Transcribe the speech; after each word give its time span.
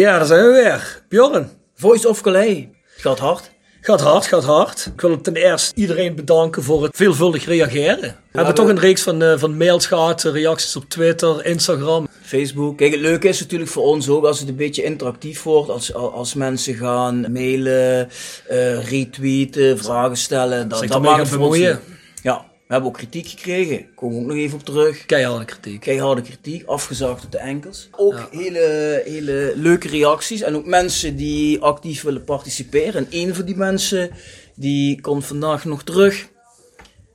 Ja, 0.00 0.16
daar 0.18 0.26
zijn 0.26 0.46
we 0.46 0.52
weer. 0.52 1.02
Bjorn. 1.08 1.50
Voice 1.74 2.08
of 2.08 2.20
Calais. 2.20 2.64
Gaat 2.96 3.18
hard. 3.18 3.50
Gaat 3.80 4.00
hard, 4.00 4.26
gaat 4.26 4.44
hard. 4.44 4.90
Ik 4.94 5.00
wil 5.00 5.20
ten 5.20 5.34
eerste 5.34 5.74
iedereen 5.74 6.14
bedanken 6.14 6.62
voor 6.62 6.82
het 6.82 6.96
veelvuldig 6.96 7.44
reageren. 7.44 8.00
we 8.00 8.36
hebben 8.36 8.54
toch 8.54 8.68
een 8.68 8.78
reeks 8.78 9.02
van, 9.02 9.22
eh, 9.22 9.38
van 9.38 9.56
mails 9.56 9.86
gehad, 9.86 10.24
eh, 10.24 10.32
reacties 10.32 10.76
op 10.76 10.84
Twitter, 10.88 11.44
Instagram. 11.46 12.08
Facebook. 12.22 12.76
Kijk, 12.76 12.92
het 12.92 13.00
leuke 13.00 13.28
is 13.28 13.40
natuurlijk 13.40 13.70
voor 13.70 13.82
ons 13.82 14.08
ook 14.08 14.24
als 14.24 14.40
het 14.40 14.48
een 14.48 14.56
beetje 14.56 14.82
interactief 14.82 15.42
wordt. 15.42 15.70
Als, 15.70 15.94
als 15.94 16.34
mensen 16.34 16.74
gaan 16.74 17.32
mailen, 17.32 18.08
eh, 18.48 18.88
retweeten, 18.88 19.78
vragen 19.78 20.16
stellen. 20.16 20.68
Dan 20.68 20.82
ermee 20.82 21.00
maakt 21.00 21.18
het 21.18 21.28
voor 21.28 21.46
ons. 21.46 21.58
Ja, 22.22 22.49
we 22.70 22.76
hebben 22.76 22.94
ook 22.94 22.98
kritiek 22.98 23.26
gekregen. 23.28 23.94
Komen 23.94 24.16
we 24.16 24.22
ook 24.22 24.28
nog 24.28 24.36
even 24.36 24.58
op 24.58 24.64
terug. 24.64 25.06
Keiharde 25.06 25.44
kritiek. 25.44 25.80
Keiharde 25.80 26.22
kritiek, 26.22 26.66
afgezakt 26.66 27.24
op 27.24 27.32
de 27.32 27.38
enkels. 27.38 27.88
Ook 27.96 28.28
hele, 28.30 29.02
hele 29.04 29.52
leuke 29.56 29.88
reacties. 29.88 30.40
En 30.40 30.56
ook 30.56 30.66
mensen 30.66 31.16
die 31.16 31.60
actief 31.60 32.02
willen 32.02 32.24
participeren. 32.24 32.94
En 32.94 33.06
één 33.10 33.34
van 33.34 33.44
die 33.44 33.56
mensen, 33.56 34.10
die 34.54 35.00
komt 35.00 35.26
vandaag 35.26 35.64
nog 35.64 35.82
terug. 35.82 36.14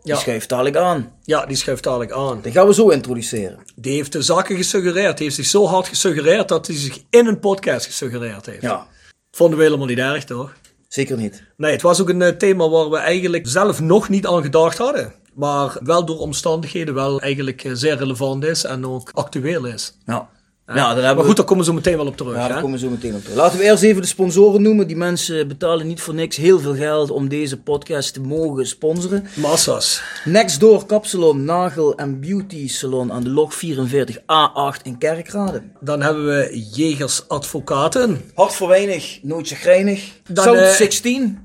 Die 0.04 0.14
Ja. 0.14 0.20
schuift 0.20 0.50
dadelijk 0.50 0.76
aan. 0.76 1.12
Ja, 1.24 1.46
die 1.46 1.56
schuift 1.58 1.84
dadelijk 1.84 2.12
aan. 2.12 2.40
Die 2.42 2.52
gaan 2.52 2.68
we 2.68 2.74
zo 2.74 2.90
introduceren. 2.90 3.60
Die 3.76 3.94
heeft 3.96 4.12
de 4.12 4.22
zakken 4.22 4.56
gesuggereerd. 4.56 5.16
Die 5.18 5.24
heeft 5.26 5.36
zich 5.40 5.46
zo 5.46 5.66
hard 5.66 5.88
gesuggereerd 5.88 6.48
dat 6.48 6.68
hij 6.68 6.76
zich 6.76 7.00
in 7.10 7.26
een 7.28 7.40
podcast 7.40 7.86
gesuggereerd 7.86 8.46
heeft. 8.46 8.62
Ja, 8.62 8.88
Vonden 9.32 9.58
we 9.58 9.64
helemaal 9.64 9.88
niet 9.88 9.98
erg, 9.98 10.24
toch? 10.24 10.54
zeker 10.88 11.18
niet. 11.18 11.44
Nee, 11.58 11.72
het 11.72 11.82
was 11.82 12.02
ook 12.02 12.10
een 12.10 12.22
eh, 12.22 12.30
thema 12.38 12.70
waar 12.70 12.90
we 12.90 12.98
eigenlijk 12.98 13.48
zelf 13.48 13.82
nog 13.82 14.10
niet 14.10 14.26
aan 14.28 14.42
gedacht 14.42 14.78
hadden. 14.78 15.14
Maar 15.36 15.78
wel 15.84 16.06
door 16.06 16.20
omstandigheden 16.20 16.94
wel 16.94 17.22
eigenlijk 17.22 17.64
eh, 17.64 17.72
zeer 17.74 17.98
relevant 17.98 18.44
is 18.44 18.64
en 18.64 18.86
ook 18.86 19.10
actueel 19.14 19.66
is. 19.66 19.94
Ja. 20.06 20.28
Ja. 20.68 20.76
Ja, 20.76 20.82
dan 20.82 20.88
hebben 20.96 21.06
maar 21.06 21.16
we- 21.16 21.24
goed, 21.28 21.36
daar 21.36 21.46
komen 21.46 21.64
we 21.66 21.70
zo 21.70 21.76
meteen 21.76 21.98
wel 21.98 22.06
op 22.08 22.18
terug. 22.18 22.34
Ja, 22.36 22.42
hè? 22.42 22.48
daar 22.48 22.62
komen 22.62 22.80
we 22.80 22.86
zo 22.86 22.90
meteen 22.92 23.16
op 23.16 23.22
terug. 23.22 23.38
Laten 23.38 23.58
we 23.58 23.64
eerst 23.64 23.84
even 23.84 24.02
de 24.02 24.08
sponsoren 24.08 24.62
noemen. 24.62 24.88
Die 24.88 24.96
mensen 24.96 25.48
betalen 25.48 25.88
niet 25.88 26.02
voor 26.02 26.14
niks 26.14 26.36
heel 26.36 26.60
veel 26.60 26.76
geld 26.76 27.12
om 27.12 27.28
deze 27.30 27.58
podcast 27.58 28.14
te 28.14 28.22
mogen 28.22 28.68
sponsoren. 28.68 29.28
Massa's. 29.36 30.02
Nextdoor 30.24 30.86
Kapsalon, 30.86 31.44
Nagel 31.44 31.96
en 31.98 32.20
Beauty 32.20 32.68
Salon 32.68 33.12
aan 33.12 33.24
de 33.24 33.30
log 33.30 33.54
44A8 33.56 34.82
in 34.84 34.98
Kerkrade. 34.98 35.62
Dan 35.80 36.02
hebben 36.02 36.26
we 36.26 36.66
Jegers 36.74 37.28
Advocaten. 37.28 38.22
Hart 38.34 38.54
voor 38.54 38.68
weinig, 38.68 39.20
nooit 39.22 39.48
chagrijnig. 39.48 40.12
Dan, 40.30 40.44
South 40.44 40.58
eh, 40.60 40.70
16. 40.70 41.45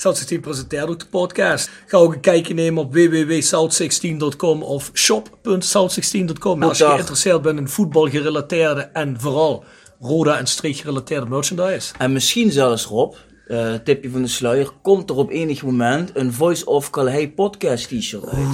South16 0.00 0.40
presenteert 0.40 0.88
ook 0.88 0.98
de 0.98 1.06
podcast. 1.06 1.70
Ga 1.86 1.96
ook 1.96 2.14
een 2.14 2.20
kijkje 2.20 2.54
nemen 2.54 2.82
op 2.82 2.92
www.south16.com 2.94 4.62
of 4.62 4.90
shop.south16.com. 4.94 6.62
Als 6.62 6.78
je 6.78 6.84
geïnteresseerd 6.84 7.42
bent 7.42 7.58
in 7.58 7.68
voetbalgerelateerde 7.68 8.80
en 8.80 9.20
vooral 9.20 9.64
Roda 10.00 10.38
en 10.38 10.46
streek 10.46 10.76
gerelateerde 10.76 11.26
merchandise. 11.26 11.92
En 11.98 12.12
misschien 12.12 12.52
zelfs 12.52 12.84
Rob, 12.84 13.14
eh, 13.46 13.74
tipje 13.74 14.10
van 14.10 14.22
de 14.22 14.28
sluier, 14.28 14.70
komt 14.82 15.10
er 15.10 15.16
op 15.16 15.30
enig 15.30 15.62
moment 15.62 16.10
een 16.14 16.32
Voice 16.32 16.66
of 16.66 16.90
Calais 16.90 17.28
podcast 17.34 17.88
t-shirt 17.88 18.26
uit. 18.26 18.48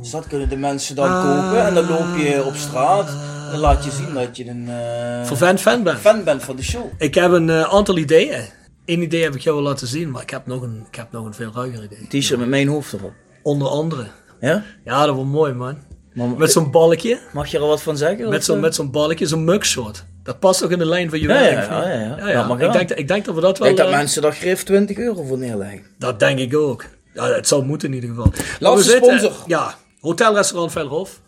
Dus 0.00 0.10
dat 0.10 0.26
kunnen 0.26 0.48
de 0.48 0.56
mensen 0.56 0.96
dan 0.96 1.08
kopen 1.08 1.66
en 1.66 1.74
dan 1.74 1.88
loop 1.88 2.16
je 2.18 2.44
op 2.44 2.54
straat. 2.54 3.16
Dan 3.50 3.60
laat 3.60 3.84
je 3.84 3.90
zien 3.90 4.14
dat 4.14 4.36
je 4.36 4.48
een 4.48 4.68
eh, 4.68 5.36
fan 5.36 5.58
fan 5.58 5.82
bent. 5.82 5.98
fan 5.98 6.24
bent 6.24 6.42
van 6.42 6.56
de 6.56 6.62
show. 6.62 6.84
Ik 6.98 7.14
heb 7.14 7.30
een 7.30 7.50
eh, 7.50 7.62
aantal 7.62 7.96
ideeën. 7.96 8.60
Eén 8.86 9.02
idee 9.02 9.22
heb 9.22 9.34
ik 9.34 9.40
jou 9.40 9.56
al 9.56 9.62
laten 9.62 9.86
zien, 9.86 10.10
maar 10.10 10.22
ik 10.22 10.30
heb 10.30 10.46
nog 10.46 10.62
een, 10.62 10.84
ik 10.88 10.94
heb 10.94 11.12
nog 11.12 11.24
een 11.26 11.34
veel 11.34 11.50
ruiger 11.54 11.82
idee. 11.84 12.20
T-shirt 12.20 12.38
met 12.38 12.48
mijn 12.48 12.68
hoofd 12.68 12.92
erop. 12.92 13.12
Onder 13.42 13.68
andere. 13.68 14.06
Ja? 14.40 14.62
Ja, 14.84 15.06
dat 15.06 15.14
wordt 15.14 15.30
mooi 15.30 15.52
man. 15.52 15.76
Maar, 16.14 16.28
Met 16.28 16.52
zo'n 16.52 16.70
balkje. 16.70 17.18
mag 17.32 17.46
je 17.48 17.58
er 17.58 17.66
wat 17.66 17.82
van 17.82 17.96
zeggen? 17.96 18.28
Met 18.28 18.44
zo'n 18.44 18.56
eh? 18.56 18.62
met 18.62 18.74
zo'n 18.74 18.90
balkje, 18.90 19.26
zo'n 19.26 19.44
mugshot. 19.44 20.04
Dat 20.22 20.38
past 20.38 20.64
ook 20.64 20.70
in 20.70 20.78
de 20.78 20.86
lijn 20.86 21.10
van 21.10 21.18
je 21.20 21.26
Ja, 21.28 21.32
werk. 21.40 21.68
ja, 21.68 21.88
ja, 21.88 21.92
ja, 22.00 22.16
ja. 22.16 22.28
ja, 22.28 22.34
Dat 22.34 22.46
mag 22.48 22.56
ik, 22.56 22.62
wel. 22.62 22.72
denk, 22.72 22.90
ik 22.90 23.08
denk 23.08 23.24
dat 23.24 23.34
we 23.34 23.40
dat 23.40 23.58
wel... 23.58 23.68
Ik 23.68 23.76
denk 23.76 23.86
dat 23.88 23.96
eh, 23.96 24.02
mensen 24.02 24.22
daar 24.22 24.32
grif 24.32 24.62
20 24.62 24.96
euro 24.98 25.22
voor 25.24 25.38
neerleggen. 25.38 25.82
Dat 25.98 26.18
denk 26.18 26.38
ik 26.38 26.56
ook. 26.56 26.84
Ja, 27.14 27.24
het 27.26 27.48
zou 27.48 27.64
moeten 27.64 27.88
in 27.88 27.94
ieder 27.94 28.08
geval. 28.10 28.32
Laatste 28.58 28.86
we 28.86 28.90
zitten- 28.92 29.18
sponsor. 29.18 29.42
Ja, 29.46 29.74
Hotelrestaurant 30.00 30.72
Velhof. 30.72 31.20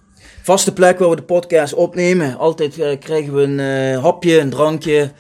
Vaste 0.45 0.73
plek 0.73 0.99
waar 0.99 1.11
we 1.11 1.17
de 1.17 1.23
podcast 1.23 1.75
opnemen. 1.75 2.37
Altijd 2.39 2.79
eh, 2.79 2.99
krijgen 2.99 3.35
we 3.35 3.43
een 3.43 3.61
eh, 3.61 4.03
hapje, 4.03 4.39
een 4.39 4.51
drankje. 4.51 5.11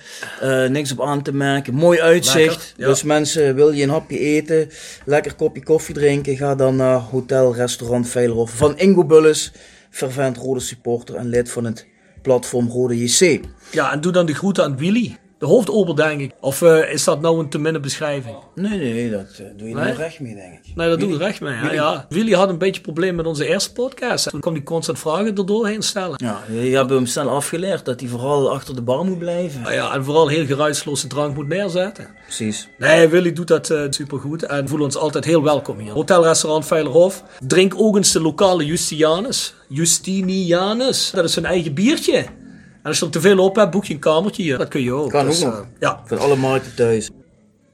eh, 0.40 0.66
niks 0.66 0.92
op 0.92 1.00
aan 1.00 1.22
te 1.22 1.32
merken. 1.32 1.74
Mooi 1.74 2.00
uitzicht. 2.00 2.56
Lekker, 2.56 2.72
ja. 2.76 2.86
Dus 2.86 3.02
mensen, 3.02 3.54
wil 3.54 3.70
je 3.70 3.82
een 3.82 3.90
hapje 3.90 4.18
eten? 4.18 4.70
Lekker 5.04 5.34
kopje 5.34 5.62
koffie 5.62 5.94
drinken? 5.94 6.36
Ga 6.36 6.54
dan 6.54 6.76
naar 6.76 6.98
Hotel 6.98 7.54
Restaurant 7.54 8.08
Veilerhof 8.08 8.50
van 8.50 8.78
Ingo 8.78 9.04
Bulles. 9.04 9.52
Fervent 9.90 10.36
rode 10.36 10.60
supporter 10.60 11.14
en 11.14 11.28
lid 11.28 11.50
van 11.50 11.64
het 11.64 11.86
platform 12.22 12.68
Rode 12.68 13.02
JC. 13.04 13.40
Ja, 13.70 13.92
en 13.92 14.00
doe 14.00 14.12
dan 14.12 14.26
de 14.26 14.34
groeten 14.34 14.64
aan 14.64 14.76
Willy. 14.76 15.16
De 15.44 15.50
hoofdober, 15.50 15.97
denk 15.97 16.21
ik. 16.21 16.32
Of 16.41 16.62
eh, 16.62 16.93
is 16.93 17.05
dat 17.05 17.21
nou 17.21 17.38
een 17.38 17.49
te 17.49 17.59
minne 17.59 17.81
beschrijving? 17.81 18.37
Nee, 18.55 18.78
nee, 18.78 19.10
dat 19.10 19.27
eh, 19.38 19.47
doe 19.56 19.69
je 19.69 19.75
Nee? 19.75 19.93
recht 19.93 20.21
mee, 20.21 20.34
denk 20.34 20.53
ik. 20.53 20.77
Nee, 20.77 20.88
dat 20.88 21.00
doe 21.00 21.12
ik 21.12 21.19
recht 21.19 21.41
mee. 21.41 21.55
hè. 21.55 21.72
Ja. 21.72 22.06
Willy 22.09 22.32
had 22.32 22.49
een 22.49 22.59
beetje 22.59 22.81
probleem 22.81 23.15
met 23.15 23.27
onze 23.27 23.47
eerste 23.49 23.72
podcast. 23.72 24.31
Toen 24.31 24.41
kwam 24.41 24.55
hij 24.55 24.62
constant 24.62 24.99
vragen 24.99 25.37
er 25.37 25.47
doorheen 25.47 25.82
stellen. 25.82 26.15
Ja, 26.16 26.43
je 26.53 26.77
hebt 26.77 26.91
hem 26.91 27.06
snel 27.06 27.28
afgeleerd 27.28 27.84
dat 27.84 28.00
hij 28.00 28.09
vooral 28.09 28.53
achter 28.53 28.75
de 28.75 28.82
bar 28.82 29.05
moet 29.05 29.19
blijven. 29.19 29.60
Nou 29.62 29.75
ja, 29.75 29.94
en 29.94 30.05
vooral 30.05 30.28
heel 30.28 30.47
geruisloze 30.47 31.06
drank 31.06 31.34
moet 31.34 31.49
neerzetten. 31.49 32.09
Precies. 32.22 32.69
Nee, 32.78 33.09
Willy 33.09 33.32
doet 33.32 33.49
dat 33.49 33.71
eh 33.71 33.81
supergoed 33.91 34.43
en 34.43 34.62
we 34.62 34.69
voelen 34.69 34.87
ons 34.87 34.97
altijd 34.97 35.25
heel 35.25 35.43
welkom 35.43 35.78
hier. 35.78 35.93
Hotelrestaurant 35.93 36.66
Veilerhof. 36.66 37.22
Drink 37.47 37.75
ook 37.76 37.97
eens 37.97 38.12
de 38.12 38.21
lokale 38.21 38.65
Justinianus. 38.65 39.55
Justinianus. 39.69 41.11
Dat 41.11 41.25
is 41.25 41.32
zijn 41.32 41.44
eigen 41.44 41.75
biertje. 41.75 42.25
En 42.84 42.90
als 42.90 42.98
je 42.98 43.04
er 43.04 43.10
te 43.10 43.20
veel 43.20 43.38
op 43.38 43.56
hebt, 43.56 43.70
boek 43.70 43.84
je 43.84 43.94
een 43.94 44.00
kamertje 44.00 44.42
hier. 44.42 44.58
Dat 44.58 44.68
kun 44.68 44.82
je 44.82 44.92
ook. 44.92 45.10
Kan 45.10 45.26
Dus, 45.26 45.44
ook 45.44 45.52
nog. 45.52 45.60
eh, 45.60 45.66
ja. 45.78 46.00
Voor 46.04 46.18
alle 46.18 46.36
markten 46.36 46.74
thuis. 46.74 47.10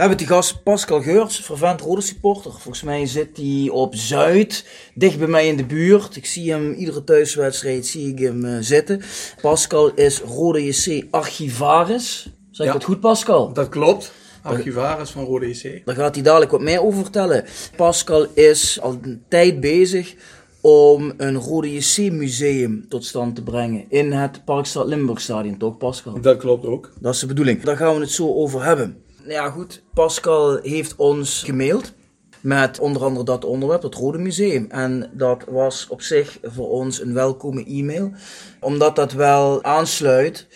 We 0.00 0.06
hebben 0.06 0.26
die 0.26 0.34
gast 0.34 0.62
Pascal 0.62 1.02
Geurts, 1.02 1.40
vervent 1.40 1.80
rode 1.80 2.00
supporter. 2.00 2.50
Volgens 2.50 2.82
mij 2.82 3.06
zit 3.06 3.36
hij 3.36 3.68
op 3.72 3.94
Zuid, 3.94 4.66
dicht 4.94 5.18
bij 5.18 5.28
mij 5.28 5.46
in 5.46 5.56
de 5.56 5.64
buurt. 5.64 6.16
Ik 6.16 6.26
zie 6.26 6.50
hem 6.50 6.72
iedere 6.72 7.04
thuiswedstrijd 7.04 7.86
zie 7.86 8.08
ik 8.08 8.18
hem 8.18 8.44
eh, 8.44 8.56
zitten. 8.60 9.02
Pascal 9.40 9.94
is 9.94 10.20
Rode 10.20 10.64
JC 10.64 11.06
archivaris. 11.10 12.22
Zeg 12.50 12.66
ik 12.66 12.72
Ja. 12.72 12.78
dat 12.78 12.84
goed, 12.84 13.00
Pascal? 13.00 13.52
Dat 13.52 13.68
klopt. 13.68 14.12
Archivaris 14.42 15.10
van 15.10 15.24
Rode 15.24 15.48
IC. 15.50 15.82
Daar 15.84 15.94
gaat 15.94 16.14
hij 16.14 16.24
dadelijk 16.24 16.50
wat 16.50 16.60
meer 16.60 16.82
over 16.82 17.02
vertellen. 17.02 17.44
Pascal 17.76 18.26
is 18.34 18.80
al 18.80 18.98
een 19.02 19.22
tijd 19.28 19.60
bezig 19.60 20.14
om 20.60 21.12
een 21.16 21.36
Rode 21.36 21.72
JC 21.74 22.12
museum 22.12 22.88
tot 22.88 23.04
stand 23.04 23.34
te 23.34 23.42
brengen 23.42 23.84
in 23.88 24.12
het 24.12 24.44
Parkstad 24.44 24.86
Limburg 24.86 25.20
stadion, 25.20 25.56
toch 25.56 25.76
Pascal? 25.76 26.20
Dat 26.20 26.36
klopt 26.38 26.66
ook. 26.66 26.92
Dat 27.00 27.14
is 27.14 27.20
de 27.20 27.26
bedoeling. 27.26 27.62
Daar 27.62 27.76
gaan 27.76 27.94
we 27.94 28.00
het 28.00 28.10
zo 28.10 28.34
over 28.34 28.64
hebben. 28.64 29.08
Nou 29.30 29.42
ja, 29.42 29.50
goed. 29.50 29.82
Pascal 29.94 30.58
heeft 30.62 30.96
ons 30.96 31.42
gemaild. 31.42 31.92
Met 32.40 32.78
onder 32.78 33.04
andere 33.04 33.24
dat 33.24 33.44
onderwerp, 33.44 33.82
het 33.82 33.94
Rode 33.94 34.18
Museum. 34.18 34.66
En 34.70 35.10
dat 35.12 35.44
was 35.48 35.86
op 35.88 36.02
zich 36.02 36.38
voor 36.42 36.68
ons 36.68 37.00
een 37.00 37.14
welkome 37.14 37.64
e-mail. 37.64 38.12
Omdat 38.60 38.96
dat 38.96 39.12
wel 39.12 39.64
aansluit 39.64 40.46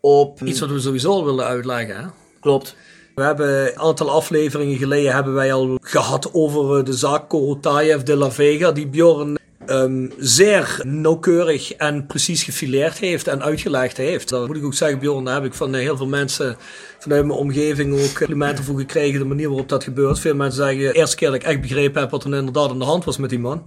op... 0.00 0.42
Iets 0.42 0.60
wat 0.60 0.70
we 0.70 0.80
sowieso 0.80 1.10
al 1.10 1.24
willen 1.24 1.44
uitleggen. 1.44 1.96
Hè? 1.96 2.06
Klopt. 2.40 2.76
We 3.14 3.22
hebben 3.22 3.66
een 3.66 3.78
aantal 3.78 4.10
afleveringen 4.10 4.76
geleden 4.76 5.14
hebben 5.14 5.34
wij 5.34 5.52
al 5.52 5.78
gehad 5.80 6.30
over 6.32 6.78
eh, 6.78 6.84
de 6.84 6.92
zaak 6.92 7.28
Korotayev 7.28 8.02
de 8.02 8.16
la 8.16 8.30
Vega, 8.30 8.72
die 8.72 8.86
Bjorn 8.86 9.38
ehm, 9.82 10.08
zeer 10.18 10.80
nauwkeurig 10.82 11.72
en 11.74 12.06
precies 12.06 12.42
gefileerd 12.42 12.98
heeft 12.98 13.26
en 13.26 13.42
uitgelegd 13.42 13.96
heeft. 13.96 14.28
Dan 14.28 14.46
moet 14.46 14.56
ik 14.56 14.64
ook 14.64 14.74
zeggen, 14.74 14.98
Bjorn, 14.98 15.24
daar 15.24 15.34
heb 15.34 15.44
ik 15.44 15.54
van 15.54 15.74
eh, 15.74 15.80
heel 15.80 15.96
veel 15.96 16.06
mensen 16.06 16.56
vanuit 16.98 17.26
mijn 17.26 17.38
omgeving 17.38 17.92
ook 18.00 18.14
complimenten 18.14 18.64
voor 18.64 18.78
gekregen, 18.78 19.18
de 19.18 19.24
manier 19.24 19.48
waarop 19.48 19.68
dat 19.68 19.84
gebeurt. 19.84 20.18
Veel 20.18 20.34
mensen 20.34 20.64
zeggen, 20.64 20.78
de 20.78 20.92
eerste 20.92 21.16
keer 21.16 21.30
dat 21.30 21.36
ik 21.36 21.44
echt 21.46 21.60
begrepen 21.60 22.00
heb 22.00 22.10
wat 22.10 22.24
er 22.24 22.34
inderdaad 22.34 22.70
aan 22.70 22.78
de 22.78 22.84
hand 22.84 23.04
was 23.04 23.16
met 23.16 23.30
die 23.30 23.38
man. 23.38 23.62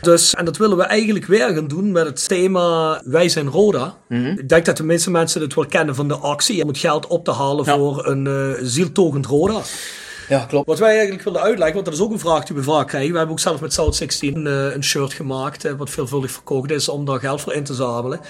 Dus, 0.00 0.34
en 0.34 0.44
dat 0.44 0.56
willen 0.56 0.76
we 0.76 0.82
eigenlijk 0.82 1.26
weer 1.26 1.48
gaan 1.54 1.66
doen 1.68 1.92
met 1.92 2.06
het 2.06 2.28
thema 2.28 3.00
Wij 3.04 3.28
zijn 3.28 3.48
Roda. 3.48 3.96
Ik 4.36 4.48
denk 4.48 4.64
dat 4.64 4.76
de 4.76 4.82
meeste 4.84 5.10
mensen 5.10 5.40
het 5.40 5.54
wel 5.54 5.66
kennen 5.66 5.94
van 5.94 6.08
de 6.08 6.16
actie 6.16 6.62
om 6.62 6.68
het 6.68 6.78
geld 6.78 7.06
op 7.06 7.24
te 7.24 7.30
halen 7.32 7.64
Ja. 7.64 7.76
voor 7.76 8.06
een 8.06 8.26
eh 8.26 8.50
zieltogend 8.62 9.26
Roda. 9.26 9.60
Ja, 10.32 10.44
klopt. 10.44 10.66
Wat 10.66 10.78
wij 10.78 10.92
eigenlijk 10.92 11.22
willen 11.22 11.40
uitleggen, 11.40 11.74
want 11.74 11.84
dat 11.86 11.94
is 11.94 12.00
ook 12.00 12.12
een 12.12 12.18
vraag 12.18 12.44
die 12.44 12.56
we 12.56 12.62
vaak 12.62 12.88
krijgen. 12.88 13.10
We 13.10 13.16
hebben 13.16 13.34
ook 13.34 13.42
zelf 13.42 13.60
met 13.60 13.72
South 13.72 13.94
16 13.94 14.46
uh, 14.46 14.74
een 14.74 14.84
shirt 14.84 15.12
gemaakt, 15.12 15.76
wat 15.76 15.90
veelvuldig 15.90 16.30
verkocht 16.30 16.70
is, 16.70 16.88
om 16.88 17.04
daar 17.04 17.18
geld 17.18 17.40
voor 17.40 17.52
in 17.54 17.64
te 17.64 17.74
zamelen. 17.74 18.20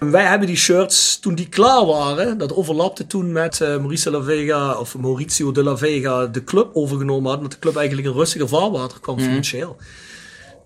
En 0.00 0.10
wij 0.10 0.24
hebben 0.24 0.46
die 0.46 0.56
shirts, 0.56 1.18
toen 1.18 1.34
die 1.34 1.48
klaar 1.48 1.86
waren, 1.86 2.38
dat 2.38 2.54
overlapte 2.54 3.06
toen 3.06 3.32
met 3.32 3.60
uh, 3.60 3.68
Mauricio 3.68 4.10
de 4.10 4.18
la 4.18 4.24
Vega, 4.24 4.78
of 4.78 4.98
Maurizio 4.98 5.52
de 5.52 5.62
la 5.62 5.76
Vega, 5.76 6.26
de 6.26 6.44
club 6.44 6.70
overgenomen 6.72 7.30
had, 7.30 7.40
dat 7.42 7.50
de 7.52 7.58
club 7.58 7.76
eigenlijk 7.76 8.08
in 8.08 8.14
rustiger 8.14 8.48
vaarwater 8.48 9.00
kwam 9.00 9.16
Mhm. 9.16 9.24
financieel. 9.24 9.76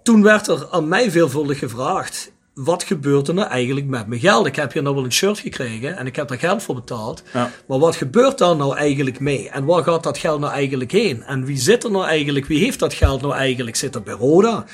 Toen 0.02 0.22
werd 0.22 0.48
er 0.48 0.66
aan 0.70 0.88
mij 0.88 1.10
veelvuldig 1.10 1.58
gevraagd, 1.58 2.32
wat 2.64 2.82
gebeurt 2.82 3.28
er 3.28 3.34
nou 3.34 3.48
eigenlijk 3.48 3.86
met 3.86 4.06
mijn 4.06 4.20
geld? 4.20 4.46
Ik 4.46 4.56
heb 4.56 4.72
hier 4.72 4.82
nou 4.82 4.94
wel 4.94 5.04
een 5.04 5.12
shirt 5.12 5.38
gekregen 5.38 5.96
en 5.96 6.06
ik 6.06 6.16
heb 6.16 6.28
daar 6.28 6.38
geld 6.38 6.62
voor 6.62 6.74
betaald. 6.74 7.22
Ja. 7.32 7.50
Maar 7.66 7.78
wat 7.78 7.96
gebeurt 7.96 8.38
daar 8.38 8.56
nou 8.56 8.76
eigenlijk 8.76 9.20
mee? 9.20 9.50
En 9.50 9.64
waar 9.64 9.82
gaat 9.82 10.02
dat 10.02 10.18
geld 10.18 10.40
nou 10.40 10.52
eigenlijk 10.52 10.92
heen? 10.92 11.22
En 11.22 11.44
wie 11.44 11.58
zit 11.58 11.84
er 11.84 11.90
nou 11.90 12.06
eigenlijk? 12.06 12.46
Wie 12.46 12.64
heeft 12.64 12.78
dat 12.78 12.94
geld 12.94 13.20
nou 13.20 13.34
eigenlijk? 13.34 13.76
Zit 13.76 13.92
dat 13.92 14.04
bij 14.04 14.14
Roda? 14.14 14.64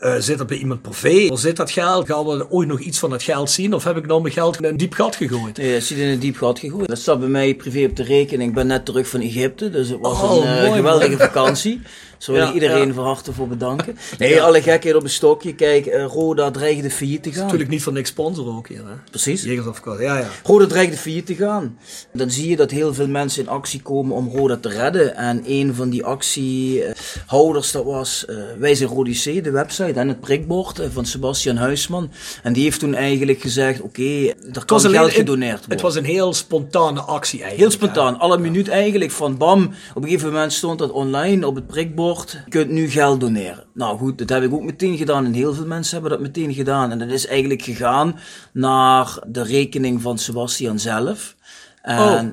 Uh, 0.00 0.14
zit 0.18 0.38
dat 0.38 0.46
bij 0.46 0.56
iemand 0.56 0.82
privé? 0.82 1.28
Waar 1.28 1.38
zit 1.38 1.56
dat 1.56 1.70
geld? 1.70 2.06
Gaan 2.06 2.26
we 2.26 2.50
ooit 2.50 2.68
nog 2.68 2.80
iets 2.80 2.98
van 2.98 3.10
dat 3.10 3.22
geld 3.22 3.50
zien? 3.50 3.74
Of 3.74 3.84
heb 3.84 3.96
ik 3.96 4.06
nou 4.06 4.22
mijn 4.22 4.34
geld 4.34 4.56
in 4.56 4.64
een 4.64 4.76
diep 4.76 4.92
gat 4.92 5.16
gegooid? 5.16 5.56
Nee, 5.56 5.72
het 5.72 5.84
zit 5.84 5.98
in 5.98 6.08
een 6.08 6.18
diep 6.18 6.36
gat 6.36 6.58
gegooid. 6.58 6.88
Dat 6.88 6.98
staat 6.98 7.20
bij 7.20 7.28
mij 7.28 7.54
privé 7.54 7.84
op 7.84 7.96
de 7.96 8.02
rekening. 8.02 8.48
Ik 8.48 8.54
ben 8.54 8.66
net 8.66 8.84
terug 8.84 9.08
van 9.08 9.20
Egypte, 9.20 9.70
dus 9.70 9.88
het 9.88 10.00
was 10.00 10.22
Oh, 10.22 10.44
een 10.44 10.56
uh, 10.56 10.62
mooi, 10.62 10.72
geweldige 10.72 11.16
vakantie. 11.16 11.80
Zo 12.20 12.32
wil 12.32 12.40
Ja, 12.40 12.48
ik 12.48 12.54
iedereen 12.54 12.86
ja. 12.86 12.92
van 12.92 13.04
harte 13.04 13.32
voor 13.32 13.48
bedanken. 13.48 13.96
Nee, 14.18 14.42
alle 14.42 14.62
gekheid 14.62 14.94
op 14.94 15.02
een 15.02 15.10
stokje. 15.10 15.54
Kijk, 15.54 15.86
uh, 15.86 16.04
Roda 16.04 16.50
dreigde 16.50 16.90
failliet 16.90 17.22
te 17.22 17.32
gaan. 17.32 17.42
Natuurlijk 17.42 17.70
niet 17.70 17.82
van 17.82 17.92
niks 17.92 18.08
sponsor 18.08 18.56
ook 18.56 18.68
hier, 18.68 18.78
hè? 18.78 18.94
Precies. 19.10 19.42
Jegersadvocaat, 19.42 20.00
ja, 20.00 20.18
ja. 20.18 20.28
Roda 20.42 20.66
dreigde 20.66 20.96
failliet 20.96 21.26
te 21.26 21.34
gaan. 21.34 21.78
Dan 22.12 22.30
zie 22.30 22.48
je 22.48 22.56
dat 22.56 22.70
heel 22.70 22.94
veel 22.94 23.08
mensen 23.08 23.42
in 23.42 23.48
actie 23.48 23.82
komen 23.82 24.16
om 24.16 24.28
Roda 24.28 24.56
te 24.56 24.68
redden. 24.68 25.16
En 25.16 25.42
een 25.46 25.74
van 25.74 25.90
die 25.90 26.04
actiehouders, 26.04 27.72
dat 27.72 27.84
was 27.84 28.24
uh, 28.28 28.36
Wij 28.58 28.74
zijn 28.74 28.88
Rodicee, 28.88 29.42
de 29.42 29.50
website 29.50 30.00
en 30.00 30.08
het 30.08 30.20
prikbord 30.20 30.80
uh, 30.80 30.86
van 30.92 31.06
Sebastian 31.06 31.56
Huisman. 31.56 32.10
En 32.42 32.52
die 32.52 32.62
heeft 32.62 32.78
toen 32.78 32.94
eigenlijk 32.94 33.40
gezegd, 33.40 33.80
oké, 33.80 34.00
okay, 34.00 34.34
er 34.52 34.64
kan 34.64 34.80
geld 34.80 34.96
alleen, 34.96 35.10
gedoneerd 35.10 35.58
worden. 35.58 35.70
Het 35.70 35.80
was 35.80 35.94
een 35.94 36.04
heel 36.04 36.34
spontane 36.34 37.00
actie 37.00 37.42
eigenlijk. 37.42 37.70
Heel 37.70 37.80
spontaan, 37.80 38.18
alle 38.18 38.38
minuut 38.38 38.68
eigenlijk 38.68 39.10
van 39.10 39.36
bam. 39.36 39.62
Op 39.94 40.02
een 40.02 40.08
gegeven 40.08 40.32
moment 40.32 40.52
stond 40.52 40.78
dat 40.78 40.90
online 40.90 41.46
op 41.46 41.54
het 41.54 41.66
prikbord. 41.66 42.09
Je 42.18 42.40
kunt 42.48 42.70
nu 42.70 42.88
geld 42.90 43.20
doneren. 43.20 43.64
Nou 43.74 43.98
goed, 43.98 44.18
dat 44.18 44.28
heb 44.28 44.42
ik 44.42 44.52
ook 44.52 44.62
meteen 44.62 44.96
gedaan 44.96 45.24
en 45.24 45.32
heel 45.32 45.54
veel 45.54 45.66
mensen 45.66 45.92
hebben 45.92 46.10
dat 46.10 46.20
meteen 46.20 46.54
gedaan. 46.54 46.90
En 46.90 46.98
dat 46.98 47.08
is 47.08 47.26
eigenlijk 47.26 47.62
gegaan 47.62 48.18
naar 48.52 49.18
de 49.26 49.42
rekening 49.42 50.02
van 50.02 50.18
Sebastian 50.18 50.78
zelf. 50.78 51.36
En 51.82 51.98
Oh. 52.00 52.32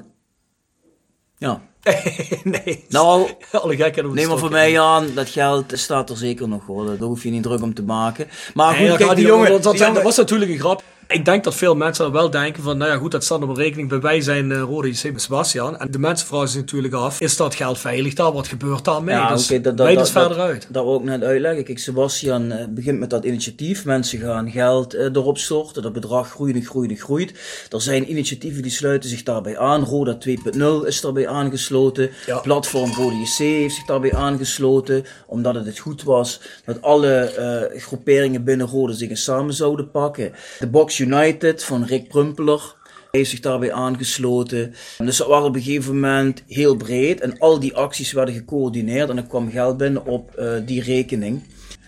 ja. 1.38 1.62
nee. 2.44 2.86
Nou, 2.90 3.30
alle 3.52 3.76
gekken 3.76 4.14
neem 4.14 4.28
maar 4.28 4.38
voor 4.38 4.50
mij 4.52 4.80
aan, 4.82 5.08
dat 5.16 5.30
geld 5.30 5.72
staat 5.76 6.10
er 6.10 6.18
zeker 6.18 6.48
nog 6.48 6.66
hoor. 6.66 6.86
Daar 6.86 6.98
hoef 6.98 7.24
je 7.24 7.30
niet 7.30 7.44
druk 7.44 7.62
om 7.62 7.74
te 7.74 7.84
maken. 7.84 8.28
Maar 8.54 8.74
goed, 8.76 8.88
Nee, 8.88 8.98
kijk, 8.98 9.16
die 9.16 9.26
jongen, 9.26 9.52
dat, 9.52 9.64
die 9.64 9.74
jongen- 9.80 9.94
dat 9.94 10.04
was 10.04 10.18
natuurlijk 10.18 10.52
een 10.52 10.60
grap. 10.60 10.84
Ik 11.08 11.26
denk 11.26 11.44
dat 11.44 11.56
veel 11.56 11.76
mensen 11.76 12.04
dan 12.04 12.14
wel 12.14 12.30
denken 12.30 12.64
van, 12.64 12.78
nou 12.78 12.92
ja 12.92 12.98
goed, 12.98 13.12
dat 13.12 13.24
staat 13.24 13.42
op 13.42 13.50
een 13.50 13.56
rekening 13.56 13.90
bij 13.90 14.00
wij 14.00 14.22
zijn 14.22 14.50
uh, 14.50 14.60
Rode 14.60 14.90
JC 14.90 15.12
met 15.12 15.22
Sebastian. 15.22 15.78
En 15.78 15.92
de 15.92 16.00
mensen 16.00 16.28
vragen 16.28 16.48
zich 16.48 16.62
natuurlijk 16.62 16.94
af, 16.94 17.22
is 17.22 17.38
dat 17.38 17.56
geld 17.56 17.80
veilig 17.80 18.14
daar? 18.14 18.32
Wat 18.32 18.48
gebeurt 18.48 18.86
daarmee? 18.86 19.16
Ja, 19.16 19.34
dus 19.34 19.52
oké, 19.52 19.62
dat, 19.62 19.78
dat, 19.78 19.94
dat, 19.94 20.12
verder 20.12 20.40
uit. 20.40 20.68
Dat 20.70 20.84
wil 20.84 20.96
ik 20.96 21.04
net 21.04 21.24
uitleggen. 21.24 21.64
Kijk, 21.64 21.80
Sebastian 21.80 22.52
eh, 22.52 22.66
begint 22.70 23.00
met 23.00 23.10
dat 23.10 23.26
initiatief. 23.26 23.86
Mensen 23.86 24.20
gaan 24.20 24.52
geld 24.52 24.94
eh, 24.94 25.06
erop 25.06 25.38
storten. 25.38 25.82
Dat 25.82 25.94
bedrag 25.94 26.30
groeit 26.30 26.56
en 26.56 26.66
groeit 26.66 26.90
en 26.90 26.98
groeit. 26.98 27.34
Er 27.70 27.82
zijn 27.82 28.10
initiatieven 28.10 28.62
die 28.62 28.72
sluiten 28.72 29.10
zich 29.10 29.24
daarbij 29.24 29.58
aan. 29.58 29.84
Roda 29.84 30.18
2.0 30.28 30.88
is 30.88 31.02
daarbij 31.02 31.28
aangesloten. 31.28 32.10
Ja. 32.26 32.40
Platform 32.40 32.92
Rode 32.92 33.16
JC 33.16 33.38
heeft 33.38 33.76
zich 33.76 33.86
daarbij 33.86 34.14
aangesloten. 34.14 35.06
Omdat 35.26 35.56
het 35.56 35.66
het 35.66 35.80
goed 35.80 36.04
was 36.04 36.42
dat 36.66 36.82
alle 36.82 37.14
eh, 37.14 37.82
groeperingen 37.82 38.44
binnen 38.44 38.68
Roda 38.68 38.94
zich 38.94 39.10
eens 39.10 39.24
samen 39.24 39.54
zouden 39.54 39.92
pakken. 39.92 40.32
De 40.60 40.68
Box 40.68 40.97
United 41.00 41.64
van 41.64 41.84
Rick 41.84 42.08
Prumpeler 42.08 42.76
heeft 43.12 43.30
zich 43.30 43.40
daarbij 43.40 43.74
aangesloten. 43.74 44.74
Dus 44.98 45.18
dat 45.18 45.28
was 45.28 45.44
op 45.44 45.56
een 45.56 45.62
gegeven 45.62 45.94
moment 45.94 46.44
heel 46.48 46.76
breed 46.76 47.22
en 47.22 47.40
al 47.40 47.60
die 47.60 47.76
acties 47.76 48.12
werden 48.12 48.34
gecoördineerd 48.34 49.10
en 49.10 49.18
er 49.18 49.28
kwam 49.28 49.52
geld 49.52 49.78
binnen 49.78 50.06
op 50.06 50.36
uh, 50.40 50.52
die 50.66 50.82
rekening. 50.84 51.44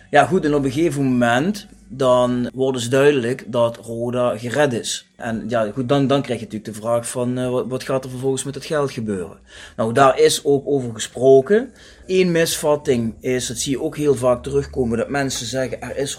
Ja 0.09 0.25
goed, 0.25 0.45
en 0.45 0.53
op 0.53 0.63
een 0.63 0.71
gegeven 0.71 1.03
moment 1.03 1.67
dan 1.91 2.49
wordt 2.53 2.77
dus 2.77 2.89
duidelijk 2.89 3.43
dat 3.47 3.77
Roda 3.77 4.37
gered 4.37 4.73
is. 4.73 5.07
En 5.15 5.45
ja, 5.47 5.71
goed, 5.73 5.89
dan, 5.89 6.07
dan 6.07 6.21
krijg 6.21 6.39
je 6.39 6.45
natuurlijk 6.45 6.75
de 6.75 6.81
vraag 6.81 7.09
van 7.09 7.49
wat, 7.49 7.67
wat, 7.67 7.83
gaat 7.83 8.03
er 8.03 8.09
vervolgens 8.09 8.43
met 8.43 8.55
het 8.55 8.65
geld 8.65 8.91
gebeuren? 8.91 9.37
Nou, 9.75 9.93
daar 9.93 10.19
is 10.19 10.45
ook 10.45 10.67
over 10.67 10.93
gesproken. 10.93 11.71
Eén 12.07 12.31
misvatting 12.31 13.13
is, 13.19 13.47
dat 13.47 13.57
zie 13.57 13.71
je 13.71 13.81
ook 13.81 13.97
heel 13.97 14.15
vaak 14.15 14.43
terugkomen, 14.43 14.97
dat 14.97 15.09
mensen 15.09 15.45
zeggen 15.45 15.81
er 15.81 15.97
is 15.97 16.17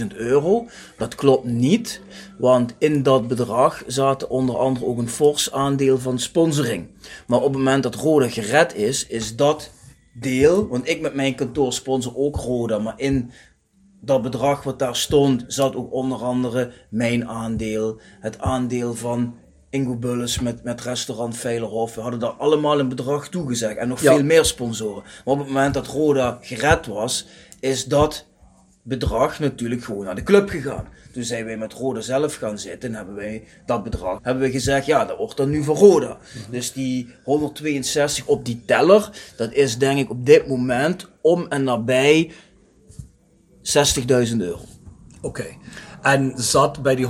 162.000 0.00 0.06
euro. 0.16 0.66
Dat 0.96 1.14
klopt 1.14 1.44
niet, 1.44 2.00
want 2.38 2.74
in 2.78 3.02
dat 3.02 3.28
bedrag 3.28 3.82
zaten 3.86 4.30
onder 4.30 4.56
andere 4.56 4.86
ook 4.86 4.98
een 4.98 5.08
fors 5.08 5.52
aandeel 5.52 5.98
van 5.98 6.18
sponsoring. 6.18 6.86
Maar 7.26 7.38
op 7.38 7.52
het 7.52 7.56
moment 7.56 7.82
dat 7.82 7.94
Roda 7.94 8.28
gered 8.28 8.74
is, 8.74 9.06
is 9.06 9.36
dat 9.36 9.70
deel, 10.12 10.68
want 10.68 10.88
ik 10.88 11.00
met 11.00 11.14
mijn 11.14 11.34
kantoor 11.34 11.72
sponsor 11.72 12.16
ook 12.16 12.36
Roda, 12.36 12.78
maar 12.78 12.94
in 12.96 13.30
dat 14.00 14.22
bedrag 14.22 14.62
wat 14.62 14.78
daar 14.78 14.96
stond, 14.96 15.44
zat 15.46 15.76
ook 15.76 15.92
onder 15.92 16.18
andere 16.18 16.70
mijn 16.88 17.28
aandeel, 17.28 18.00
het 18.20 18.38
aandeel 18.38 18.94
van 18.94 19.34
Ingo 19.70 19.96
Bulles 19.96 20.40
met, 20.40 20.62
met 20.64 20.80
restaurant 20.80 21.36
Veilerhof. 21.36 21.94
We 21.94 22.00
hadden 22.00 22.20
daar 22.20 22.30
allemaal 22.30 22.78
een 22.80 22.88
bedrag 22.88 23.28
toegezegd 23.28 23.76
en 23.76 23.88
nog 23.88 24.00
Ja. 24.02 24.14
veel 24.14 24.24
meer 24.24 24.44
sponsoren. 24.44 25.02
Maar 25.02 25.34
op 25.34 25.38
het 25.38 25.46
moment 25.48 25.74
dat 25.74 25.86
Roda 25.86 26.38
gered 26.40 26.86
was, 26.86 27.26
is 27.60 27.84
dat 27.84 28.26
bedrag 28.82 29.38
natuurlijk 29.38 29.84
gewoon 29.84 30.04
naar 30.04 30.14
de 30.14 30.22
club 30.22 30.48
gegaan. 30.48 30.86
Toen 31.12 31.22
zijn 31.24 31.44
wij 31.44 31.56
met 31.56 31.72
Roda 31.72 32.00
zelf 32.00 32.34
gaan 32.34 32.58
zitten 32.58 32.88
en 32.88 32.94
hebben 32.96 33.14
wij 33.14 33.44
dat 33.66 33.82
bedrag, 33.82 34.18
hebben 34.22 34.42
we 34.42 34.50
gezegd, 34.50 34.86
ja, 34.86 35.04
dat 35.04 35.16
wordt 35.16 35.36
dan 35.36 35.50
nu 35.50 35.64
voor 35.64 35.76
Roda. 35.76 36.18
Dus 36.50 36.72
die 36.72 37.08
162 37.24 38.26
op 38.26 38.44
die 38.44 38.62
teller, 38.64 39.10
dat 39.36 39.52
is 39.52 39.78
denk 39.78 39.98
ik 39.98 40.10
op 40.10 40.26
dit 40.26 40.46
moment 40.48 41.08
om 41.20 41.46
en 41.48 41.64
nabij 41.64 42.30
60.000 43.62 44.36
euro. 44.36 44.60
Oké. 45.22 45.46
En 46.02 46.32
zat 46.36 46.82
bij 46.82 46.94
die 46.94 47.06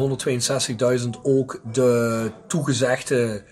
162.000 1.01 1.09
ook 1.23 1.61
de 1.73 2.31
toegezegde 2.47 3.45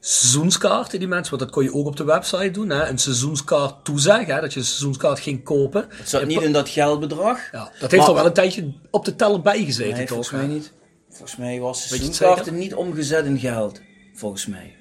seizoenskaarten 0.00 0.98
die 0.98 1.08
mensen, 1.08 1.30
want 1.30 1.42
dat 1.42 1.50
kon 1.52 1.64
je 1.64 1.74
ook 1.74 1.86
op 1.86 1.96
de 1.96 2.04
website 2.04 2.50
doen, 2.50 2.68
hè? 2.68 2.88
een 2.88 2.98
seizoenskaart 2.98 3.84
toezeggen, 3.84 4.34
hè? 4.34 4.40
dat 4.40 4.52
je 4.52 4.58
een 4.58 4.66
seizoenskaart 4.66 5.20
ging 5.20 5.44
kopen. 5.44 5.86
Het 5.88 6.08
zat 6.08 6.26
niet 6.26 6.42
in 6.42 6.52
dat 6.52 6.68
geldbedrag. 6.68 7.38
Ja, 7.52 7.70
dat 7.80 7.90
heeft 7.90 8.06
al 8.06 8.14
wel 8.14 8.26
een 8.26 8.32
tijdje 8.32 8.72
op 8.90 9.04
de 9.04 9.16
teller 9.16 9.40
bijgezeten, 9.40 9.96
Nee, 9.96 10.06
toch? 10.06 10.08
volgens 10.08 10.30
mij 10.30 10.46
niet. 10.46 10.72
Volgens 11.08 11.36
mij 11.36 11.60
was 11.60 11.88
de 11.88 11.96
seizoenkaarten 11.96 12.58
niet 12.58 12.74
omgezet 12.74 13.24
in 13.24 13.38
geld. 13.38 13.80
Volgens 14.14 14.46
mij. 14.46 14.76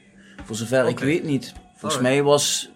Voor 0.46 0.56
zover 0.56 0.88
ik 0.88 1.00
weet 1.00 1.24
niet. 1.24 1.54
Volgens 1.54 1.82
Alright. 1.82 2.02
mij 2.02 2.24
was 2.24 2.70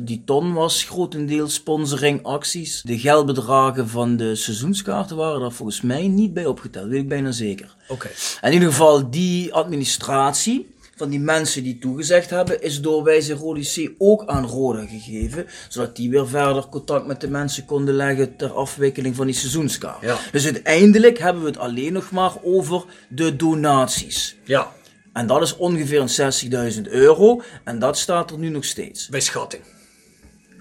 die 0.00 0.22
ton 0.24 0.52
was 0.52 0.84
grotendeels 0.84 1.54
sponsoring 1.54 2.22
acties. 2.22 2.82
De 2.84 2.98
geldbedragen 2.98 3.88
van 3.88 4.16
de 4.16 4.34
seizoenskaarten 4.34 5.16
waren 5.16 5.40
daar 5.40 5.52
volgens 5.52 5.80
mij 5.80 6.08
niet 6.08 6.34
bij 6.34 6.46
opgeteld. 6.46 6.88
Weet 6.88 7.00
ik 7.00 7.08
bijna 7.08 7.30
zeker. 7.30 7.76
Oké. 7.88 8.08
In 8.42 8.52
ieder 8.52 8.68
geval 8.68 9.10
die 9.10 9.52
administratie 9.54 10.70
van 10.96 11.10
die 11.10 11.20
mensen 11.20 11.62
die 11.62 11.78
toegezegd 11.78 12.30
hebben, 12.30 12.62
is 12.62 12.80
door 12.80 13.02
Wijze 13.04 13.34
Rode 13.34 13.60
C 13.60 13.90
ook 13.98 14.26
aan 14.26 14.46
Roda 14.46 14.86
gegeven, 14.86 15.46
zodat 15.68 15.96
die 15.96 16.10
weer 16.10 16.28
verder 16.28 16.66
contact 16.68 17.06
met 17.06 17.20
de 17.20 17.28
mensen 17.30 17.64
konden 17.64 17.94
leggen 17.94 18.36
ter 18.36 18.52
afwikkeling 18.52 19.16
van 19.16 19.26
die 19.26 19.34
seizoenskaart. 19.34 20.00
Ja. 20.02 20.18
Dus 20.32 20.44
uiteindelijk 20.44 21.18
hebben 21.18 21.42
we 21.42 21.48
het 21.48 21.58
alleen 21.58 21.92
nog 21.92 22.10
maar 22.10 22.32
over 22.42 22.84
de 23.08 23.36
donaties. 23.36 24.36
Ja, 24.44 24.72
En 25.12 25.26
dat 25.26 25.42
is 25.42 25.56
ongeveer 25.56 26.00
een 26.00 26.72
60.000 26.74 26.80
euro 26.90 27.42
en 27.64 27.78
dat 27.78 27.98
staat 27.98 28.30
er 28.30 28.38
nu 28.38 28.48
nog 28.48 28.64
steeds. 28.64 29.08
bij 29.08 29.20
schatting. 29.20 29.62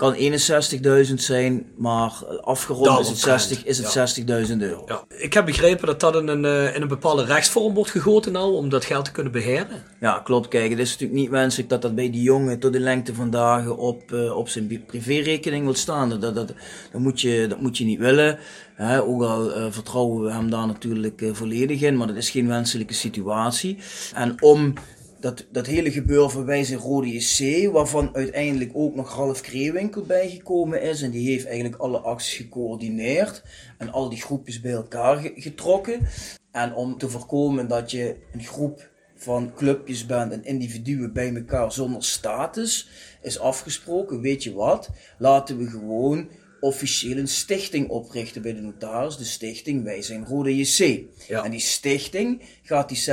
Kan 0.01 0.15
61.000 0.15 1.13
zijn, 1.13 1.65
maar 1.77 2.11
afgerond 2.41 2.99
is 2.99 3.07
het, 3.07 3.21
Daaromtrent, 3.21 3.41
60, 3.41 3.63
is 3.63 3.77
het 3.77 3.93
ja. 3.93 4.45
60.000 4.47 4.57
euro. 4.57 4.83
Ja. 4.87 5.03
Ik 5.07 5.33
heb 5.33 5.45
begrepen 5.45 5.87
dat 5.87 5.99
dat 5.99 6.15
in 6.15 6.27
een, 6.27 6.45
eh, 6.45 6.75
in 6.75 6.81
een 6.81 6.87
bepaalde 6.87 7.25
rechtsvorm 7.25 7.73
wordt 7.73 7.91
gegoten 7.91 8.31
nou, 8.31 8.53
om 8.53 8.69
dat 8.69 8.85
geld 8.85 9.05
te 9.05 9.11
kunnen 9.11 9.31
beheren. 9.31 9.83
Ja, 9.99 10.19
klopt. 10.19 10.47
Kijk, 10.47 10.69
het 10.69 10.79
is 10.79 10.91
natuurlijk 10.91 11.19
niet 11.19 11.29
wenselijk 11.29 11.69
dat 11.69 11.81
dat 11.81 11.95
bij 11.95 12.09
die 12.09 12.21
jongen 12.21 12.59
tot 12.59 12.73
de 12.73 12.79
lengte 12.79 13.13
van 13.13 13.29
dagen 13.29 13.77
op, 13.77 14.11
eh, 14.11 14.37
op 14.37 14.49
zijn 14.49 14.83
privérekening 14.87 15.63
wil 15.63 15.75
staan. 15.75 16.09
Dat, 16.09 16.21
dat, 16.21 16.35
dat, 16.35 16.47
dat, 16.91 17.01
moet, 17.01 17.21
je, 17.21 17.45
dat 17.49 17.61
moet 17.61 17.77
je 17.77 17.85
niet 17.85 17.99
willen. 17.99 18.39
Ook 18.79 19.21
al 19.21 19.53
eh, 19.53 19.65
vertrouwen 19.69 20.23
we 20.23 20.31
hem 20.31 20.49
daar 20.49 20.67
natuurlijk 20.67 21.23
volledig 21.31 21.81
in, 21.81 21.97
maar 21.97 22.07
dat 22.07 22.15
is 22.15 22.29
geen 22.29 22.47
wenselijke 22.47 22.93
situatie. 22.93 23.77
En 24.13 24.35
om 24.39 24.73
dat, 25.21 25.45
dat 25.51 25.65
hele 25.65 25.91
gebeuren 25.91 26.31
van 26.31 26.45
Wijze 26.45 26.75
Rode 26.75 27.07
JC, 27.07 27.71
waarvan 27.71 28.15
uiteindelijk 28.15 28.71
ook 28.73 28.95
nog 28.95 29.15
Ralf 29.15 29.41
Kreewinkel 29.41 30.01
bijgekomen 30.03 30.81
is, 30.81 31.01
en 31.01 31.11
die 31.11 31.29
heeft 31.29 31.45
eigenlijk 31.45 31.75
alle 31.75 31.99
acties 31.99 32.33
gecoördineerd 32.33 33.43
en 33.77 33.91
al 33.91 34.09
die 34.09 34.21
groepjes 34.21 34.61
bij 34.61 34.71
elkaar 34.71 35.17
ge- 35.17 35.33
getrokken. 35.35 36.07
En 36.51 36.73
om 36.73 36.97
te 36.97 37.09
voorkomen 37.09 37.67
dat 37.67 37.91
je 37.91 38.15
een 38.33 38.43
groep 38.43 38.89
van 39.15 39.51
clubjes 39.55 40.05
bent 40.05 40.31
en 40.31 40.43
individuen 40.43 41.13
bij 41.13 41.35
elkaar 41.35 41.71
zonder 41.71 42.03
status, 42.03 42.89
is 43.21 43.39
afgesproken, 43.39 44.21
weet 44.21 44.43
je 44.43 44.53
wat, 44.53 44.89
laten 45.17 45.57
we 45.57 45.67
gewoon 45.67 46.29
officieel 46.61 47.17
een 47.17 47.27
stichting 47.27 47.89
oprichten 47.89 48.41
bij 48.41 48.53
de 48.53 48.61
notaris. 48.61 49.17
De 49.17 49.23
stichting 49.23 49.83
Wij 49.83 50.01
zijn 50.01 50.25
Rode 50.25 50.57
JC. 50.57 50.99
Ja. 51.27 51.43
En 51.43 51.51
die 51.51 51.59
stichting 51.59 52.41
gaat 52.63 52.89
die 52.89 53.03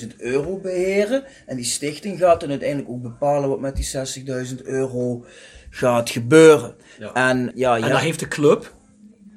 60.000 0.00 0.16
euro 0.16 0.58
beheren. 0.58 1.24
En 1.46 1.56
die 1.56 1.64
stichting 1.64 2.18
gaat 2.18 2.40
dan 2.40 2.50
uiteindelijk 2.50 2.90
ook 2.90 3.02
bepalen 3.02 3.48
wat 3.48 3.60
met 3.60 3.76
die 3.76 3.90
60.000 4.56 4.62
euro 4.64 5.24
gaat 5.70 6.10
gebeuren. 6.10 6.74
Ja. 6.98 7.12
En 7.12 7.52
ja, 7.54 7.76
En 7.76 7.88
daar 7.88 8.00
heeft 8.00 8.20
de 8.20 8.28
club 8.28 8.74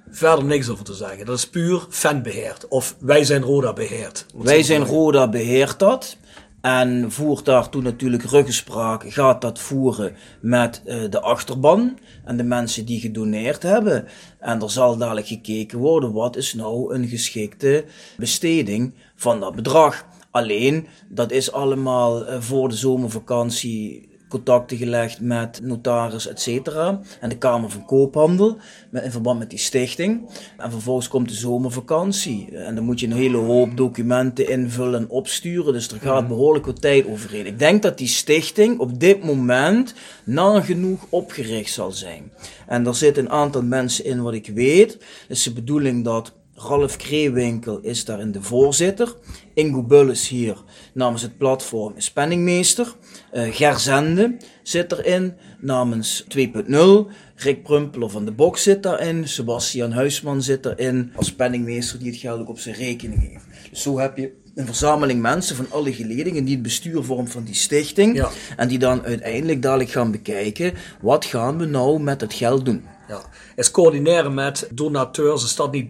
verder 0.10 0.46
niks 0.46 0.70
over 0.70 0.86
te 0.86 0.94
zeggen. 0.94 1.26
Dat 1.26 1.38
is 1.38 1.50
puur 1.50 1.86
fanbeheerd. 1.90 2.68
Of 2.68 2.96
wij 3.00 3.24
zijn 3.24 3.42
Roda 3.42 3.74
beheerd. 3.74 4.26
Wij 4.34 4.64
zijn. 4.64 4.86
Roda 4.86 5.30
beheert 5.30 5.80
dat. 5.80 6.18
En 6.64 7.12
voert 7.12 7.46
daartoe 7.46 7.82
natuurlijk 7.82 8.24
ruggespraak. 8.24 9.12
Gaat 9.12 9.42
dat 9.42 9.60
voeren 9.60 10.16
met 10.42 10.82
eh, 10.86 11.10
de 11.10 11.22
achterban 11.22 11.98
en 12.26 12.38
de 12.38 12.44
mensen 12.44 12.86
die 12.86 13.00
gedoneerd 13.00 13.64
hebben. 13.64 14.08
En 14.40 14.62
er 14.62 14.72
zal 14.72 14.98
dadelijk 14.98 15.28
gekeken 15.28 15.80
worden 15.80 16.14
wat 16.14 16.36
is 16.36 16.54
nou 16.54 16.94
een 16.94 17.08
geschikte 17.08 17.86
besteding 18.18 18.94
van 19.16 19.40
dat 19.40 19.56
bedrag. 19.56 20.06
Alleen, 20.32 20.88
dat 21.10 21.32
is 21.32 21.52
allemaal 21.52 22.26
eh, 22.26 22.42
voor 22.42 22.70
de 22.70 22.76
zomervakantie 22.76 24.13
contacten 24.34 24.78
gelegd 24.78 25.22
met 25.22 25.60
notaris, 25.64 26.28
et 26.28 26.42
cetera. 26.42 27.02
En 27.20 27.30
de 27.30 27.38
Kamer 27.38 27.70
van 27.70 27.86
Koophandel, 27.86 28.58
met, 28.90 29.04
in 29.04 29.12
verband 29.12 29.40
met 29.40 29.50
die 29.50 29.60
stichting. 29.60 30.30
En 30.58 30.72
vervolgens 30.72 31.08
komt 31.08 31.30
de 31.30 31.36
zomervakantie. 31.36 32.58
En 32.58 32.76
dan 32.76 32.84
moet 32.84 33.00
je 33.00 33.06
een 33.06 33.14
hele 33.14 33.38
hoop 33.38 33.78
documenten 33.78 34.50
invullen 34.50 35.00
en 35.00 35.10
opsturen. 35.10 35.74
Dus 35.74 35.88
er 35.88 36.00
gaat 36.00 36.28
behoorlijk 36.28 36.66
wat 36.66 36.82
tijd 36.82 37.08
overheen. 37.08 37.46
Ik 37.46 37.60
denk 37.60 37.82
dat 37.82 37.98
die 37.98 38.08
stichting 38.08 38.80
op 38.80 39.00
dit 39.00 39.24
moment 39.24 39.94
nagenoeg 40.24 41.06
opgericht 41.10 41.74
zal 41.74 41.92
zijn. 41.92 42.32
En 42.68 42.88
er 42.88 42.96
zitten 42.96 43.24
een 43.24 43.32
aantal 43.32 43.64
mensen 43.64 44.06
in 44.06 44.22
wat 44.22 44.34
ik 44.34 44.48
weet. 44.48 44.92
Het 44.94 45.38
is 45.38 45.44
de 45.44 45.54
bedoeling 45.54 46.04
dat 46.04 46.34
Ralf 46.56 46.96
Kreewinkel 46.96 47.80
is 47.80 48.06
daarin 48.06 48.32
de 48.32 48.42
voorzitter. 48.42 49.16
Ingo 49.54 49.84
Bulles 49.84 50.28
hier 50.28 50.58
namens 50.94 51.22
het 51.22 51.38
platform 51.38 51.94
is 51.96 52.12
penningmeester. 52.12 52.96
Eh 53.32 53.56
Ger 53.56 53.80
Zende 53.80 54.38
zit 54.64 54.92
erin 54.92 55.34
namens 55.60 56.26
2.0. 56.38 57.12
Rick 57.36 57.64
Prumpeler 57.64 58.10
van 58.10 58.26
de 58.26 58.32
Box 58.32 58.64
zit 58.64 58.84
daarin. 58.84 59.28
Sebastian 59.28 59.92
Huisman 59.92 60.42
zit 60.42 60.66
erin 60.66 61.12
als 61.16 61.34
penningmeester 61.34 62.00
die 62.00 62.12
het 62.12 62.20
geld 62.20 62.40
ook 62.40 62.50
op 62.50 62.60
zijn 62.60 62.76
rekening 62.76 63.30
heeft. 63.30 63.46
Dus 63.70 63.82
zo 63.82 64.00
heb 64.00 64.18
je 64.18 64.42
een 64.56 64.66
verzameling 64.66 65.22
mensen 65.22 65.56
van 65.56 65.72
alle 65.72 65.94
geledingen 65.94 66.44
die 66.44 66.54
het 66.54 66.64
bestuur 66.64 67.04
vormt 67.04 67.32
van 67.32 67.44
die 67.44 67.56
stichting. 67.56 68.16
Ja. 68.16 68.30
En 68.58 68.68
die 68.68 68.80
dan 68.80 69.04
uiteindelijk 69.04 69.62
dadelijk 69.62 69.90
gaan 69.90 70.12
bekijken, 70.12 70.74
wat 71.02 71.26
gaan 71.26 71.58
we 71.58 71.66
nou 71.66 72.00
met 72.00 72.22
het 72.22 72.34
geld 72.34 72.66
doen? 72.66 72.84
Ja. 73.08 73.22
Is 73.56 73.72
coördineren 73.72 74.34
met 74.34 74.70
donateurs, 74.74 75.44
is 75.44 75.56
dat 75.56 75.72
niet 75.72 75.90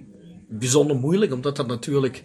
bijzonder 0.50 0.96
moeilijk? 0.96 1.34
Omdat 1.34 1.56
dat 1.56 1.68
natuurlijk 1.68 2.24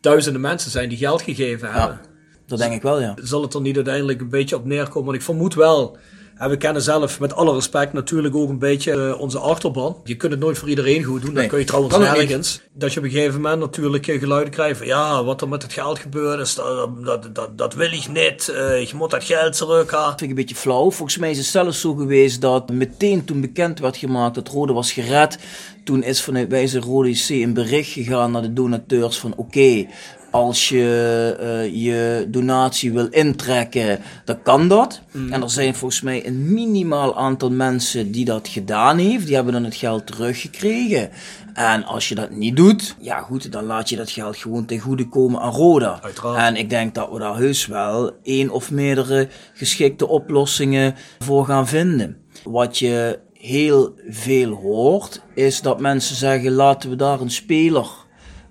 duizenden 0.00 0.40
mensen 0.40 0.70
zijn 0.70 0.88
die 0.88 0.98
geld 0.98 1.22
gegeven 1.22 1.72
hebben. 1.72 2.00
Dat 2.46 2.58
denk 2.58 2.72
ik 2.72 2.82
wel, 2.82 3.00
ja. 3.00 3.14
Zal 3.22 3.42
het 3.42 3.54
er 3.54 3.60
niet 3.60 3.76
uiteindelijk 3.76 4.20
een 4.20 4.28
beetje 4.28 4.56
op 4.56 4.64
neerkomen? 4.64 5.04
Want 5.04 5.16
ik 5.16 5.22
vermoed 5.22 5.54
wel... 5.54 5.98
En 6.36 6.50
we 6.50 6.56
kennen 6.56 6.82
zelf 6.82 7.20
met 7.20 7.34
alle 7.34 7.54
respect 7.54 7.92
natuurlijk 7.92 8.34
ook 8.34 8.48
een 8.48 8.58
beetje 8.58 8.92
eh, 8.92 9.20
onze 9.20 9.38
achterban. 9.38 9.96
Je 10.04 10.16
kunt 10.16 10.32
het 10.32 10.40
nooit 10.40 10.58
voor 10.58 10.68
iedereen 10.68 11.02
goed 11.02 11.22
doen. 11.22 11.32
Nee, 11.32 11.42
Dat 11.42 11.50
kun 11.50 11.58
je 11.58 11.64
trouwens 11.64 11.96
nergens. 11.96 12.60
Dat 12.72 12.92
je 12.92 12.98
op 12.98 13.04
een 13.04 13.10
gegeven 13.10 13.40
moment 13.40 13.60
natuurlijk 13.60 14.06
eh, 14.06 14.18
geluiden 14.18 14.52
krijgt 14.52 14.78
van... 14.78 14.86
Ja, 14.86 15.24
wat 15.24 15.40
er 15.40 15.48
met 15.48 15.62
het 15.62 15.72
geld 15.72 15.98
gebeurd 15.98 16.40
is, 16.40 16.54
dat, 16.54 17.04
dat, 17.04 17.34
dat, 17.34 17.58
dat 17.58 17.74
wil 17.74 17.92
ik 17.92 18.08
niet. 18.08 18.48
Eh, 18.48 18.84
je 18.84 18.92
moet 18.94 19.10
dat 19.10 19.24
geld 19.24 19.56
terug 19.56 19.90
Dat 19.90 20.06
vind 20.06 20.20
ik 20.20 20.28
een 20.28 20.34
beetje 20.34 20.54
flauw. 20.54 20.90
Volgens 20.90 21.18
mij 21.18 21.30
is 21.30 21.38
het 21.38 21.46
zelfs 21.46 21.80
zo 21.80 21.94
geweest 21.94 22.40
dat 22.40 22.70
meteen 22.70 23.24
toen 23.24 23.40
bekend 23.40 23.78
werd 23.78 23.96
gemaakt 23.96 24.34
dat 24.34 24.48
Rode 24.48 24.72
was 24.72 24.92
gered, 24.92 25.38
toen 25.84 26.02
is 26.02 26.22
vanuit 26.22 26.48
Wijze 26.48 26.80
Rode 26.80 27.08
IC 27.08 27.28
een 27.28 27.54
bericht 27.54 27.90
gegaan 27.90 28.30
naar 28.30 28.42
de 28.42 28.52
donateurs 28.52 29.18
van 29.18 29.34
oké, 29.36 29.86
als 30.30 30.68
je 30.68 31.36
eh, 31.40 31.84
je 31.84 32.26
donatie 32.28 32.92
wil 32.92 33.06
intrekken, 33.06 33.98
dan 34.24 34.42
kan 34.42 34.68
dat. 34.68 35.00
En 35.30 35.42
er 35.42 35.50
zijn 35.50 35.74
volgens 35.74 36.00
mij 36.00 36.26
een 36.26 36.52
minimaal 36.52 37.16
aantal 37.16 37.50
mensen 37.50 38.10
die 38.10 38.24
dat 38.24 38.48
gedaan 38.48 38.98
heeft. 38.98 39.26
Die 39.26 39.34
hebben 39.34 39.52
dan 39.52 39.64
het 39.64 39.74
geld 39.74 40.06
teruggekregen. 40.06 41.10
En 41.54 41.84
als 41.84 42.08
je 42.08 42.14
dat 42.14 42.30
niet 42.30 42.56
doet, 42.56 42.96
ja 43.00 43.20
goed, 43.20 43.52
dan 43.52 43.64
laat 43.64 43.88
je 43.88 43.96
dat 43.96 44.10
geld 44.10 44.36
gewoon 44.36 44.64
ten 44.64 44.78
goede 44.78 45.08
komen 45.08 45.40
aan 45.40 45.52
Roda. 45.52 45.98
Uiteraard. 46.02 46.38
En 46.38 46.56
ik 46.56 46.70
denk 46.70 46.94
dat 46.94 47.10
we 47.10 47.18
daar 47.18 47.36
heus 47.36 47.66
wel 47.66 48.10
één 48.22 48.50
of 48.50 48.70
meerdere 48.70 49.28
geschikte 49.54 50.08
oplossingen 50.08 50.94
voor 51.18 51.44
gaan 51.44 51.68
vinden. 51.68 52.16
Wat 52.44 52.78
je 52.78 53.18
heel 53.32 53.94
veel 54.08 54.50
hoort, 54.50 55.22
is 55.34 55.60
dat 55.60 55.80
mensen 55.80 56.16
zeggen: 56.16 56.52
laten 56.52 56.90
we 56.90 56.96
daar 56.96 57.20
een 57.20 57.30
speler 57.30 57.86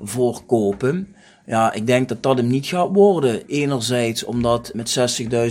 voor 0.01 0.45
kopen. 0.45 1.14
Ja, 1.45 1.73
ik 1.73 1.87
denk 1.87 2.09
dat 2.09 2.23
dat 2.23 2.37
hem 2.37 2.47
niet 2.47 2.65
gaat 2.65 2.89
worden. 2.93 3.41
Enerzijds 3.47 4.23
omdat 4.23 4.71
met 4.73 4.97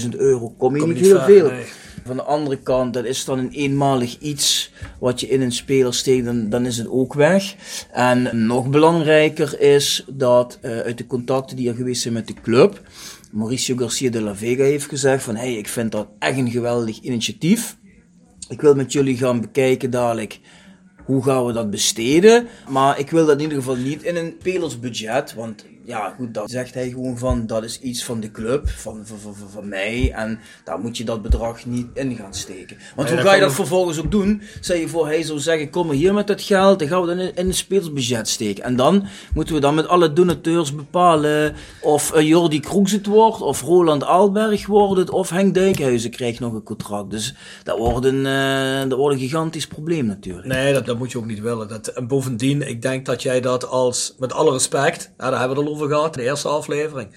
60.000 0.02 0.08
euro 0.16 0.54
kom 0.58 0.74
je 0.74 0.80
Kom 0.80 0.88
je 0.88 0.94
niet 0.94 1.04
heel 1.04 1.16
ver, 1.16 1.24
veel. 1.24 1.50
nee. 1.50 1.64
Van 2.04 2.16
de 2.16 2.22
andere 2.22 2.56
kant, 2.56 2.94
dat 2.94 3.04
is 3.04 3.24
dan 3.24 3.38
een 3.38 3.50
eenmalig 3.50 4.18
iets 4.18 4.72
wat 4.98 5.20
je 5.20 5.28
in 5.28 5.40
een 5.40 5.52
speler 5.52 5.94
steekt, 5.94 6.24
dan, 6.24 6.48
dan 6.48 6.66
is 6.66 6.78
het 6.78 6.88
ook 6.88 7.14
weg. 7.14 7.54
En 7.92 8.46
nog 8.46 8.68
belangrijker 8.70 9.60
is 9.60 10.04
dat 10.08 10.58
eh, 10.60 10.78
uit 10.78 10.98
de 10.98 11.06
contacten 11.06 11.56
die 11.56 11.68
er 11.68 11.74
geweest 11.74 12.02
zijn 12.02 12.14
met 12.14 12.26
de 12.26 12.34
club, 12.42 12.80
Mauricio 13.32 13.76
Garcia 13.76 14.10
de 14.10 14.20
la 14.20 14.34
Vega 14.34 14.62
heeft 14.62 14.88
gezegd 14.88 15.22
van, 15.22 15.36
hey, 15.36 15.54
ik 15.54 15.68
vind 15.68 15.92
dat 15.92 16.06
echt 16.18 16.38
een 16.38 16.50
geweldig 16.50 17.00
initiatief. 17.00 17.76
Ik 18.48 18.60
wil 18.60 18.74
met 18.74 18.92
jullie 18.92 19.16
gaan 19.16 19.40
bekijken 19.40 19.90
dadelijk 19.90 20.40
hoe 21.04 21.22
gaan 21.22 21.46
we 21.46 21.52
dat 21.52 21.70
besteden. 21.70 22.46
Maar 22.68 22.98
ik 22.98 23.10
wil 23.10 23.26
dat 23.26 23.36
in 23.36 23.42
ieder 23.42 23.58
geval 23.58 23.76
niet 23.76 24.02
in 24.02 24.16
een 24.16 24.34
spelersbudget. 24.38 25.34
Want 25.34 25.64
ja, 25.84 26.14
goed, 26.16 26.34
dat 26.34 26.50
zegt 26.50 26.74
hij 26.74 26.88
gewoon 26.88 27.18
van 27.18 27.46
dat 27.46 27.64
is 27.64 27.80
iets 27.80 28.04
van 28.04 28.20
de 28.20 28.30
club, 28.30 28.68
van, 28.68 29.00
van, 29.04 29.18
van, 29.18 29.34
van- 29.50 29.68
mij. 29.68 30.12
En 30.12 30.40
daar 30.64 30.78
moet 30.78 30.96
je 30.96 31.04
dat 31.04 31.22
bedrag 31.22 31.66
niet 31.66 31.86
in 31.94 32.16
gaan 32.16 32.34
steken. 32.34 32.76
Want 32.96 33.10
hoe 33.10 33.18
ga 33.18 33.34
je 33.34 33.40
dat 33.40 33.52
vervolgens 33.52 33.98
ook 33.98 34.10
doen? 34.10 34.42
Stel 34.60 34.76
je 34.76 34.88
voor, 34.88 35.06
hij 35.06 35.22
zou 35.22 35.38
zeggen: 35.38 35.70
kom 35.70 35.86
maar 35.86 35.96
hier 35.96 36.14
met 36.14 36.26
dat 36.26 36.42
geld, 36.42 36.78
dan 36.78 36.88
gaan 36.88 37.00
we 37.00 37.06
dat 37.06 37.18
in, 37.18 37.46
een 37.46 37.54
spelersbudget 37.54 38.28
steken. 38.28 38.64
En 38.64 38.76
dan 38.76 39.06
moeten 39.34 39.54
we 39.54 39.60
dan 39.60 39.74
met 39.74 39.88
alle 39.88 40.12
donateurs 40.12 40.74
bepalen 40.74 41.54
of 41.80 42.20
Jordi 42.20 42.60
Kroes 42.60 42.92
het 42.92 43.06
wordt, 43.06 43.40
of 43.40 43.62
Roland 43.62 44.04
Alberg 44.04 44.66
wordt 44.66 45.00
het, 45.00 45.10
of 45.10 45.30
Henk 45.30 45.54
Dijkhuizen 45.54 46.10
krijgt 46.10 46.40
nog 46.40 46.52
een 46.52 46.62
contract. 46.62 47.10
Dus 47.10 47.34
dat 47.62 47.78
wordt 47.78 48.06
een, 48.06 48.26
eh, 48.26 48.88
dat 48.88 48.98
wordt 48.98 49.14
een 49.14 49.20
gigantisch 49.20 49.66
probleem 49.66 50.06
natuurlijk. 50.06 50.46
Nee, 50.46 50.72
dat, 50.72 50.86
dat 50.86 50.98
moet 50.98 51.12
je 51.12 51.18
ook 51.18 51.26
niet 51.26 51.40
willen. 51.40 51.68
Dat, 51.68 51.86
en 51.86 52.06
bovendien, 52.06 52.68
ik 52.68 52.82
denk 52.82 53.06
dat 53.06 53.22
jij 53.22 53.40
dat 53.40 53.68
als, 53.68 54.14
met 54.18 54.32
alle 54.32 54.52
respect, 54.52 55.12
ja, 55.18 55.30
daar 55.30 55.38
hebben 55.38 55.56
we 55.56 55.62
het 55.62 55.72
al 55.72 55.73
over 55.82 56.12
de 56.12 56.22
eerste 56.22 56.48
aflevering. 56.48 57.08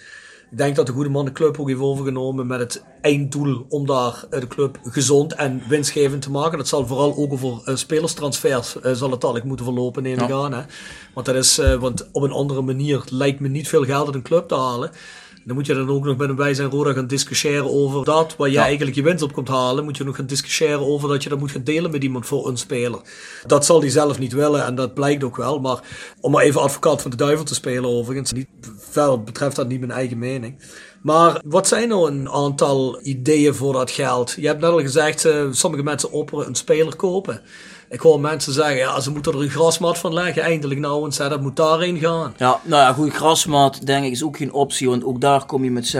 Ik 0.52 0.58
denk 0.58 0.76
dat 0.76 0.86
de 0.86 0.92
goede 0.92 1.10
man 1.10 1.26
de 1.26 1.32
club 1.32 1.60
ook 1.60 1.68
heeft 1.68 1.80
overgenomen 1.80 2.48
met 2.48 2.60
het 2.60 2.84
einddoel 3.02 3.66
om 3.70 3.86
daar 3.86 4.26
eh, 4.30 4.40
de 4.40 4.48
club 4.48 4.80
gezond 4.84 5.34
en 5.34 5.62
winstgevend 5.68 6.22
te 6.22 6.32
maken. 6.32 6.58
Dat 6.58 6.68
zal 6.68 6.88
vooral 6.88 7.16
ook 7.16 7.32
over 7.32 7.62
eh, 7.66 7.76
spelerstransfers 7.76 8.80
eh, 8.80 8.94
zal 8.94 9.12
het 9.12 9.22
dadelijk 9.22 9.46
moeten 9.46 9.66
verlopen, 9.66 10.04
neem 10.04 10.20
ik 10.20 10.28
Ja. 10.28 10.36
aan. 10.36 10.54
Hè? 10.54 10.62
Want, 11.14 11.26
dat 11.26 11.36
is, 11.36 11.62
want 11.80 12.08
op 12.12 12.24
een 12.24 12.32
andere 12.32 12.62
manier 12.62 13.04
lijkt 13.10 13.40
me 13.40 13.48
niet 13.48 13.68
veel 13.68 13.84
geld 13.84 14.06
uit 14.06 14.16
een 14.16 14.22
club 14.22 14.48
te 14.48 14.56
halen. 14.56 14.92
Dan 15.48 15.56
moet 15.56 15.66
je 15.66 15.74
dan 15.74 15.89
ook 15.89 16.06
nog 16.06 16.18
met 16.18 16.30
een 16.30 16.36
Wij 16.36 16.54
zijn 16.54 16.70
Roda 16.70 16.94
gaan 16.94 17.08
discussiëren 17.08 17.72
over 17.72 18.06
dat 18.06 18.36
waar 18.36 18.48
je 18.48 18.54
Ja. 18.54 18.63
eigenlijk 18.63 18.96
je 18.96 19.04
winst 19.04 19.24
op 19.24 19.34
komt 19.34 19.48
halen. 19.48 19.84
Moet 19.84 19.98
je 19.98 20.04
nog 20.04 20.16
gaan 20.16 20.25
discussiëren 20.25 20.80
over 20.80 21.10
dat 21.10 21.24
je 21.24 21.30
dat 21.30 21.39
moet 21.39 21.51
gaan 21.51 21.63
delen 21.63 21.92
met 21.92 22.04
iemand 22.04 22.25
voor 22.25 22.48
een 22.48 22.58
speler. 22.58 23.00
Dat 23.46 23.66
zal 23.66 23.80
hij 23.80 23.89
zelf 23.89 24.20
niet 24.20 24.34
willen 24.34 24.66
en 24.66 24.75
dat 24.75 24.94
blijkt 24.94 25.24
ook 25.24 25.36
wel. 25.36 25.60
Maar 25.60 25.80
om 26.22 26.32
maar 26.32 26.44
even 26.44 26.62
advocaat 26.62 27.01
van 27.01 27.12
de 27.12 27.18
duivel 27.18 27.46
te 27.46 27.54
spelen 27.54 27.89
overigens. 27.89 28.32
Niet, 28.32 28.48
verder 28.77 29.24
betreft 29.24 29.56
dat 29.56 29.68
niet 29.68 29.80
mijn 29.80 29.92
eigen 29.92 30.18
mening. 30.18 30.62
Maar 31.01 31.42
wat 31.46 31.68
zijn 31.68 31.89
nou 31.89 32.12
een 32.12 32.30
aantal 32.30 33.00
ideeën 33.01 33.56
voor 33.56 33.74
dat 33.74 33.92
geld? 33.92 34.36
Je 34.39 34.48
hebt 34.48 34.62
net 34.62 34.72
al 34.72 34.80
gezegd, 34.82 35.25
eh, 35.25 35.46
sommige 35.51 35.84
mensen 35.84 36.12
opperen 36.12 36.48
een 36.48 36.56
speler 36.56 36.96
kopen. 36.96 37.42
Ik 37.89 38.00
hoor 38.00 38.20
mensen 38.20 38.53
zeggen, 38.53 38.75
ja, 38.75 39.00
ze 39.00 39.12
moeten 39.12 39.34
er 39.34 39.41
een 39.41 39.50
grasmat 39.50 39.98
van 39.98 40.13
leggen. 40.13 40.41
Eindelijk 40.44 40.79
nou 40.79 41.06
eens, 41.06 41.17
hè, 41.17 41.29
dat 41.29 41.41
moet 41.41 41.56
daarin 41.56 41.98
gaan. 41.98 42.34
Ja, 42.38 42.60
nou 42.63 42.82
ja, 42.82 42.94
goed, 42.94 43.13
grasmat 43.13 43.79
denk 43.84 44.06
ik 44.06 44.12
is 44.12 44.24
ook 44.24 44.38
geen 44.38 44.53
optie, 44.53 44.89
want 44.89 45.03
ook 45.03 45.22
daar 45.22 45.46
kom 45.46 45.63
je 45.63 45.72
met 45.72 45.96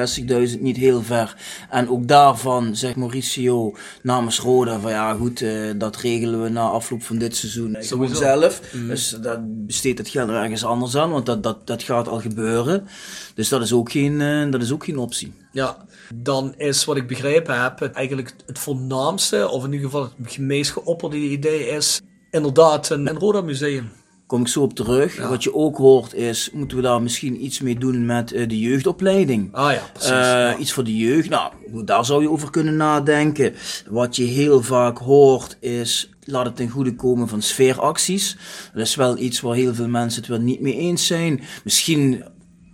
60.000 0.56 0.60
niet 0.62 0.78
heel 0.78 1.02
ver. 1.02 1.36
En 1.70 1.90
ook 1.90 2.08
daarvan 2.08 2.76
zegt 2.76 2.96
Mauricio 2.96 3.76
namens 4.02 4.40
Roda 4.40 4.80
van 4.80 4.92
ja 4.92 5.14
goed, 5.14 5.42
eh, 5.42 5.52
dat 5.76 5.96
regelen 5.96 6.44
we 6.44 6.50
na 6.50 6.62
afloop 6.62 7.04
van 7.04 7.18
dit 7.18 7.36
seizoen 7.36 7.78
Sowieso. 7.80 8.16
zelf. 8.16 8.62
Dus 8.88 9.10
dat 9.22 9.40
besteedt 9.66 9.98
het 9.98 10.10
geld 10.10 10.30
er 10.30 10.36
ergens 10.36 10.66
anders 10.66 10.98
aan, 10.98 11.12
want 11.12 11.26
dat, 11.26 11.44
dat, 11.44 11.68
dat 11.68 11.84
gaat 11.84 12.08
al 12.08 12.20
gebeuren. 12.20 12.88
Dus 13.36 13.50
dat 13.50 13.62
is 13.62 13.74
ook 13.74 13.92
geen, 13.92 14.22
eh, 14.22 14.52
dat 14.52 14.62
is 14.62 14.72
ook 14.72 14.84
geen 14.84 14.98
optie. 14.98 15.34
Ja, 15.58 15.78
dan 16.16 16.54
is 16.58 16.86
wat 16.86 16.98
ik 16.98 17.08
begrepen 17.08 17.62
heb, 17.62 17.80
het 17.80 17.94
eigenlijk 17.94 18.34
het 18.46 18.60
voornaamste, 18.60 19.50
of 19.50 19.64
in 19.66 19.72
ieder 19.74 19.90
geval 19.90 20.10
het 20.24 20.38
meest 20.38 20.72
geopperde 20.72 21.18
idee 21.18 21.68
is 21.68 22.02
inderdaad 22.32 22.90
een, 22.90 23.08
een 23.08 23.20
Roda 23.20 23.42
museum. 23.42 23.90
Kom 24.28 24.42
ik 24.42 24.48
zo 24.48 24.62
op 24.62 24.74
terug. 24.74 25.28
Wat 25.30 25.44
je 25.44 25.54
ook 25.54 25.78
hoort 25.78 26.14
is, 26.14 26.50
moeten 26.54 26.78
we 26.78 26.84
daar 26.84 27.02
misschien 27.02 27.46
iets 27.46 27.62
mee 27.62 27.78
doen 27.78 28.06
met 28.06 28.32
eh, 28.32 28.48
de 28.48 28.60
jeugdopleiding? 28.60 29.54
Ah 29.54 29.74
ja, 29.74 29.82
precies. 29.94 30.12
Eh, 30.12 30.18
ja. 30.18 30.58
Iets 30.58 30.72
voor 30.72 30.84
de 30.84 30.98
jeugd. 30.98 31.30
Nou, 31.30 31.52
daar 31.86 32.06
zou 32.06 32.22
je 32.22 32.30
over 32.30 32.52
kunnen 32.52 32.76
nadenken. 32.76 33.54
Wat 33.90 34.16
je 34.16 34.24
heel 34.24 34.62
vaak 34.62 34.98
hoort 34.98 35.58
is, 35.60 36.10
laat 36.24 36.46
het 36.46 36.56
ten 36.56 36.70
goede 36.70 36.96
komen 36.96 37.28
van 37.28 37.42
sfeeracties. 37.42 38.38
Dat 38.74 38.86
is 38.86 38.96
wel 38.96 39.18
iets 39.18 39.42
waar 39.42 39.56
heel 39.56 39.74
veel 39.74 39.88
mensen 39.88 40.22
het 40.22 40.30
wel 40.30 40.40
niet 40.40 40.62
mee 40.62 40.78
eens 40.78 41.08
zijn. 41.08 41.42
Misschien 41.64 42.24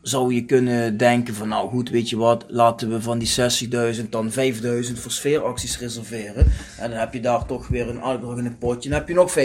zou 0.04 0.34
je 0.34 0.46
kunnen 0.46 0.98
denken 0.98 1.34
van, 1.34 1.48
nou 1.48 1.70
goed, 1.70 1.90
weet 1.90 2.10
je 2.10 2.18
wat, 2.18 2.46
laten 2.48 2.90
we 2.90 3.02
van 3.02 3.20
die 3.20 3.34
60.000 3.96 4.10
dan 4.10 4.32
5.000 4.32 4.38
voor 4.94 5.12
sfeeracties 5.12 5.80
reserveren. 5.80 6.46
En 6.80 6.90
dan 6.90 7.00
heb 7.00 7.14
je 7.14 7.20
daar 7.20 7.46
toch 7.46 7.68
weer 7.68 7.90
een 7.90 8.44
het 8.44 8.60
potje. 8.60 8.90
Dan 8.90 8.98
heb 8.98 9.08
je 9.08 9.14
nog 9.14 9.36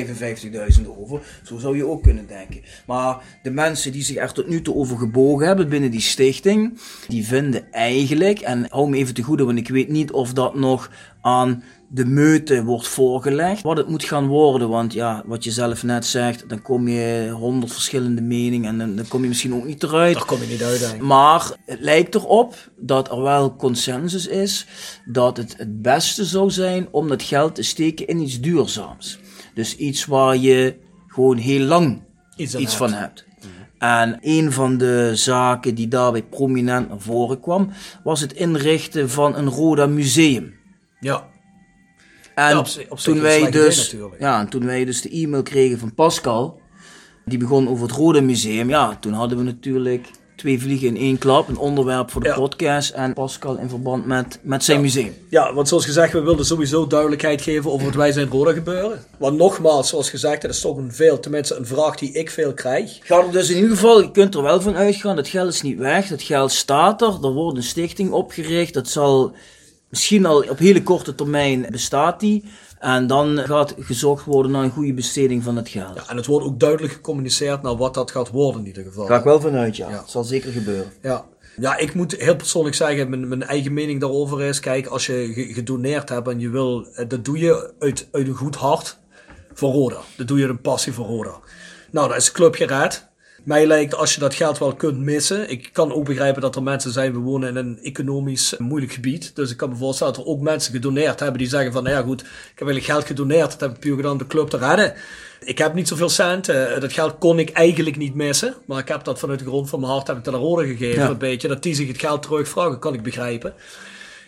55.000 0.81 0.87
over. 0.99 1.21
Zo 1.43 1.59
zou 1.59 1.77
je 1.77 1.87
ook 1.87 2.03
kunnen 2.03 2.27
denken. 2.27 2.61
Maar 2.87 3.17
de 3.43 3.50
mensen 3.50 3.93
die 3.93 4.03
zich 4.03 4.17
er 4.17 4.33
tot 4.33 4.49
nu 4.49 4.62
toe 4.62 4.75
over 4.75 4.99
gebogen 4.99 5.47
hebben 5.47 5.69
binnen 5.69 5.91
die 5.91 6.00
stichting, 6.00 6.79
die 7.09 7.27
vinden 7.27 7.73
eigenlijk, 7.73 8.38
en 8.38 8.67
hou 8.71 8.88
me 8.91 8.97
even 8.97 9.15
te 9.15 9.23
goede, 9.23 9.45
want 9.45 9.59
ik 9.59 9.69
weet 9.69 9.88
niet 9.88 10.12
of 10.12 10.33
dat 10.33 10.55
nog 10.55 10.91
aan 11.20 11.62
de 11.90 12.04
meute 12.04 12.64
wordt 12.64 12.88
voorgelegd. 12.88 13.62
Wat 13.62 13.76
het 13.76 13.88
moet 13.88 14.04
gaan 14.04 14.26
worden, 14.26 14.68
want 14.68 14.92
ja, 14.92 15.22
wat 15.26 15.44
je 15.44 15.50
zelf 15.50 15.82
net 15.82 16.06
zegt, 16.06 16.48
dan 16.48 16.62
kom 16.62 16.88
je 16.88 17.30
honderd 17.30 17.72
verschillende 17.72 18.22
meningen 18.22 18.68
en 18.68 18.78
dan, 18.78 18.96
dan 18.96 19.08
kom 19.08 19.22
je 19.22 19.28
misschien 19.28 19.54
ook 19.54 19.64
niet 19.64 19.82
eruit. 19.82 20.14
Daar 20.14 20.25
kom 20.25 20.40
je 20.40 20.46
niet 20.46 20.62
uit, 20.62 20.92
ik. 20.94 21.02
Maar 21.02 21.52
het 21.66 21.80
lijkt 21.80 22.14
erop 22.14 22.70
dat 22.76 23.10
er 23.10 23.22
wel 23.22 23.56
consensus 23.56 24.26
is 24.26 24.66
dat 25.04 25.37
het 25.37 25.54
het 25.56 25.82
beste 25.82 26.25
zou 26.25 26.50
zijn 26.50 26.88
om 26.90 27.08
dat 27.08 27.22
geld 27.22 27.54
te 27.54 27.62
steken 27.62 28.06
in 28.06 28.20
iets 28.20 28.40
duurzaams. 28.40 29.18
Dus 29.54 29.76
iets 29.76 30.06
waar 30.06 30.37
je 30.37 30.76
gewoon 31.06 31.37
heel 31.37 31.64
lang 31.64 32.06
Iets 32.37 32.76
van 32.76 32.92
hebt. 32.92 33.26
En 33.78 34.18
een 34.20 34.52
van 34.52 34.78
de 34.78 35.10
zaken 35.14 35.75
die 35.75 35.88
daarbij 35.88 36.22
prominent 36.22 36.88
naar 36.88 37.00
voren 37.00 37.40
kwam, 37.40 37.70
was 38.04 38.20
het 38.20 38.32
inrichten 38.32 39.10
van 39.10 39.37
een 39.37 39.48
Roda 39.48 39.87
museum. 39.87 40.58
Ja. 41.00 41.28
En 42.35 42.49
Ja, 42.49 42.59
op 42.59 42.67
op 42.88 42.99
toen, 42.99 43.21
wij 43.21 43.38
idee 43.38 43.50
dus, 43.50 43.93
natuurlijk. 43.93 44.21
ja, 44.21 44.40
en 44.40 44.49
toen 44.49 44.67
wij 44.67 44.85
dus 44.85 45.00
de 45.02 45.11
e-mail 45.11 45.43
kregen 45.43 45.78
van 45.78 45.95
Pascal, 45.95 46.61
die 47.25 47.38
begon 47.38 47.69
over 47.69 47.87
het 47.87 47.97
Rode 47.97 48.21
Museum, 48.21 48.69
ja, 48.69 48.97
toen 49.00 49.12
hadden 49.12 49.38
we 49.38 49.45
natuurlijk 49.45 50.07
twee 50.37 50.61
vliegen 50.61 50.87
in 50.88 50.97
één 50.97 51.19
klap, 51.19 51.49
een 51.49 51.57
onderwerp 51.59 52.11
voor 52.11 52.23
de 52.23 52.28
Ja. 52.28 52.35
podcast 52.35 52.90
en 52.90 53.12
Pascal 53.12 53.57
in 53.57 53.69
verband 53.69 54.07
met, 54.07 54.38
met 54.43 54.64
zijn 54.64 54.81
museum. 54.81 55.14
Ja, 55.31 55.55
want 55.55 55.69
zoals 55.69 55.85
gezegd, 55.85 56.12
we 56.12 56.21
wilden 56.21 56.47
sowieso 56.47 56.87
duidelijkheid 56.87 57.43
geven 57.43 57.71
over 57.71 57.87
het 57.87 57.95
Wij 57.97 58.12
zijn 58.12 58.28
Roda 58.28 58.52
gebeuren. 58.52 59.05
Want 59.19 59.37
nogmaals, 59.37 59.88
zoals 59.88 60.11
gezegd, 60.11 60.43
dat 60.43 60.50
is 60.50 60.61
toch 60.61 60.76
een 60.76 60.93
veel, 60.93 61.21
tenminste 61.21 61.55
een 61.55 61.67
vraag 61.67 61.97
die 61.97 62.12
ik 62.12 62.31
veel 62.31 62.55
krijg. 62.55 62.99
Gaat 63.02 63.26
er 63.26 63.33
dus 63.33 63.50
in 63.50 63.57
ieder 63.57 63.71
geval, 63.71 64.00
je 64.02 64.11
kunt 64.11 64.35
er 64.35 64.43
wel 64.43 64.61
van 64.61 64.76
uitgaan, 64.76 65.17
dat 65.17 65.28
geld 65.28 65.52
is 65.52 65.62
niet 65.62 65.78
weg, 65.78 66.09
dat 66.09 66.23
geld 66.23 66.52
staat 66.52 67.02
er, 67.02 67.09
er 67.23 67.33
wordt 67.33 67.57
een 67.57 67.62
stichting 67.62 68.11
opgericht, 68.11 68.75
dat 68.75 68.88
zal 68.88 69.33
misschien 69.90 70.26
al 70.26 70.40
op 70.49 70.59
hele 70.59 70.83
korte 70.83 71.14
termijn 71.14 71.66
bestaat 71.71 72.21
die. 72.21 72.45
En 72.78 73.07
dan 73.07 73.38
gaat 73.38 73.75
gezocht 73.78 74.25
worden 74.25 74.52
naar 74.52 74.62
een 74.64 74.71
goede 74.71 74.92
besteding 74.95 75.42
van 75.42 75.57
het 75.57 75.68
geld. 75.68 75.95
Ja, 75.97 76.02
en 76.09 76.16
het 76.16 76.26
wordt 76.26 76.47
ook 76.47 76.61
duidelijk 76.61 76.92
gecommuniceerd 76.92 77.62
naar 77.62 77.76
wat 77.76 77.95
dat 77.95 78.11
gaat 78.11 78.30
worden 78.30 78.61
in 78.61 78.66
ieder 78.66 78.85
geval. 78.85 79.07
Ga 79.07 79.16
ik 79.16 79.25
wel 79.25 79.40
vanuit, 79.40 79.76
ja. 79.76 79.88
Ja. 79.90 79.99
Het 80.00 80.11
zal 80.11 80.25
zeker 80.25 80.52
gebeuren. 80.52 80.92
Ja. 81.03 81.24
ja, 81.57 81.77
ik 81.77 81.94
moet 81.94 82.12
heel 82.16 82.37
persoonlijk 82.37 82.74
zeggen, 82.77 83.11
mijn, 83.11 83.29
mijn 83.29 83.42
eigen 83.42 83.72
mening 83.72 84.01
daarover 84.01 84.42
is, 84.42 84.61
kijk, 84.61 84.87
als 84.87 85.07
je 85.07 85.31
ge- 85.35 85.53
gedoneerd 85.53 86.09
hebt 86.09 86.29
en 86.29 86.40
je 86.40 86.48
wil, 86.48 86.87
eh, 86.94 87.09
dat 87.09 87.24
doe 87.24 87.38
je 87.38 87.72
uit, 87.79 88.09
uit 88.12 88.27
een 88.29 88.35
goed 88.35 88.57
hart 88.57 88.98
voor 89.55 89.72
Roda. 89.72 89.98
Dat 90.16 90.29
doe 90.29 90.37
je 90.38 90.42
uit 90.46 90.53
een 90.53 90.61
passie 90.61 90.92
voor 90.92 91.07
Roda. 91.07 91.35
Nou, 91.90 92.09
dat 92.09 92.16
is 92.16 92.24
de 92.24 92.33
club 92.33 92.55
gered. 92.55 93.08
Mij 93.44 93.66
lijkt 93.66 93.94
als 93.94 94.14
je 94.14 94.20
dat 94.20 94.35
geld 94.35 94.59
wel 94.59 94.74
kunt 94.74 94.98
missen. 94.98 95.51
Ik 95.51 95.68
kan 95.72 95.92
ook 95.92 96.05
begrijpen 96.05 96.42
dat 96.42 96.57
er 96.57 96.62
mensen 96.62 96.90
zijn, 96.92 97.12
we 97.12 97.18
wonen 97.18 97.48
in 97.48 97.57
een 97.57 97.79
economisch 97.83 98.55
moeilijk 98.59 98.92
gebied. 98.92 99.37
Dus 99.37 99.51
ik 99.51 99.57
kan 99.57 99.68
me 99.68 99.77
voorstellen 99.77 100.14
dat 100.14 100.22
er 100.22 100.29
ook 100.31 100.40
mensen 100.40 100.72
gedoneerd 100.72 101.20
hebben 101.20 101.38
die 101.38 101.48
zeggen 101.48 101.72
van, 101.72 101.83
nou 101.83 101.96
ja 101.96 102.03
goed, 102.03 102.20
ik 102.20 102.29
heb 102.55 102.68
eigenlijk 102.68 102.85
geld 102.85 103.05
gedoneerd. 103.07 103.51
Dat 103.51 103.61
heb 103.61 103.70
ik 103.70 103.79
puur 103.81 103.96
gedaan 103.96 104.12
om 104.12 104.18
de 104.18 104.27
club 104.27 104.48
te 104.48 104.57
redden. 104.57 104.94
Ik 105.44 105.59
heb 105.59 105.74
niet 105.74 105.88
zoveel 105.88 106.09
cent. 106.09 106.48
eh, 106.48 106.81
dat 106.81 106.92
geld 106.92 107.18
kon 107.18 107.38
ik 107.38 107.51
eigenlijk 107.51 107.96
niet 107.96 108.14
missen. 108.14 108.55
Maar 108.66 108.79
ik 108.79 108.88
heb 108.88 109.05
dat 109.05 109.18
vanuit 109.18 109.38
de 109.38 109.44
grond 109.44 109.68
van 109.68 109.81
mijn 109.81 109.92
hart 109.92 110.07
heb 110.07 110.16
ik 110.16 110.24
dat 110.24 110.35
aan 110.35 110.40
Roda 110.40 110.62
gegeven. 110.62 111.03
Ja. 111.03 111.09
Een 111.11 111.18
beetje. 111.18 111.48
Dat 111.48 111.62
die 111.62 111.74
zich 111.74 111.88
het 111.88 111.98
geld 112.01 112.22
terugvragen, 112.22 112.79
kan 112.79 112.94
ik 112.94 113.03
begrijpen. 113.03 113.55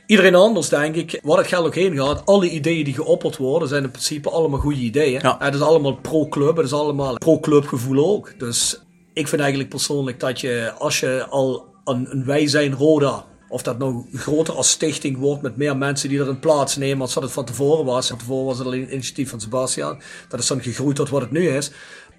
Iedereen 0.07 0.35
anders, 0.35 0.69
denk 0.69 0.95
ik, 0.95 1.21
waar 1.23 1.39
het 1.39 1.47
geld 1.47 1.67
ook 1.67 1.75
heen 1.75 1.97
gaat, 1.97 2.27
alle 2.27 2.51
ideeën 2.51 2.85
die 2.85 2.95
geopperd 2.95 3.37
worden, 3.37 3.69
zijn 3.69 3.83
in 3.85 3.91
principe 3.91 4.31
allemaal 4.31 4.59
goede 4.61 4.81
ideeën. 4.81 5.21
Ja. 5.23 5.37
Het 5.39 5.55
is 5.55 5.61
allemaal 5.61 5.95
pro-club, 5.95 6.57
het 6.57 6.67
is 6.67 6.73
allemaal 6.73 7.15
pro-club 7.19 7.67
gevoel 7.67 8.07
ook. 8.07 8.33
Dus 8.39 8.81
ik 9.21 9.29
vind 9.29 9.41
eigenlijk 9.41 9.71
persoonlijk 9.71 10.21
dat 10.21 10.41
je, 10.41 10.73
als 10.79 11.01
je 11.01 11.27
al 11.29 11.75
een, 11.85 12.07
een 12.11 12.25
wij 12.25 12.47
zijn 12.47 12.75
Roda, 12.75 13.25
of 13.49 13.63
dat 13.63 13.79
nou 13.79 14.05
groter 14.15 14.55
als 14.55 14.71
stichting 14.71 15.17
wordt 15.17 15.43
met 15.43 15.57
meer 15.57 15.77
mensen 15.77 16.09
die 16.09 16.21
erin 16.21 16.39
plaatsnemen 16.39 17.01
als 17.01 17.15
dat 17.15 17.23
het 17.23 17.33
van 17.33 17.45
tevoren 17.45 17.85
was. 17.85 18.09
Van 18.09 18.19
tevoren 18.19 18.47
was 18.47 18.59
het 18.59 18.67
alleen 18.67 18.83
een 18.83 18.93
initiatief 18.93 19.31
van 19.31 19.41
Sebastian. 19.41 20.01
Dat 20.29 20.41
is 20.41 20.47
dan 20.47 20.63
gegroeid 20.63 20.97
tot 20.97 21.09
wat 21.09 21.21
het 21.21 21.31
nu 21.31 21.49
is. 21.49 21.71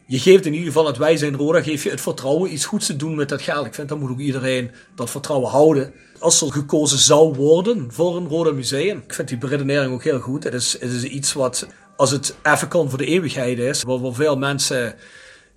Je 0.07 0.19
geeft 0.19 0.45
in 0.45 0.53
ieder 0.53 0.67
geval 0.67 0.85
het 0.87 0.97
wij 0.97 1.17
zijn 1.17 1.35
Roda, 1.35 1.61
geef 1.61 1.83
je 1.83 1.89
het 1.89 2.01
vertrouwen 2.01 2.53
iets 2.53 2.65
goeds 2.65 2.85
te 2.85 2.95
doen 2.95 3.15
met 3.15 3.29
dat 3.29 3.41
geld. 3.41 3.65
Ik 3.65 3.73
vind 3.73 3.89
dat 3.89 3.99
moet 3.99 4.09
ook 4.09 4.19
iedereen 4.19 4.71
dat 4.95 5.09
vertrouwen 5.09 5.49
houden. 5.49 5.93
Als 6.19 6.41
er 6.41 6.51
gekozen 6.51 6.97
zou 6.97 7.35
worden 7.35 7.87
voor 7.91 8.17
een 8.17 8.27
Roda 8.27 8.51
museum. 8.51 8.97
Ik 8.97 9.13
vind 9.13 9.27
die 9.27 9.37
beredenering 9.37 9.93
ook 9.93 10.03
heel 10.03 10.19
goed. 10.19 10.43
Het 10.43 10.53
is, 10.53 10.77
het 10.79 10.91
is 10.91 11.03
iets 11.03 11.33
wat, 11.33 11.67
als 11.95 12.11
het 12.11 12.35
even 12.43 12.67
kan 12.67 12.89
voor 12.89 12.97
de 12.97 13.05
eeuwigheid 13.05 13.57
is, 13.57 13.83
waar, 13.83 14.13
veel 14.13 14.37
mensen 14.37 14.95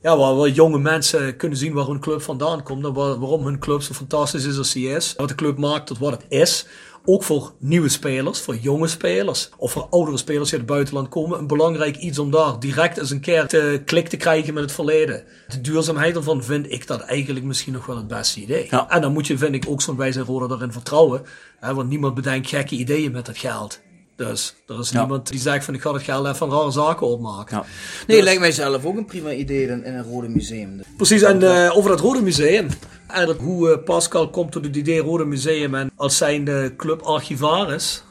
ja, 0.04 0.16
waar, 0.16 0.34
waar 0.34 0.48
jonge 0.48 0.78
mensen 0.78 1.36
kunnen 1.36 1.58
zien 1.58 1.72
waar 1.72 1.86
hun 1.86 2.00
club 2.00 2.22
vandaan 2.22 2.62
komt. 2.62 2.84
En 2.84 2.92
waar- 2.92 3.18
waarom 3.18 3.44
hun 3.44 3.58
club 3.58 3.82
zo 3.82 3.92
fantastisch 3.94 4.44
is 4.44 4.58
als 4.58 4.72
die 4.72 4.88
is. 4.88 5.14
Wat 5.16 5.28
de 5.28 5.34
club 5.34 5.58
maakt 5.58 5.86
tot 5.86 5.98
wat 5.98 6.10
het 6.12 6.24
is. 6.28 6.66
Ook 7.04 7.22
voor 7.22 7.52
nieuwe 7.58 7.88
spelers, 7.88 8.40
voor 8.40 8.56
jonge 8.56 8.86
spelers. 8.86 9.50
Of 9.56 9.72
voor 9.72 9.86
oudere 9.90 10.16
spelers 10.16 10.50
die 10.50 10.58
uit 10.58 10.66
het 10.68 10.76
buitenland 10.76 11.08
komen. 11.08 11.38
Een 11.38 11.46
belangrijk 11.46 11.96
iets 11.96 12.18
om 12.18 12.30
daar 12.30 12.58
direct 12.60 12.98
eens 12.98 13.10
een 13.10 13.20
keer 13.20 13.46
te 13.46 13.82
klik 13.84 14.08
te 14.08 14.16
krijgen 14.16 14.54
met 14.54 14.62
het 14.62 14.72
verleden. 14.72 15.24
De 15.48 15.60
duurzaamheid 15.60 16.16
ervan 16.16 16.42
vind 16.42 16.72
ik 16.72 16.86
dat 16.86 17.00
eigenlijk 17.00 17.44
misschien 17.46 17.72
nog 17.72 17.86
wel 17.86 17.96
het 17.96 18.06
beste 18.06 18.40
idee. 18.40 18.66
Ja. 18.70 18.90
En 18.90 19.00
dan 19.00 19.12
moet 19.12 19.26
je, 19.26 19.38
vind 19.38 19.54
ik, 19.54 19.64
ook 19.68 19.82
zo'n 19.82 19.96
wijze 19.96 20.20
Roda 20.20 20.54
erin 20.54 20.72
vertrouwen. 20.72 21.22
Hè, 21.60 21.74
want 21.74 21.88
niemand 21.88 22.14
bedenkt 22.14 22.48
gekke 22.48 22.74
ideeën 22.74 23.12
met 23.12 23.26
dat 23.26 23.38
geld. 23.38 23.80
Dus 24.16 24.54
er 24.66 24.78
is 24.78 24.90
Ja. 24.90 24.98
niemand 24.98 25.28
die 25.28 25.40
zegt 25.40 25.64
van 25.64 25.74
ik 25.74 25.80
ga 25.80 25.92
het 25.92 26.02
geld 26.02 26.24
even 26.24 26.36
van 26.36 26.50
rare 26.50 26.70
zaken 26.70 27.06
opmaken. 27.06 27.56
Ja. 27.56 27.64
Nee, 28.06 28.22
lijkt 28.22 28.40
mij 28.40 28.52
zelf 28.52 28.84
ook 28.84 28.96
een 28.96 29.04
prima 29.04 29.30
idee 29.32 29.66
in, 29.66 29.84
in 29.84 29.94
een 29.94 30.04
rode 30.04 30.28
museum. 30.28 30.80
Precies, 30.96 31.22
en 31.22 31.42
eh, 31.42 31.76
over 31.76 31.90
dat 31.90 32.00
Rode 32.00 32.22
Museum. 32.22 32.68
En 33.08 33.26
dat- 33.26 33.36
hoe 33.36 33.70
eh, 33.72 33.84
Pascal 33.84 34.30
komt 34.30 34.52
tot 34.52 34.64
het 34.64 34.76
idee 34.76 35.00
Rode 35.00 35.24
Museum 35.24 35.74
en 35.74 35.90
als 35.96 36.16
zijn 36.16 36.48
eh, 36.48 36.64
club 36.76 37.00
archivaris. 37.02 38.02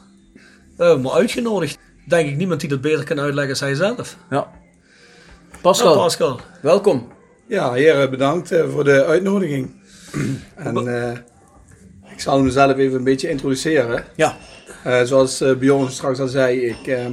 Uh, 0.78 0.98
maar 0.98 1.12
uitgenodigd. 1.12 1.78
Denk 2.08 2.28
ik 2.28 2.36
niemand 2.36 2.60
die 2.60 2.68
dat 2.68 2.80
beter 2.80 3.04
kan 3.04 3.20
uitleggen 3.20 3.50
als 3.50 3.60
hij 3.60 3.74
zelf. 3.74 4.16
Ja. 4.30 4.50
Pascal, 5.62 5.94
Pascal. 5.96 6.40
welkom. 6.62 7.12
Ja, 7.48 7.72
heren, 7.72 8.10
bedankt 8.10 8.50
eh, 8.52 8.68
voor 8.70 8.84
de 8.84 9.04
uitnodiging. 9.04 9.70
en 10.56 10.88
eh, 11.02 11.12
ik 12.12 12.20
zal 12.20 12.42
mezelf 12.42 12.76
even 12.76 12.98
een 12.98 13.04
beetje 13.04 13.28
introduceren. 13.28 14.04
Ja. 14.16 14.36
Eh, 14.84 15.02
zoals 15.02 15.40
eh, 15.40 15.56
Bjorn 15.56 15.90
straks 15.90 16.18
al 16.18 16.28
zei, 16.28 16.60
ik, 16.60 16.86
eh, 16.86 17.06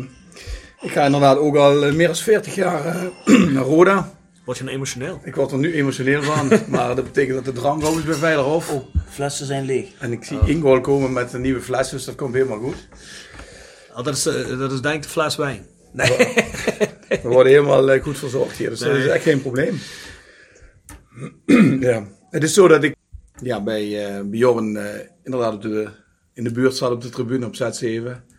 ik 0.82 0.92
ga 0.92 1.06
inderdaad 1.06 1.38
ook 1.38 1.56
al 1.56 1.94
meer 1.94 2.08
dan 2.08 2.16
40 2.16 2.56
jaar 2.56 2.86
eh, 2.86 3.04
naar 3.54 3.64
Roda. 3.64 4.14
Word 4.46 4.58
je 4.58 4.64
nou 4.64 4.76
emotioneel? 4.76 5.22
Ik 5.24 5.36
word 5.36 5.52
er 5.52 5.58
nu 5.58 5.74
emotioneel 5.74 6.24
van, 6.24 6.52
maar 6.68 6.96
dat 6.96 7.06
betekent 7.06 7.36
dat 7.36 7.56
de 7.56 7.62
drank 7.62 7.86
ook 7.86 7.98
is 7.98 8.04
bij 8.04 8.14
Veilerhof. 8.14 8.74
Flessen 9.10 9.46
zijn 9.46 9.66
leeg. 9.66 9.88
En 10.00 10.12
ik 10.12 10.24
zie 10.24 10.40
Ingo 10.46 10.74
al 10.74 10.82
komen 10.82 11.14
met 11.14 11.34
een 11.34 11.42
nieuwe 11.42 11.62
fles, 11.62 11.90
dus 11.90 12.06
dat 12.06 12.16
komt 12.16 12.34
helemaal 12.34 12.60
goed. 12.60 12.88
Ah, 13.94 14.06
dat, 14.06 14.16
is, 14.16 14.24
dat 14.58 14.72
is 14.72 14.82
denk 14.82 14.96
ik 14.96 15.02
de 15.02 15.10
fles 15.10 15.36
wijn. 15.36 15.66
Nee. 15.94 16.18
We 17.24 17.30
worden 17.30 17.52
helemaal 17.52 18.00
goed 18.00 18.18
verzorgd 18.18 18.58
hier, 18.58 18.70
dus 18.70 18.80
dat 18.80 18.96
is 18.96 19.08
echt 19.08 19.24
geen 19.24 19.42
probleem. 19.42 19.80
ja. 21.90 22.08
Het 22.30 22.44
is 22.44 22.54
zo 22.54 22.68
dat 22.68 22.84
ik 22.84 22.96
ja, 23.42 23.62
bij 23.62 24.06
eh 24.06 24.22
Bjorn 24.26 24.78
eh, 24.78 25.00
inderdaad 25.24 25.54
op 25.54 25.62
de, 25.62 25.90
in 26.34 26.44
de 26.44 26.52
buurt 26.52 26.76
zat 26.76 26.92
op 26.92 27.02
de 27.02 27.10
tribune 27.10 27.46
op 27.46 27.56
Z7. 27.56 28.36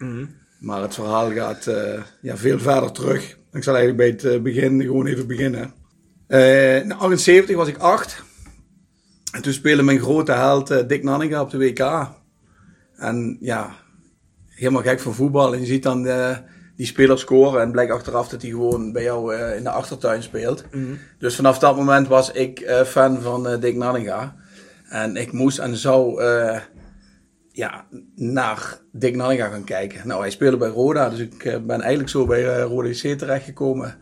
Maar 0.59 0.83
het 0.83 0.95
verhaal 0.95 1.33
gaat 1.33 1.67
eh, 1.67 2.03
ja, 2.21 2.37
veel 2.37 2.59
verder 2.59 2.93
terug. 2.93 3.41
Ik 3.53 3.63
zal 3.63 3.75
eigenlijk 3.77 3.97
bij 3.97 4.07
het 4.07 4.35
eh, 4.35 4.43
begin 4.43 4.83
gewoon 4.83 5.07
even 5.07 5.27
beginnen. 5.27 5.73
Eh, 6.27 6.77
in 6.77 6.93
78 6.93 7.57
was 7.57 7.69
ik 7.69 7.79
acht. 7.79 8.23
En 9.33 9.43
toen 9.43 9.53
speelde 9.53 9.83
mijn 9.83 10.01
grote 10.01 10.33
held 10.33 10.71
eh, 10.71 10.87
Dick 10.87 11.03
Nanninga 11.03 11.41
op 11.41 11.51
de 11.51 11.59
WK. 11.59 12.09
En 12.97 13.37
ja, 13.41 13.77
helemaal 14.49 14.83
gek 14.83 15.01
van 15.01 15.15
voetbal. 15.15 15.55
En 15.55 15.61
je 15.61 15.67
ziet 15.67 15.83
dan 15.83 16.03
die 16.77 16.87
speler 16.87 17.19
scoren 17.19 17.63
en 17.63 17.73
blijkt 17.73 17.93
achteraf 17.93 18.29
dat 18.29 18.43
hij 18.43 18.51
gewoon 18.51 18.93
bij 18.93 19.03
jou 19.03 19.37
in 19.37 19.63
de 19.63 19.71
achtertuin 19.71 20.23
speelt. 20.23 20.65
Dus 21.19 21.37
vanaf 21.37 21.59
dat 21.59 21.77
moment 21.77 22.09
was 22.09 22.31
ik 22.31 22.83
fan 22.87 23.21
van 23.21 23.61
Dick 23.61 23.77
Nanninga. 23.77 24.37
En 24.89 25.17
ik 25.17 25.33
moest 25.33 25.59
en 25.59 25.77
zou 25.77 26.23
ja, 27.53 27.87
naar 28.15 28.81
Dick 28.93 29.17
Nanninga 29.17 29.49
gaan 29.49 29.65
kijken. 29.65 30.09
Nou, 30.09 30.21
hij 30.21 30.31
speelde 30.31 30.57
bij 30.57 30.69
Roda, 30.69 31.09
dus 31.09 31.19
ik 31.19 31.45
eh, 31.45 31.61
ben 31.61 31.81
eigenlijk 31.81 32.11
zo 32.11 32.27
bij 32.27 32.57
eh, 32.57 32.63
Roda 32.63 32.89
JC 32.89 33.19
terechtgekomen. 33.19 33.97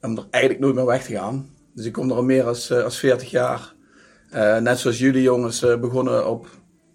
Om 0.00 0.16
er 0.16 0.26
eigenlijk 0.30 0.64
nooit 0.64 0.74
meer 0.74 0.86
weg 0.86 1.04
te 1.04 1.12
gaan. 1.12 1.50
Dus 1.74 1.84
ik 1.84 1.92
kom 1.92 2.10
er 2.10 2.16
al 2.16 2.24
meer 2.24 2.44
als, 2.44 2.70
eh, 2.70 2.82
als 2.82 2.98
40 2.98 3.30
jaar. 3.30 3.74
Net 4.60 4.78
zoals 4.78 4.98
jullie 4.98 5.22
jongens 5.22 5.60
begonnen 5.60 6.30
op, 6.30 6.48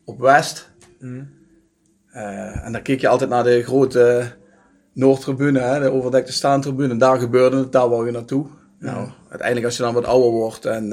op 0.06 0.19
West. 0.19 0.69
Eh, 2.12 2.65
en 2.65 2.71
dan 2.71 2.82
keek 2.82 3.01
je 3.01 3.08
altijd 3.08 3.30
naar 3.30 3.43
de 3.43 3.63
grote 3.63 4.32
Noordtribune, 4.93 5.60
hè, 5.60 5.80
de 5.80 5.91
overdekte 5.91 6.32
staantribune. 6.32 6.97
Daar 6.97 7.19
gebeurde 7.19 7.58
het, 7.58 7.71
daar 7.71 7.89
wou 7.89 8.06
je 8.06 8.12
naartoe. 8.12 8.45
Nou, 8.80 9.10
uiteindelijk 9.30 9.65
als 9.65 9.77
je 9.77 9.84
dan 9.84 9.93
wat 9.93 10.06
ouder 10.06 10.32
wordt 10.32 10.65
en 10.65 10.89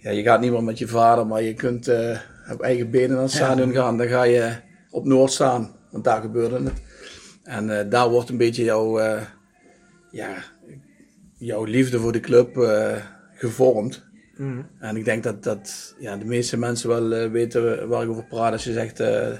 ja, 0.00 0.10
je 0.10 0.22
gaat 0.22 0.40
niet 0.40 0.52
meer 0.52 0.64
met 0.64 0.78
je 0.78 0.88
vader, 0.88 1.26
maar 1.26 1.42
je 1.42 1.54
kunt 1.54 1.90
op 2.50 2.60
eigen 2.60 2.90
benen 2.90 3.10
naar 3.10 3.22
het 3.22 3.30
stadion 3.30 3.72
gaan. 3.72 3.98
Dan 3.98 4.08
ga 4.08 4.22
je 4.22 4.56
op 4.90 5.04
Noord 5.04 5.32
staan, 5.32 5.70
want 5.90 6.04
daar 6.04 6.20
gebeurde 6.20 6.62
het. 6.64 6.82
En 7.42 7.78
eh, 7.78 7.90
daar 7.90 8.08
wordt 8.08 8.28
een 8.28 8.36
beetje 8.36 8.64
jouw, 8.64 8.98
eh, 8.98 9.22
ja, 10.10 10.34
jouw 11.36 11.64
liefde 11.64 11.98
voor 11.98 12.12
de 12.12 12.20
club 12.20 12.56
eh, 12.56 12.96
gevormd. 13.34 14.10
En 14.78 14.96
ik 14.96 15.04
denk 15.04 15.22
dat, 15.22 15.42
dat 15.42 15.94
ja, 15.98 16.16
de 16.16 16.24
meeste 16.24 16.58
mensen 16.58 16.88
wel 16.88 17.30
weten 17.30 17.88
waar 17.88 18.02
ik 18.02 18.08
over 18.08 18.24
praat 18.24 18.52
als 18.52 18.64
je 18.64 18.72
zegt 18.72 18.96
de, 18.96 19.38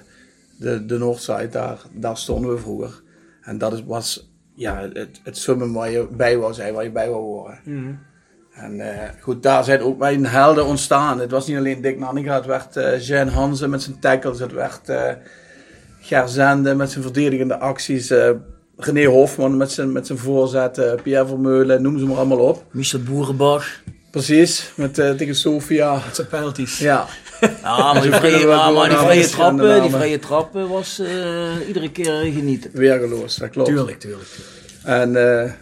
de 0.86 0.98
Noordside, 0.98 1.48
daar, 1.48 1.82
daar 1.92 2.16
stonden 2.16 2.50
we 2.50 2.58
vroeger. 2.58 3.02
En 3.42 3.58
dat 3.58 3.72
is, 3.72 3.84
was 3.84 4.32
ja, 4.54 4.90
het, 4.92 5.20
het 5.24 5.36
summum 5.36 5.72
waar 5.72 5.90
je 5.90 6.08
bij 6.16 6.38
wou 6.38 6.54
zijn, 6.54 6.74
waar 6.74 6.84
je 6.84 6.90
bij 6.90 7.08
wou 7.08 7.22
horen. 7.22 7.60
En 8.62 8.80
eh, 8.80 9.08
goed, 9.20 9.42
daar 9.42 9.64
zijn 9.64 9.80
ook 9.80 9.98
mijn 9.98 10.26
helden 10.26 10.66
ontstaan. 10.66 11.20
Het 11.20 11.30
was 11.30 11.46
niet 11.46 11.56
alleen 11.56 11.80
Dick 11.80 11.98
Nanninga, 11.98 12.34
het 12.34 12.46
werd 12.46 12.76
eh 12.76 13.00
Jean 13.00 13.28
Hansen 13.28 13.70
met 13.70 13.82
zijn 13.82 13.98
tackles, 13.98 14.38
het 14.38 14.52
werd 14.52 14.88
eh 14.88 15.12
Ger 16.00 16.28
Zende 16.28 16.74
met 16.74 16.90
zijn 16.90 17.02
verdedigende 17.02 17.58
acties, 17.58 18.10
eh, 18.10 18.30
René 18.76 19.04
Hofman 19.04 19.56
met 19.56 19.72
zijn, 19.72 19.92
met 19.92 20.06
zijn 20.06 20.18
voorzetten, 20.18 21.02
Pierre 21.02 21.26
Vermeulen, 21.26 21.82
noem 21.82 21.98
ze 21.98 22.04
maar 22.04 22.16
allemaal 22.16 22.38
op. 22.38 22.64
Michel 22.70 23.02
Boerenbach. 23.02 23.66
Precies, 24.10 24.72
met 24.74 24.94
tegen 24.94 25.34
Sofia. 25.34 25.92
Dat 25.92 26.14
zijn 26.14 26.26
penalties. 26.26 26.78
Ja, 26.78 27.06
Ja, 27.62 27.92
maar 27.92 28.02
die 28.02 28.12
vrije, 28.12 28.46
ja, 28.46 28.70
maar 28.70 28.88
die 28.88 28.98
vrije 28.98 29.16
met 29.16 29.24
verschillende 29.24 29.62
trappen, 29.62 29.82
die 29.82 29.90
vrije 29.90 30.18
trappen 30.18 30.68
was 30.68 30.98
eh, 30.98 31.66
iedere 31.66 31.90
keer 31.90 32.12
genieten. 32.12 32.70
weergeloos, 32.72 33.36
dat 33.36 33.50
klopt. 33.50 33.68
Tuurlijk, 33.68 33.98
tuurlijk. 34.00 34.28
tuurlijk. 34.28 34.60
En 34.82 35.40
eh, 35.44 35.52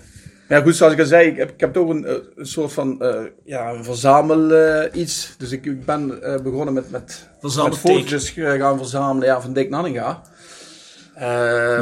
ja, 0.50 0.60
goed, 0.60 0.76
zoals 0.76 0.92
ik 0.92 0.98
al 0.98 1.06
zei, 1.06 1.28
ik 1.28 1.36
heb, 1.36 1.50
ik 1.50 1.60
heb 1.60 1.72
toch 1.72 1.88
een, 1.88 2.06
eh, 2.06 2.14
een 2.34 2.46
soort 2.46 2.72
van 2.72 3.02
eh, 3.02 3.20
ja, 3.44 3.70
een 3.70 3.84
verzamel 3.84 4.52
eh, 4.52 5.00
iets. 5.00 5.34
Dus 5.38 5.50
ik, 5.50 5.66
ik 5.66 5.84
ben 5.84 6.20
begonnen 6.42 6.74
met, 6.74 6.90
met, 6.90 7.28
met 7.40 7.78
foto's 7.78 8.30
gaan 8.30 8.78
verzamelen 8.78 9.28
ja, 9.28 9.40
van 9.40 9.52
Dick 9.52 9.70
Nanninga. 9.70 10.22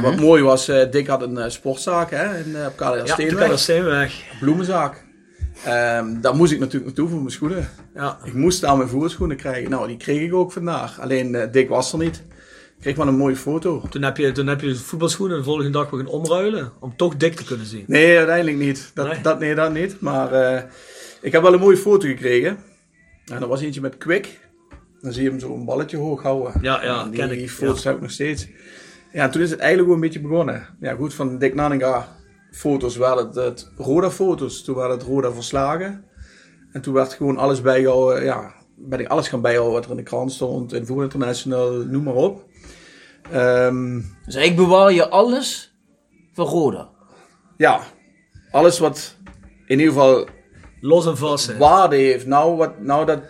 Wat 0.02 0.16
mooi 0.16 0.42
was, 0.42 0.66
Dick 0.90 1.06
had 1.06 1.22
een 1.22 1.50
sportzaak 1.50 2.10
hè, 2.10 2.38
in, 2.38 2.56
op 2.66 2.76
KLR 2.76 2.96
Ja, 2.96 3.56
Steenweg, 3.56 4.22
bloemenzaak. 4.40 5.06
Ehm, 5.64 6.20
daar 6.20 6.34
moest 6.34 6.52
ik 6.52 6.58
natuurlijk 6.58 6.84
naartoe 6.84 7.08
voor 7.08 7.18
mijn 7.18 7.30
schoenen. 7.30 7.68
Ja. 7.94 8.18
Ik 8.24 8.34
moest 8.34 8.60
daar 8.60 8.76
mijn 8.76 8.88
voerschoenen 8.88 9.36
krijgen. 9.36 9.70
Nou, 9.70 9.86
die 9.86 9.96
kreeg 9.96 10.20
ik 10.20 10.34
ook 10.34 10.52
vandaag. 10.52 11.00
Alleen 11.00 11.48
Dick 11.50 11.68
was 11.68 11.92
er 11.92 11.98
niet. 11.98 12.22
Kreeg 12.80 12.96
wel 12.96 13.08
een 13.08 13.16
mooie 13.16 13.36
foto. 13.36 13.82
Toen 13.90 14.02
heb 14.02 14.16
je, 14.16 14.32
toen 14.32 14.46
heb 14.46 14.60
je 14.60 14.68
de 14.68 14.76
voetbalschoenen 14.76 15.36
de 15.36 15.44
volgende 15.44 15.70
dag 15.70 15.90
weer 15.90 16.00
gaan 16.00 16.08
omruilen. 16.08 16.72
Om 16.80 16.96
toch 16.96 17.16
dik 17.16 17.34
te 17.34 17.44
kunnen 17.44 17.66
zien. 17.66 17.84
Nee, 17.86 18.16
uiteindelijk 18.16 18.56
niet. 18.56 18.90
Dat, 18.94 19.06
Nee? 19.06 19.20
Dat, 19.20 19.38
nee, 19.38 19.54
dat 19.54 19.72
niet. 19.72 20.00
Maar 20.00 20.32
eh, 20.32 20.62
ik 21.20 21.32
heb 21.32 21.42
wel 21.42 21.52
een 21.52 21.60
mooie 21.60 21.76
foto 21.76 22.06
gekregen. 22.08 22.58
En 23.26 23.40
dat 23.40 23.48
was 23.48 23.60
eentje 23.60 23.80
met 23.80 23.96
Quick. 23.96 24.48
Dan 25.00 25.12
zie 25.12 25.22
je 25.22 25.30
hem 25.30 25.38
zo 25.40 25.54
een 25.54 25.64
balletje 25.64 25.96
hoog 25.96 26.22
houden. 26.22 26.52
Ja, 26.62 26.84
ja, 26.84 27.04
En 27.04 27.10
ken 27.10 27.28
die 27.28 27.42
ik, 27.42 27.50
foto's 27.50 27.82
ja. 27.82 27.88
heb 27.88 27.96
ik 27.96 28.02
nog 28.02 28.10
steeds. 28.10 28.48
Ja, 29.12 29.22
en 29.24 29.30
toen 29.30 29.42
is 29.42 29.50
het 29.50 29.58
eigenlijk 29.60 29.90
gewoon 29.90 30.04
een 30.04 30.12
beetje 30.12 30.28
begonnen. 30.28 30.76
Ja, 30.80 30.94
goed, 30.94 31.14
van 31.14 31.38
Dick 31.38 31.54
Nanninga 31.54 32.16
foto's 32.50 32.96
werden 32.96 33.26
het, 33.26 33.34
het 33.34 33.70
Roda 33.76 34.10
foto's. 34.10 34.64
Toen 34.64 34.74
werd 34.74 34.90
het 34.90 35.02
Roda 35.02 35.32
verslagen. 35.32 36.04
En 36.72 36.80
toen 36.80 36.94
werd 36.94 37.12
gewoon 37.12 37.36
alles 37.36 37.60
bijgehouden. 37.62 38.24
Ja, 38.24 38.54
ben 38.76 39.00
ik 39.00 39.08
alles 39.08 39.28
gaan 39.28 39.40
bijhouden 39.40 39.74
wat 39.74 39.84
er 39.84 39.90
in 39.90 39.96
de 39.96 40.02
krant 40.02 40.32
stond. 40.32 40.72
In 40.72 40.86
Voetbal 40.86 41.04
International, 41.04 41.70
noem 41.72 42.02
maar 42.02 42.14
op. 42.14 42.47
Ehm, 43.32 43.94
Dus 44.24 44.34
eigenlijk 44.34 44.68
bewaar 44.68 44.92
je 44.92 45.08
alles 45.08 45.74
van 46.32 46.46
Roda. 46.46 46.88
ja, 47.56 47.80
alles 48.50 48.78
wat 48.78 49.16
in 49.66 49.78
ieder 49.78 49.92
geval 49.94 50.26
Los 50.80 51.06
en 51.06 51.16
vast. 51.16 51.56
waarde 51.56 51.96
heeft. 51.96 52.26
Nou, 52.26 52.56
wat, 52.56 52.80
nou 52.80 53.06
dat 53.06 53.20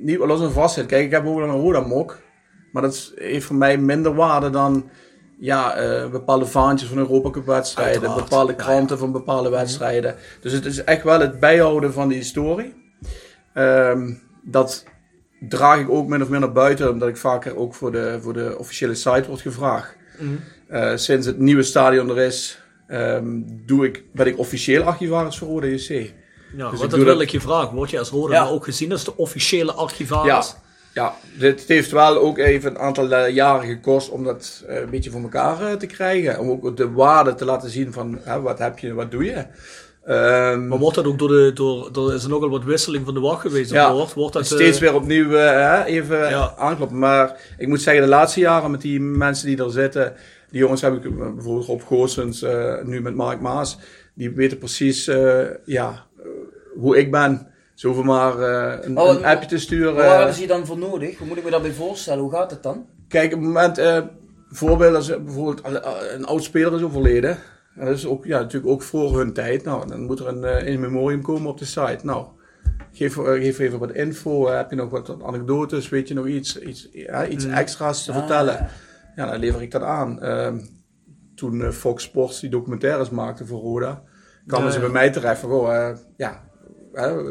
niet 0.00 0.18
los 0.18 0.40
en 0.40 0.52
vast 0.52 0.74
zit. 0.74 0.86
Kijk, 0.86 1.04
ik 1.04 1.10
heb 1.10 1.26
ook 1.26 1.38
wel 1.38 1.48
een 1.48 1.60
Roda 1.60 1.80
mok. 1.80 2.18
Maar 2.72 2.82
dat 2.82 2.92
is- 2.92 3.12
heeft 3.14 3.46
voor 3.46 3.56
mij 3.56 3.78
minder 3.78 4.14
waarde 4.14 4.50
dan 4.50 4.90
ja, 5.38 5.74
eh, 5.74 6.10
bepaalde 6.10 6.46
vaantjes 6.46 6.88
van 6.88 6.98
Europa 6.98 7.30
Cup 7.30 7.46
wedstrijden. 7.46 7.92
Uiteraard. 8.00 8.28
Bepaalde 8.28 8.52
Ja, 8.56 8.58
kranten 8.64 8.98
van 8.98 9.12
bepaalde 9.12 9.48
wedstrijden. 9.50 10.14
Dus 10.40 10.52
het 10.52 10.64
is 10.64 10.84
echt 10.84 11.02
wel 11.02 11.20
het 11.20 11.40
bijhouden 11.40 11.92
van 11.92 12.08
die 12.08 12.18
historie. 12.18 12.74
Ehm, 13.54 14.12
dat 14.42 14.84
draag 15.40 15.80
ik 15.80 15.90
ook 15.90 16.08
min 16.08 16.22
of 16.22 16.28
meer 16.28 16.40
naar 16.40 16.52
buiten. 16.52 16.90
Omdat 16.90 17.08
ik 17.08 17.16
vaker 17.16 17.56
ook 17.56 17.74
voor 17.74 17.92
de, 17.92 18.18
voor 18.20 18.32
de 18.32 18.54
officiële 18.58 18.94
site 18.94 19.24
word 19.28 19.40
gevraagd. 19.40 19.96
Eh, 20.68 20.92
sinds 20.96 21.26
het 21.26 21.38
nieuwe 21.38 21.62
stadion 21.62 22.10
er 22.10 22.18
is, 22.18 22.60
ehm, 22.86 23.24
doe 23.46 23.86
ik, 23.86 24.02
ben 24.12 24.26
ik 24.26 24.38
officieel 24.38 24.82
archivaris 24.82 25.38
voor 25.38 25.48
Roda 25.48 25.66
JC. 25.66 25.88
Ja, 25.88 26.70
Dus 26.70 26.78
want 26.80 26.82
ik 26.82 26.90
dat 26.90 26.90
wil 26.98 27.04
dat- 27.04 27.20
ik 27.22 27.30
je 27.30 27.40
vragen. 27.40 27.74
Word 27.74 27.90
je 27.90 27.98
als 27.98 28.10
Roda 28.10 28.34
Ja. 28.34 28.42
nou 28.42 28.54
ook 28.54 28.64
gezien 28.64 28.92
als 28.92 29.04
de 29.04 29.16
officiële 29.16 29.72
Ja, 29.72 29.78
archivaris? 29.78 30.54
ja, 30.94 31.14
dit 31.38 31.64
heeft 31.66 31.90
wel 31.90 32.16
ook 32.18 32.38
even 32.38 32.70
een 32.70 32.78
aantal 32.78 33.10
eh, 33.12 33.34
jaren 33.34 33.66
gekost 33.68 34.10
om 34.10 34.24
dat 34.24 34.64
eh, 34.68 34.80
een 34.80 34.90
beetje 34.90 35.10
voor 35.10 35.20
elkaar 35.22 35.76
te 35.78 35.86
krijgen. 35.86 36.38
Om 36.38 36.50
ook 36.50 36.76
de 36.76 36.90
waarde 36.90 37.34
te 37.34 37.44
laten 37.44 37.70
zien 37.70 37.92
van 37.92 38.18
hè, 38.22 38.40
wat 38.40 38.58
heb 38.58 38.78
je, 38.78 38.94
wat 38.94 39.10
doe 39.10 39.24
je. 39.24 39.44
Ehm, 40.06 40.68
Maar 40.68 40.78
wordt 40.78 40.96
dat 40.96 41.06
ook 41.06 41.18
door 41.18 41.28
de, 41.28 41.50
door, 41.54 41.92
door, 41.92 42.14
is 42.14 42.22
er 42.22 42.28
nogal 42.28 42.48
wat 42.48 42.64
wisseling 42.64 43.04
van 43.04 43.14
de 43.14 43.20
wacht 43.20 43.40
geweest? 43.40 43.70
Ja, 43.70 43.92
Wordt, 43.92 44.14
wordt 44.14 44.32
dat, 44.32 44.46
steeds 44.46 44.76
eh, 44.76 44.82
weer 44.82 44.94
opnieuw 44.94 45.32
eh, 45.34 45.50
hè, 45.50 45.84
even 45.84 46.18
Ja. 46.28 46.54
aankloppen. 46.56 46.98
Maar 46.98 47.40
ik 47.58 47.68
moet 47.68 47.82
zeggen, 47.82 48.02
de 48.02 48.08
laatste 48.08 48.40
jaren 48.40 48.70
met 48.70 48.80
die 48.80 49.00
mensen 49.00 49.46
die 49.46 49.64
er 49.64 49.70
zitten, 49.70 50.12
die 50.50 50.60
jongens 50.60 50.80
heb 50.80 50.94
ik 50.94 51.04
eh, 51.04 51.10
bijvoorbeeld 51.34 51.66
Rob 51.66 51.80
Goossens, 51.82 52.42
eh, 52.42 52.74
nu 52.82 53.00
met 53.00 53.14
Mark 53.14 53.40
Maas, 53.40 53.78
die 54.14 54.30
weten 54.30 54.58
precies 54.58 55.08
eh, 55.08 55.40
ja, 55.64 56.06
hoe 56.78 56.98
ik 56.98 57.10
ben. 57.10 57.46
Ze 57.74 57.86
hoeven 57.86 58.04
maar 58.04 58.38
eh, 58.40 58.84
een, 58.86 58.98
Oh, 58.98 59.08
een 59.08 59.24
appje 59.24 59.48
te 59.48 59.58
sturen. 59.58 59.94
Waar 59.94 60.16
hebben 60.16 60.34
ze 60.34 60.40
je 60.40 60.46
dan 60.46 60.66
voor 60.66 60.78
nodig? 60.78 61.18
Hoe 61.18 61.26
moet 61.26 61.36
ik 61.36 61.44
me 61.44 61.50
daarbij 61.50 61.72
voorstellen? 61.72 62.22
Hoe 62.22 62.32
gaat 62.32 62.50
het 62.50 62.62
dan? 62.62 62.86
Kijk, 63.08 63.26
op 63.32 63.38
het 63.38 63.48
moment, 63.48 63.78
eh 63.78 63.98
voorbeeld 64.50 64.94
als 64.94 65.06
bijvoorbeeld 65.24 65.60
een 66.14 66.24
oud 66.24 66.42
speler 66.42 66.74
is 66.74 66.82
overleden. 66.82 67.38
En 67.76 67.86
dat 67.86 67.94
is 67.96 68.06
ook, 68.06 68.24
ja, 68.24 68.38
natuurlijk 68.38 68.72
ook 68.72 68.82
voor 68.82 69.18
hun 69.18 69.32
tijd. 69.32 69.64
Nou, 69.64 69.88
dan 69.88 70.00
moet 70.04 70.20
er 70.20 70.26
een 70.28 70.44
eh, 70.44 70.66
in 70.72 70.80
memoriam 70.80 71.22
komen 71.22 71.50
op 71.50 71.58
de 71.58 71.64
site. 71.64 71.98
Nou, 72.02 72.26
geef, 72.92 73.18
eh, 73.18 73.24
geef 73.24 73.58
even 73.58 73.78
wat 73.78 73.92
info. 73.92 74.46
eh, 74.46 74.56
heb 74.56 74.70
je 74.70 74.76
nog 74.76 74.90
wat, 74.90 75.06
wat 75.06 75.22
anekdotes? 75.22 75.88
Weet 75.88 76.08
je 76.08 76.14
nog 76.14 76.26
iets, 76.26 76.58
iets, 76.60 76.88
ja, 76.92 77.26
iets 77.26 77.44
extra's 77.44 78.04
te 78.04 78.12
Ah. 78.12 78.18
vertellen? 78.18 78.68
Ja, 79.16 79.30
dan 79.30 79.38
lever 79.40 79.62
ik 79.62 79.70
dat 79.70 79.82
aan. 79.82 80.22
Ehm, 80.22 80.58
toen 81.34 81.62
eh, 81.62 81.70
Fox 81.70 82.02
Sports 82.02 82.40
die 82.40 82.50
documentaires 82.50 83.10
maakte 83.10 83.46
voor 83.46 83.60
Roda, 83.60 84.02
kwamen 84.46 84.72
ze 84.72 84.80
bij 84.80 84.88
mij 84.88 85.10
terecht 85.10 85.40
van, 85.40 85.50
eh, 85.72 85.90
ja, 86.16 86.44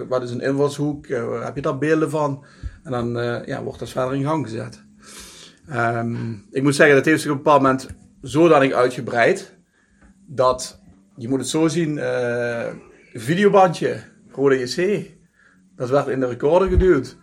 wat 0.08 0.24
is 0.24 0.32
een 0.32 0.42
invalshoek? 0.42 1.06
Eh, 1.08 1.44
heb 1.46 1.56
je 1.56 1.62
daar 1.62 1.78
beelden 1.78 2.10
van? 2.10 2.46
En 2.84 2.92
dan 2.92 3.20
eh, 3.20 3.46
ja, 3.46 3.64
wordt 3.64 3.80
dat 3.80 3.90
verder 3.90 4.16
in 4.16 4.24
gang 4.24 4.46
gezet. 4.46 4.84
Ehm, 5.68 6.32
ik 6.52 6.64
moet 6.64 6.76
zeggen, 6.76 6.96
dat 6.96 7.06
heeft 7.06 7.22
zich 7.22 7.32
op 7.32 7.38
een 7.38 7.44
bepaald 7.44 7.62
moment 7.62 7.88
zodanig 8.22 8.72
uitgebreid 8.72 9.55
dat 10.28 10.80
je 11.16 11.28
moet 11.30 11.40
het 11.40 11.48
zo 11.48 11.68
zien, 11.68 11.98
eh 11.98 12.68
videobandje, 13.14 14.00
Rode 14.32 14.60
JC, 14.60 15.10
dat 15.76 15.90
werd 15.90 16.08
in 16.08 16.20
de 16.20 16.28
recorder 16.28 16.70
geduwd. 16.70 17.18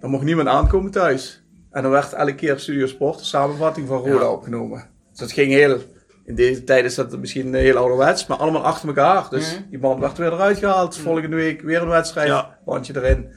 Dan 0.00 0.10
mocht 0.10 0.24
niemand 0.24 0.48
aankomen 0.48 0.90
thuis. 0.90 1.42
En 1.70 1.82
dan 1.82 1.90
werd 1.90 2.12
elke 2.12 2.34
keer 2.34 2.58
Studio 2.58 2.86
Sport, 2.86 3.18
de 3.18 3.24
samenvatting 3.24 3.88
van 3.88 3.98
Roda 3.98 4.12
Ja. 4.24 4.30
opgenomen. 4.30 4.88
Dus 5.10 5.18
dat 5.18 5.32
ging 5.32 5.52
heel, 5.52 5.78
in 6.24 6.34
deze 6.34 6.64
tijd 6.64 6.84
is 6.84 6.94
dat 6.94 7.18
misschien 7.18 7.54
heel 7.54 7.76
ouderwets, 7.76 8.26
maar 8.26 8.38
allemaal 8.38 8.64
achter 8.64 8.88
elkaar. 8.88 9.26
Dus 9.30 9.54
Mhm. 9.54 9.62
die 9.70 9.78
band 9.78 10.00
werd 10.00 10.18
weer 10.18 10.32
eruit 10.32 10.58
gehaald, 10.58 10.96
volgende 10.96 11.36
week 11.36 11.60
weer 11.62 11.82
een 11.82 11.88
wedstrijd, 11.88 12.28
Ja. 12.28 12.58
bandje 12.64 12.96
erin. 12.96 13.28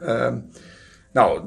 Ehm, 0.00 0.38
nou, 1.12 1.40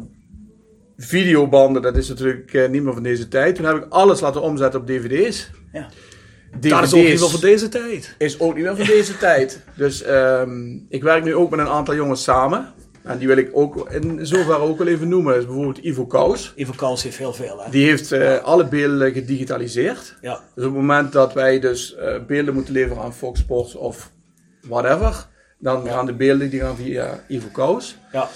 videobanden, 0.98 1.82
dat 1.82 1.98
is 1.98 2.10
natuurlijk 2.10 2.54
eh, 2.54 2.70
niet 2.70 2.84
meer 2.84 2.94
van 2.94 3.04
deze 3.04 3.28
tijd. 3.28 3.56
Toen 3.56 3.66
heb 3.66 3.76
ik 3.76 3.86
alles 3.90 4.20
laten 4.20 4.42
omzetten 4.42 4.80
op 4.80 4.88
dvd's. 4.88 5.52
Ja. 5.72 5.90
Dat 6.60 6.84
is 6.84 6.94
ook 6.94 7.04
niet 7.04 7.20
wel 7.20 7.30
voor 7.30 7.40
deze 7.40 7.70
tijd. 7.70 8.16
is 8.18 8.40
ook 8.40 8.56
niet 8.56 8.64
meer 8.64 8.76
van 8.76 8.86
deze 8.86 9.18
tijd. 9.18 9.62
Dus 9.76 10.02
ehm, 10.04 10.78
ik 10.90 11.04
werk 11.04 11.24
nu 11.24 11.36
ook 11.36 11.50
met 11.50 11.60
een 11.60 11.68
aantal 11.68 11.96
jongens 11.96 12.24
samen. 12.24 12.74
En 13.04 13.18
die 13.18 13.28
wil 13.28 13.38
ik 13.38 13.50
ook 13.54 13.90
in 13.90 14.26
zoverre 14.26 14.60
ook 14.60 14.78
wel 14.78 14.88
even 14.88 15.08
noemen. 15.08 15.38
Is 15.38 15.46
bijvoorbeeld 15.46 15.78
Ivo 15.78 16.06
Kous. 16.06 16.54
Ivo 16.56 16.74
Kals 16.76 17.04
heeft 17.04 17.18
heel 17.18 17.34
veel, 17.34 17.62
hè? 17.64 17.70
Die 17.70 17.86
heeft 17.86 18.12
eh, 18.12 18.38
alle 18.44 18.66
beelden 18.66 19.14
gedigitaliseerd. 19.14 20.16
Ja. 20.22 20.34
Dus 20.56 20.66
op 20.66 20.72
het 20.72 20.82
moment 20.82 21.12
dat 21.12 21.34
wij 21.34 21.60
dus 21.60 21.96
eh, 21.96 22.16
beelden 22.28 22.54
moeten 22.54 22.74
leveren 22.74 23.04
aan 23.04 23.14
Fox 23.14 23.40
Sports 23.40 23.76
of 23.76 24.12
whatever, 24.62 25.28
dan 25.60 25.88
gaan 25.88 26.06
de 26.06 26.14
beelden 26.14 26.50
die 26.50 26.60
gaan 26.60 26.76
via 26.76 27.24
Ivo 27.28 27.48
Kous. 27.52 27.98
Ja. 28.12 28.30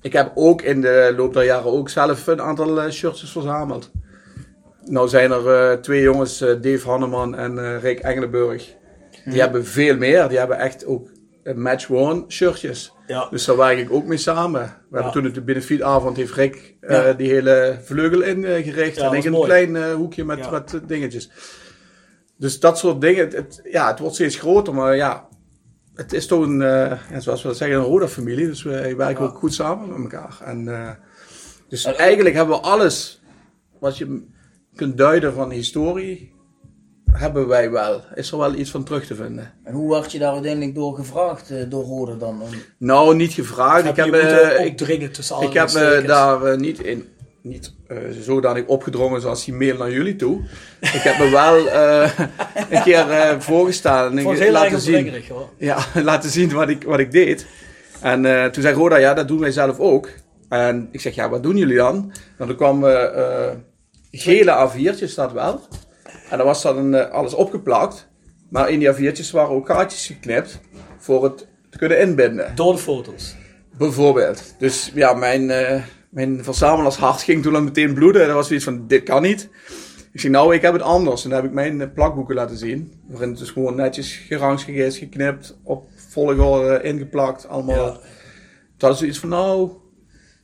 Ik 0.00 0.12
heb 0.12 0.32
ook 0.34 0.62
in 0.62 0.80
de 0.80 1.14
loop 1.16 1.34
der 1.34 1.44
jaren 1.44 1.70
ook 1.70 1.88
zelf 1.88 2.26
een 2.26 2.40
aantal 2.40 2.80
eh, 2.80 2.90
shirtjes 2.90 3.30
verzameld. 3.30 3.90
Nou 4.84 5.08
zijn 5.08 5.30
er 5.30 5.70
eh, 5.70 5.78
twee 5.78 6.02
jongens, 6.02 6.40
eh, 6.40 6.48
Dave 6.60 6.88
Hanneman 6.88 7.34
en 7.36 7.58
eh, 7.58 7.82
Rick 7.82 7.98
Engelenburg. 7.98 8.74
Die 9.24 9.40
hebben 9.40 9.66
veel 9.66 9.96
meer. 9.96 10.28
Die 10.28 10.38
hebben 10.38 10.58
echt 10.58 10.84
ook 10.86 11.08
match 11.54 11.86
won 11.86 12.24
shirtjes. 12.28 12.92
Ja. 13.06 13.26
Dus 13.30 13.44
daar 13.44 13.56
werk 13.56 13.78
ik 13.78 13.92
ook 13.92 14.04
mee 14.06 14.18
samen. 14.18 14.60
We 14.62 14.96
Ja. 14.98 15.02
hebben 15.02 15.12
toen 15.22 15.32
de 15.32 15.42
benefietavond 15.42 16.16
heeft 16.16 16.32
Rick 16.34 16.76
die 17.16 17.28
hele 17.30 17.78
vleugel 17.82 18.22
ingericht. 18.22 18.96
En 18.98 19.12
ik 19.12 19.24
een 19.24 19.32
mooi. 19.32 19.46
klein 19.46 19.92
hoekje 19.92 20.24
met, 20.24 20.38
eh, 20.52 20.80
dingetjes. 20.86 21.30
Dus 22.36 22.60
dat 22.60 22.78
soort 22.78 23.00
dingen. 23.00 23.24
Het, 23.24 23.32
het- 23.32 23.60
ja, 23.70 23.88
het 23.90 23.98
wordt 23.98 24.14
steeds 24.14 24.36
groter, 24.36 24.74
maar 24.74 24.96
ja. 24.96 25.28
Het 25.94 26.12
is 26.12 26.26
toch 26.26 26.42
een, 26.46 26.98
zoals 27.18 27.42
we 27.42 27.54
zeggen, 27.54 27.76
een 27.76 27.82
Roda-familie. 27.84 28.46
Dus 28.46 28.62
we 28.62 28.94
werken 28.96 29.24
ook 29.24 29.36
goed 29.38 29.54
samen 29.54 29.88
met 29.88 30.12
elkaar. 30.12 30.38
En, 30.44 30.64
dus 31.68 31.84
En- 31.84 31.96
eigenlijk 31.98 32.34
hebben 32.34 32.56
we 32.56 32.62
alles 32.62 33.22
wat 33.78 33.98
je 33.98 34.26
kunt 34.74 34.96
duiden 34.96 35.34
van 35.34 35.50
historie, 35.50 36.32
hebben 37.12 37.46
wij 37.48 37.70
wel. 37.70 38.00
Is 38.14 38.30
er 38.32 38.38
wel 38.38 38.54
iets 38.54 38.70
van 38.70 38.84
terug 38.84 39.06
te 39.06 39.14
vinden. 39.14 39.52
En 39.64 39.74
hoe 39.74 39.90
werd 39.90 40.12
je 40.12 40.18
daar 40.18 40.32
uiteindelijk 40.32 40.74
door 40.74 40.94
gevraagd, 40.94 41.50
eh, 41.50 41.56
door 41.68 41.84
Rode 41.84 42.16
dan? 42.16 42.42
Nou, 42.78 43.14
niet 43.16 43.32
gevraagd. 43.32 43.84
Heb 43.84 43.98
ik 43.98 44.04
heb, 44.04 44.06
moeten 44.06 44.56
eh, 44.56 44.64
ik, 44.64 44.70
opdringen 44.70 45.12
tussen 45.12 45.36
ik 45.36 45.52
heb 45.52 45.52
me 45.52 45.78
aanhalingstekens. 45.78 46.06
daar 46.06 46.44
eh, 46.44 46.58
niet 46.58 46.80
in. 46.80 47.08
Niet 47.42 47.74
eh, 47.86 47.96
zodanig 48.20 48.66
opgedrongen 48.66 49.20
zoals 49.20 49.44
die 49.44 49.54
mail 49.54 49.76
naar 49.76 49.90
jullie 49.92 50.16
toe. 50.16 50.40
Ik 50.80 50.88
heb 51.02 51.18
me 51.18 51.30
wel 51.30 51.68
eh, 51.68 52.18
een 52.70 52.82
keer 52.82 53.10
eh, 53.10 53.40
voorgestaan 53.40 54.18
en 54.18 54.26
Ik 54.26 54.38
ik 54.38 54.50
laten 54.50 54.80
zien. 54.80 55.22
hoor. 55.28 55.48
Ja, 55.58 55.78
laten 56.02 56.30
zien 56.30 56.52
wat 56.52 56.68
ik, 56.68 56.84
wat 56.84 56.98
ik 56.98 57.12
deed. 57.12 57.46
En 58.00 58.26
eh, 58.26 58.44
toen 58.50 58.62
zei 58.62 58.74
Roda, 58.74 58.96
ja, 58.96 59.14
dat 59.14 59.28
doen 59.28 59.38
wij 59.38 59.50
zelf 59.50 59.78
ook. 59.78 60.08
En 60.48 60.88
ik 60.90 61.00
zeg, 61.00 61.14
ja, 61.14 61.28
wat 61.28 61.42
doen 61.42 61.56
jullie 61.56 61.76
dan? 61.76 62.12
En 62.38 62.46
toen 62.46 62.56
kwam 62.56 62.84
eh, 62.84 63.02
eh, 63.04 63.56
gele 64.12 64.70
A4'tjes, 64.70 65.04
staat 65.10 65.32
wel. 65.32 65.60
En 66.30 66.36
dan 66.38 66.46
was 66.46 66.62
dan 66.62 66.94
eh, 66.94 67.10
alles 67.10 67.34
opgeplakt. 67.34 68.08
Maar 68.48 68.70
in 68.70 68.78
die 68.78 68.92
A4'tjes 68.92 69.30
waren 69.30 69.54
ook 69.54 69.66
gaatjes 69.66 70.06
geknipt 70.06 70.60
voor 70.98 71.24
het 71.24 71.46
te 71.70 71.78
kunnen 71.78 72.00
inbinden. 72.00 72.54
Door 72.54 72.72
de 72.72 72.78
foto's. 72.78 73.34
Bijvoorbeeld. 73.76 74.54
Dus 74.58 74.90
ja, 74.94 75.14
mijn, 75.14 75.50
eh 75.50 75.82
mijn 76.12 76.44
verzamelarshart 76.44 77.22
ging 77.22 77.42
toen 77.42 77.54
al 77.54 77.62
meteen 77.62 77.94
bloeden. 77.94 78.26
Dat 78.26 78.34
was 78.34 78.46
zoiets 78.46 78.64
van, 78.64 78.86
dit 78.86 79.02
kan 79.02 79.22
niet. 79.22 79.48
Ik 80.12 80.20
zei, 80.20 80.32
nou, 80.32 80.54
ik 80.54 80.62
heb 80.62 80.72
het 80.72 80.82
anders. 80.82 81.24
En 81.24 81.30
dan 81.30 81.38
heb 81.38 81.48
ik 81.48 81.54
mijn 81.54 81.80
eh, 81.80 81.92
plakboeken 81.94 82.34
laten 82.34 82.56
zien. 82.56 82.92
Waarin 83.06 83.28
het 83.28 83.38
dus 83.38 83.50
gewoon 83.50 83.74
netjes 83.74 84.14
gerangschikt 84.14 84.78
is, 84.78 84.98
geknipt, 84.98 85.58
op 85.62 85.88
volgorde 85.94 86.82
ingeplakt, 86.82 87.48
allemaal. 87.48 88.00
Ja. 88.78 88.88
Toen 88.94 89.06
iets 89.06 89.18
van, 89.18 89.28
nou, 89.28 89.70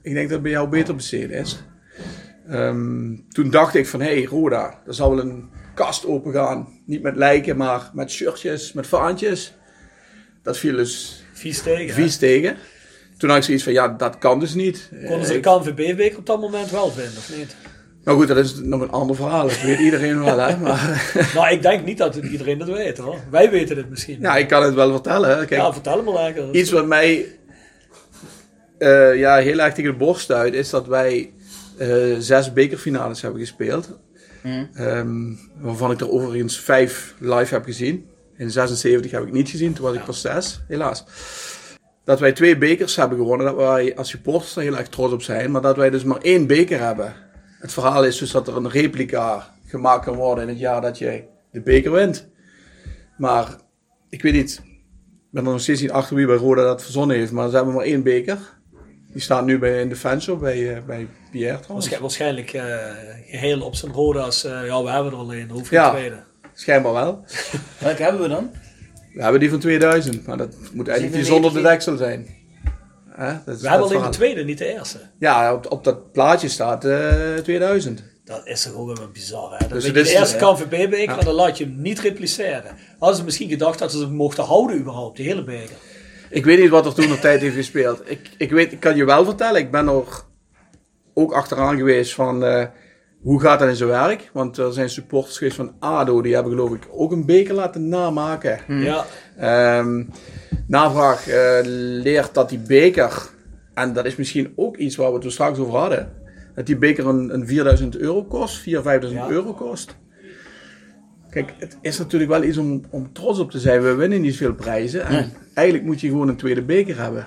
ik 0.03 0.13
denk 0.13 0.25
dat 0.25 0.31
het 0.31 0.43
bij 0.43 0.51
jou 0.51 0.69
beter 0.69 0.95
besteed 0.95 1.31
is. 1.31 1.65
Ehm, 2.49 3.15
toen 3.29 3.51
dacht 3.51 3.75
ik 3.75 3.87
van, 3.87 4.01
hé, 4.01 4.07
hey, 4.15 4.25
Roda, 4.25 4.81
er 4.87 4.95
zou 4.95 5.15
wel 5.17 5.25
een 5.25 5.51
kast 5.75 6.07
open 6.07 6.33
gaan. 6.33 6.69
Niet 6.87 7.03
met 7.03 7.17
lijken, 7.17 7.57
maar 7.57 7.91
met 7.95 8.11
shirtjes, 8.11 8.73
met 8.73 8.87
vaantjes. 8.87 9.55
Dat 10.43 10.59
viel 10.59 10.77
dus 10.77 11.25
Vies 11.33 11.63
tegen. 11.63 11.87
hè? 11.87 12.03
vies 12.03 12.17
tegen. 12.17 12.57
Toen 13.19 13.29
had 13.29 13.39
ik 13.39 13.45
zoiets 13.45 13.65
van, 13.65 13.73
ja, 13.73 13.89
dat 13.89 14.19
kan 14.19 14.41
dus 14.41 14.55
niet. 14.55 14.89
Konden 15.07 15.27
ze 15.27 15.35
Eh, 15.35 15.43
de 15.43 15.71
KNVB-beker 15.75 16.19
op 16.19 16.27
dat 16.27 16.41
moment 16.41 16.71
wel 16.71 16.91
vinden, 16.91 17.17
of 17.19 17.37
niet? 17.37 17.57
nou 18.05 18.19
goed, 18.19 18.29
dat 18.29 18.37
is 18.37 18.55
nog 18.55 18.81
een 18.81 18.91
ander 18.91 19.17
verhaal. 19.17 19.47
Dat 19.49 19.63
weet 19.63 19.79
iedereen 19.79 20.25
wel, 20.25 20.39
hè. 20.39 20.57
Maar 20.67 21.31
nou, 21.35 21.53
ik 21.53 21.63
denk 21.63 21.85
niet 21.85 21.99
dat 21.99 22.17
iedereen 22.17 22.59
dat 22.59 22.69
weet 22.69 22.99
hoor. 22.99 23.17
Wij 23.31 23.51
weten 23.51 23.77
het 23.77 23.91
misschien. 23.91 24.21
ja, 24.21 24.37
ik 24.37 24.49
kan 24.49 24.63
het 24.63 24.75
wel 24.75 24.91
vertellen. 24.93 25.31
hè. 25.31 25.37
Kijk, 25.45 25.61
Ja, 25.61 25.73
vertel 25.73 26.03
me 26.03 26.13
lekker. 26.13 26.55
Iets 26.55 26.71
wat 26.71 26.87
mij 26.87 27.27
eh, 28.79 29.17
ja, 29.19 29.37
heel 29.37 29.59
erg 29.59 29.75
tegen 29.75 29.91
de 29.91 29.97
borst 29.97 30.23
stuit, 30.23 30.55
is 30.55 30.71
dat 30.71 30.87
wij 30.87 31.33
eh, 31.79 32.17
zes 32.19 32.53
bekerfinales 32.53 33.23
hebben 33.23 33.41
gespeeld. 33.41 33.99
Hmm. 34.43 34.69
Ehm, 34.75 35.35
waarvan 35.61 35.91
ik 35.91 36.01
er 36.01 36.11
overigens 36.11 36.61
vijf 36.61 37.15
live 37.19 37.55
heb 37.55 37.65
gezien. 37.65 38.09
In 38.37 38.51
76 38.51 39.11
heb 39.11 39.27
ik 39.27 39.33
niet 39.33 39.49
gezien, 39.49 39.73
toen 39.73 39.85
was 39.85 39.95
ik 39.95 40.05
pas 40.05 40.21
zes, 40.21 40.61
helaas. 40.69 41.05
Dat 42.05 42.21
wij 42.21 42.33
twee 42.33 42.59
bekers 42.59 42.97
hebben 42.97 43.19
gewonnen, 43.19 43.47
dat 43.47 43.57
wij 43.57 43.97
als 43.97 44.09
supporters 44.09 44.57
er 44.57 44.63
heel 44.63 44.77
erg 44.77 44.89
trots 44.89 45.13
op 45.13 45.23
zijn, 45.23 45.51
maar 45.51 45.61
dat 45.61 45.77
wij 45.77 45.91
dus 45.91 46.05
maar 46.05 46.21
één 46.21 46.47
beker 46.47 46.81
hebben. 46.81 47.15
Het 47.59 47.73
verhaal 47.73 48.05
is 48.05 48.19
dus 48.19 48.31
dat 48.31 48.49
er 48.49 48.57
een 48.57 48.71
replica 48.71 49.55
gemaakt 49.67 50.05
kan 50.05 50.17
worden 50.17 50.45
in 50.45 50.51
het 50.51 50.59
jaar 50.59 50.81
dat 50.81 50.99
je 50.99 51.25
de 51.51 51.61
beker 51.61 51.93
wint. 51.93 52.29
Maar 53.17 53.57
ik 54.09 54.23
weet 54.23 54.33
niet, 54.33 54.61
ik 54.65 55.31
ben 55.31 55.45
er 55.45 55.51
nog 55.51 55.61
steeds 55.61 55.81
niet 55.81 55.91
achter 55.91 56.17
wie 56.17 56.27
bij 56.27 56.37
Roda 56.37 56.63
dat 56.63 56.83
verzonnen 56.83 57.17
heeft, 57.17 57.33
maar 57.33 57.49
ze 57.49 57.57
hebben 57.57 57.75
maar 57.75 57.85
één 57.85 58.03
beker. 58.03 58.58
Die 59.13 59.23
staat 59.23 59.45
nu 59.45 59.59
bij, 59.59 59.81
in 59.81 59.89
de 59.89 59.97
fanshow 59.97 60.41
bij, 60.41 60.75
eh, 60.77 60.83
bij 60.87 61.07
Pierre 61.31 61.59
trouwens. 61.61 61.87
waarsch- 61.89 62.01
waarschijnlijk 62.03 62.53
eh, 62.53 62.65
geheel 63.27 63.61
op 63.63 63.75
zijn 63.75 63.93
rode 63.93 64.19
als, 64.21 64.45
eh, 64.45 64.67
ja, 64.67 64.83
we 64.83 64.91
hebben 64.91 65.13
er 65.13 65.19
alleen, 65.19 65.51
hoef 65.51 65.71
je 65.71 65.77
Ja. 65.77 65.91
tweede. 65.91 66.17
Schijnbaar 66.55 66.93
wel. 66.93 67.25
Welke 67.79 68.03
hebben 68.03 68.23
we 68.23 68.29
dan? 68.29 68.51
We 69.15 69.23
hebben 69.23 69.41
die 69.41 69.51
van 69.51 69.59
2000, 69.59 70.27
maar 70.27 70.37
dat 70.37 70.55
moet 70.73 70.89
eigenlijk 70.89 71.17
die 71.17 71.25
97. 71.27 71.27
zonder 71.27 71.53
de 71.53 71.69
deksel 71.69 71.97
zijn. 71.97 72.27
Hè? 73.09 73.33
Dat 73.45 73.55
is 73.57 73.63
We 73.63 73.69
hebben 73.69 73.87
alleen 73.89 74.03
de 74.03 74.09
tweede, 74.09 74.45
niet 74.45 74.59
de 74.59 74.73
eerste. 74.75 74.99
Ja, 75.19 75.55
op, 75.55 75.71
op 75.73 75.85
dat 75.85 76.13
plaatje 76.13 76.49
staat 76.49 76.85
eh 76.85 77.35
2000. 77.43 78.03
Dat 78.25 78.47
is 78.47 78.63
toch 78.63 78.75
ook 78.75 78.97
wel 78.99 79.09
bizar, 79.13 79.51
hè? 79.59 79.69
Dat 79.69 79.83
Dus 79.83 79.93
de 79.93 80.13
eerste. 80.19 80.37
KNVB-beker, 80.37 81.01
Ja. 81.15 81.19
en 81.19 81.25
dan 81.25 81.35
laat 81.35 81.59
je 81.59 81.65
hem 81.65 81.81
niet 81.81 82.01
repliceren. 82.01 82.77
Hadden 82.99 83.19
ze 83.19 83.25
misschien 83.25 83.49
gedacht 83.49 83.79
dat 83.79 83.93
ze 83.93 83.99
hem 83.99 84.13
mochten 84.15 84.45
houden 84.45 84.79
überhaupt, 84.79 85.17
die 85.17 85.27
hele 85.27 85.45
beker. 85.45 85.77
Ik 86.31 86.45
weet 86.45 86.59
niet 86.61 86.71
wat 86.71 86.87
er 86.87 86.95
toen 86.95 87.13
op 87.13 87.19
tijd 87.19 87.41
heeft 87.41 87.55
gespeeld. 87.55 88.03
Ik, 88.05 88.31
ik, 88.37 88.51
weet, 88.51 88.73
ik 88.73 88.81
kan 88.81 88.97
je 88.97 89.05
wel 89.05 89.25
vertellen, 89.25 89.61
ik 89.61 89.71
ben 89.71 89.87
er 89.89 90.03
ook 91.15 91.33
achteraan 91.33 91.77
geweest 91.77 92.15
van 92.15 92.45
eh, 92.45 92.65
hoe 93.21 93.41
gaat 93.41 93.59
dat 93.59 93.69
in 93.69 93.77
zijn 93.77 93.89
werk. 93.89 94.31
Want 94.33 94.57
er 94.59 94.73
zijn 94.73 94.91
supporters 94.91 95.39
geweest 95.39 95.57
van 95.57 95.73
ADO, 95.79 96.23
die 96.23 96.35
hebben 96.35 96.53
geloof 96.53 96.73
ik 96.75 96.87
ook 96.91 97.13
een 97.13 97.27
beker 97.27 97.55
laten 97.55 97.89
namaken. 97.89 98.59
Ja, 98.69 99.05
Ehm, 99.37 100.05
navraag 100.67 101.29
eh, 101.29 101.59
leert 102.03 102.35
dat 102.35 102.49
die 102.49 102.59
beker, 102.59 103.29
en 103.75 103.93
dat 103.93 104.05
is 104.05 104.17
misschien 104.17 104.53
ook 104.57 104.77
iets 104.77 104.97
waar 104.97 105.13
we 105.13 105.19
het 105.19 105.33
straks 105.33 105.59
over 105.59 105.75
hadden, 105.79 106.13
dat 106.55 106.67
die 106.67 106.77
beker 106.77 107.07
een, 107.07 107.35
een 107.35 107.47
4000 107.47 107.97
euro 107.97 108.25
kost, 108.25 108.61
4.000, 108.61 108.65
5.000 108.65 109.13
Ja. 109.13 109.29
euro 109.29 109.53
kost. 109.53 109.97
Kijk, 111.45 111.55
het 111.59 111.77
is 111.81 111.99
natuurlijk 111.99 112.31
wel 112.31 112.43
iets 112.43 112.57
om, 112.57 112.85
om 112.91 113.13
trots 113.13 113.39
op 113.39 113.51
te 113.51 113.59
zijn. 113.59 113.83
We 113.83 113.95
winnen 113.95 114.21
niet 114.21 114.37
veel 114.37 114.55
prijzen. 114.55 115.05
En 115.05 115.33
eigenlijk 115.55 115.87
moet 115.87 116.01
je 116.01 116.09
gewoon 116.09 116.29
een 116.29 116.37
tweede 116.37 116.63
beker 116.63 117.01
hebben. 117.01 117.27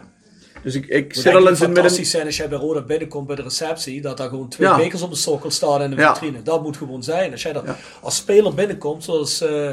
Dus 0.63 0.75
ik, 0.75 0.85
ik 0.85 1.13
zit 1.15 1.33
al 1.33 1.47
eens 1.49 1.61
in 1.61 1.67
met 1.67 1.77
fantastisch 1.77 2.09
zijn 2.11 2.25
als 2.25 2.37
jij 2.37 2.49
bij 2.49 2.57
Roda 2.57 2.81
binnenkomt 2.81 3.27
bij 3.27 3.35
de 3.35 3.41
receptie, 3.41 4.01
dat 4.01 4.17
daar 4.17 4.29
gewoon 4.29 4.49
twee 4.49 4.67
Ja. 4.67 4.77
bekers 4.77 5.01
op 5.01 5.09
de 5.09 5.15
sokkel 5.15 5.51
staan 5.51 5.81
in 5.81 5.89
de 5.89 5.95
Ja. 5.95 6.13
vitrine. 6.15 6.41
Dat 6.41 6.63
moet 6.63 6.77
gewoon 6.77 7.03
zijn. 7.03 7.31
Als 7.31 7.41
jij 7.41 7.53
daar 7.53 7.65
Ja. 7.65 7.77
als 8.01 8.15
speler 8.15 8.53
binnenkomt, 8.53 9.03
zoals 9.03 9.41
eh, 9.41 9.71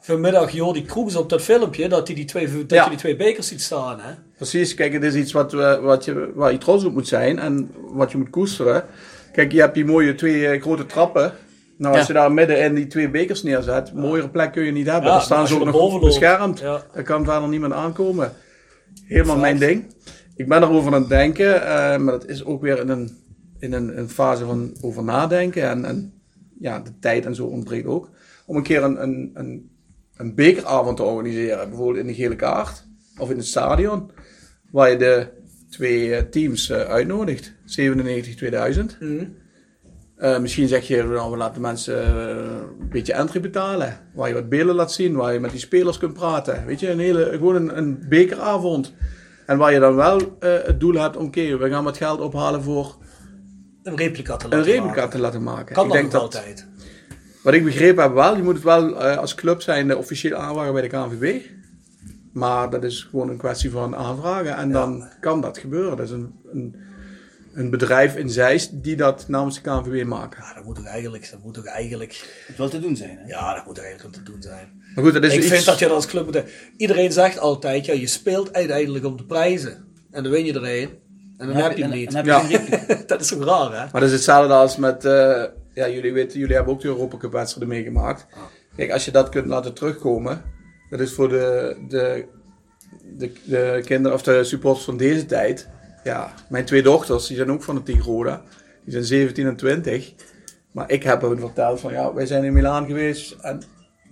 vanmiddag 0.00 0.50
Jordi 0.50 0.84
Kroes 0.84 1.16
op 1.16 1.28
dat 1.30 1.42
filmpje, 1.42 1.88
dat, 1.88 2.06
hij 2.06 2.16
die 2.16 2.24
twee, 2.24 2.66
dat 2.66 2.84
je 2.84 2.88
die 2.90 2.98
twee 2.98 3.16
bekers 3.16 3.48
ziet 3.48 3.62
staan. 3.62 4.00
Hè? 4.00 4.12
Precies, 4.36 4.74
kijk, 4.74 4.92
het 4.92 5.02
is 5.04 5.14
iets 5.14 5.32
wat, 5.32 5.52
we, 5.52 5.78
wat 5.82 6.04
je, 6.04 6.30
waar 6.34 6.52
je 6.52 6.58
trots 6.58 6.84
op 6.84 6.92
moet 6.92 7.08
zijn 7.08 7.38
en 7.38 7.70
wat 7.92 8.10
je 8.10 8.18
moet 8.18 8.30
koesteren. 8.30 8.84
Kijk, 9.32 9.52
je 9.52 9.60
hebt 9.60 9.74
die 9.74 9.84
mooie 9.84 10.14
twee 10.14 10.46
eh, 10.48 10.62
grote 10.62 10.86
trappen. 10.86 11.32
Nou, 11.78 11.96
als 11.96 12.06
je 12.06 12.12
daar 12.12 12.32
midden 12.32 12.62
in 12.62 12.74
die 12.74 12.86
twee 12.86 13.10
bekers 13.10 13.42
neerzet, 13.42 13.92
mooiere 13.94 14.28
plek 14.28 14.52
kun 14.52 14.64
je 14.64 14.72
niet 14.72 14.86
hebben. 14.86 15.10
Daar 15.10 15.20
staan 15.20 15.46
ze 15.46 15.54
ook 15.54 15.64
nog 15.64 16.00
beschermd. 16.00 16.60
Daar 16.60 17.02
kan 17.02 17.24
verder 17.24 17.48
niemand 17.48 17.72
aankomen. 17.72 18.32
Helemaal 19.04 19.36
mijn 19.36 19.58
ding. 19.58 19.94
Ik 20.36 20.48
ben 20.48 20.62
erover 20.62 20.94
aan 20.94 21.00
het 21.00 21.08
denken, 21.08 21.62
eh, 21.62 21.98
maar 21.98 22.12
dat 22.12 22.26
is 22.26 22.44
ook 22.44 22.62
weer 22.62 22.78
in 22.78 22.88
een, 22.88 23.16
in 23.58 23.72
een, 23.72 23.98
een 23.98 24.08
fase 24.08 24.44
van 24.44 24.76
over 24.80 25.04
nadenken. 25.04 25.62
En, 25.62 25.84
en 25.84 26.12
ja, 26.58 26.78
de 26.78 26.98
tijd 27.00 27.26
en 27.26 27.34
zo 27.34 27.44
ontbreekt 27.44 27.86
ook. 27.86 28.10
Om 28.46 28.56
een 28.56 28.62
keer 28.62 28.82
een, 28.82 29.02
een, 29.02 29.30
een, 29.34 29.70
een 30.16 30.34
bekeravond 30.34 30.96
te 30.96 31.02
organiseren. 31.02 31.68
Bijvoorbeeld 31.68 31.98
in 31.98 32.06
de 32.06 32.14
Gele 32.14 32.36
Kaart 32.36 32.86
of 33.18 33.30
in 33.30 33.36
het 33.36 33.46
stadion. 33.46 34.10
Waar 34.70 34.90
je 34.90 34.96
de 34.96 35.26
twee 35.70 36.14
eh, 36.14 36.22
teams 36.22 36.70
eh, 36.70 36.80
uitnodigt. 36.80 37.52
97-2000. 37.52 38.98
Eh, 40.18 40.38
misschien 40.38 40.68
zeg 40.68 40.86
je, 40.86 41.02
nou, 41.02 41.30
we 41.30 41.36
laten 41.36 41.60
mensen 41.60 42.04
eh, 42.04 42.36
een 42.80 42.88
beetje 42.88 43.12
entry 43.12 43.40
betalen. 43.40 43.98
Waar 44.14 44.28
je 44.28 44.34
wat 44.34 44.48
beelden 44.48 44.74
laat 44.74 44.92
zien, 44.92 45.14
waar 45.14 45.32
je 45.32 45.40
met 45.40 45.50
die 45.50 45.60
spelers 45.60 45.98
kunt 45.98 46.12
praten. 46.12 46.66
Weet 46.66 46.80
je, 46.80 46.90
een 46.90 46.98
hele, 46.98 47.28
gewoon 47.30 47.54
een, 47.54 47.78
een 47.78 48.04
bekeravond. 48.08 48.94
En 49.46 49.58
waar 49.58 49.72
je 49.72 49.78
dan 49.78 49.94
wel 49.94 50.36
eh, 50.40 50.52
het 50.64 50.80
doel 50.80 50.94
hebt, 50.94 51.16
oké, 51.16 51.56
we 51.56 51.68
gaan 51.68 51.84
wat 51.84 51.96
geld 51.96 52.20
ophalen 52.20 52.62
voor 52.62 52.96
Een 53.82 53.96
replica 53.96 54.36
te 54.36 54.48
laten 54.48 54.58
een 54.58 54.64
replica 54.64 54.94
maken. 54.94 55.10
te 55.10 55.18
laten 55.18 55.42
maken. 55.42 55.74
Kan 55.74 55.84
ik 55.84 55.90
dat 55.92 56.00
denk 56.00 56.12
dat, 56.12 56.22
altijd. 56.22 56.66
wat 57.42 57.54
ik 57.54 57.64
begrepen 57.64 58.02
heb 58.02 58.12
wel, 58.12 58.36
je 58.36 58.42
moet 58.42 58.54
het 58.54 58.64
wel 58.64 58.96
als 58.96 59.34
club 59.34 59.62
zijn 59.62 59.96
officieel 59.96 60.36
aanvragen 60.36 60.72
bij 60.72 60.82
de 60.82 60.88
KNVB. 60.88 61.40
Maar 62.32 62.70
dat 62.70 62.84
is 62.84 63.08
gewoon 63.10 63.28
een 63.28 63.36
kwestie 63.36 63.70
van 63.70 63.96
aanvragen 63.96 64.56
en 64.56 64.72
dan 64.72 65.08
kan 65.20 65.40
dat 65.40 65.58
gebeuren. 65.58 65.96
Dat 65.96 66.06
is 66.06 66.12
een, 66.12 66.34
een, 66.52 66.74
een 67.58 67.70
bedrijf 67.70 68.16
in 68.16 68.30
Zeist 68.30 68.82
die 68.82 68.96
dat 68.96 69.24
namens 69.28 69.54
de 69.54 69.60
KNVB 69.60 70.04
maken. 70.04 70.42
Ja, 70.42 70.54
dat 70.54 70.64
moet 70.64 70.78
ook 70.78 70.84
eigenlijk, 70.84 71.30
dat 71.30 71.42
moet 71.42 71.58
ook 71.58 71.64
eigenlijk, 71.64 72.44
Het 72.46 72.56
wel 72.56 72.68
te 72.68 72.80
doen 72.80 72.96
zijn. 72.96 73.18
Hè? 73.18 73.26
ja, 73.26 73.54
dat 73.54 73.66
moet 73.66 73.78
eigenlijk 73.78 74.06
om 74.06 74.24
te 74.24 74.30
doen 74.30 74.42
zijn. 74.42 74.82
Maar 74.94 75.04
goed, 75.04 75.12
dat 75.12 75.24
is 75.24 75.32
ik 75.32 75.38
iets... 75.38 75.48
vind 75.48 75.64
dat 75.64 75.78
je 75.78 75.84
dat 75.84 75.94
als 75.94 76.06
club 76.06 76.24
moet... 76.24 76.42
Iedereen 76.76 77.12
zegt 77.12 77.38
altijd, 77.38 77.86
ja, 77.86 77.92
je 77.92 78.06
speelt 78.06 78.52
uiteindelijk 78.52 79.04
om 79.04 79.16
de 79.16 79.24
prijzen. 79.24 79.84
En 80.10 80.22
dan 80.22 80.32
win 80.32 80.44
je 80.44 80.52
er 80.52 80.82
een. 80.82 80.88
En 81.36 81.46
dan 81.46 81.56
heb 81.56 81.76
je 81.76 81.82
hem 81.82 81.92
niet. 81.92 82.12
Ja. 82.12 82.42
dat 83.06 83.20
is 83.20 83.28
toch 83.28 83.44
raar, 83.44 83.70
hè? 83.70 83.90
Maar 83.92 84.00
dat 84.00 84.02
is 84.02 84.12
hetzelfde 84.12 84.54
als 84.54 84.76
met, 84.76 85.04
eh, 85.04 85.44
ja, 85.74 85.88
jullie 85.88 86.12
weten, 86.12 86.38
jullie 86.38 86.54
hebben 86.54 86.74
ook 86.74 86.80
de 86.80 86.88
Europa 86.88 87.16
Cup 87.16 87.32
wedstrijden 87.32 87.74
meegemaakt. 87.74 88.26
Kijk, 88.76 88.90
als 88.90 89.04
je 89.04 89.10
dat 89.10 89.28
kunt 89.28 89.46
laten 89.46 89.74
terugkomen, 89.74 90.42
dat 90.90 91.00
is 91.00 91.12
voor 91.12 91.28
de, 91.28 91.76
de, 91.88 92.24
de, 93.16 93.32
de 93.44 93.82
kinderen 93.84 94.16
of 94.16 94.22
de 94.22 94.44
supporters 94.44 94.84
van 94.84 94.96
deze 94.96 95.26
tijd. 95.26 95.68
Ja, 96.08 96.32
mijn 96.48 96.64
twee 96.64 96.82
dochters, 96.82 97.26
die 97.26 97.36
zijn 97.36 97.50
ook 97.50 97.62
van 97.62 97.74
het 97.74 97.84
Team 97.84 98.00
Roda. 98.00 98.42
Die 98.84 98.92
zijn 98.92 99.04
17 99.04 99.46
en 99.46 99.56
20. 99.56 100.12
Maar 100.72 100.90
ik 100.90 101.02
heb 101.02 101.20
hun 101.20 101.38
verteld 101.38 101.80
van 101.80 101.92
ja, 101.92 102.14
wij 102.14 102.26
zijn 102.26 102.44
in 102.44 102.52
Milaan 102.52 102.86
geweest. 102.86 103.36
En 103.40 103.62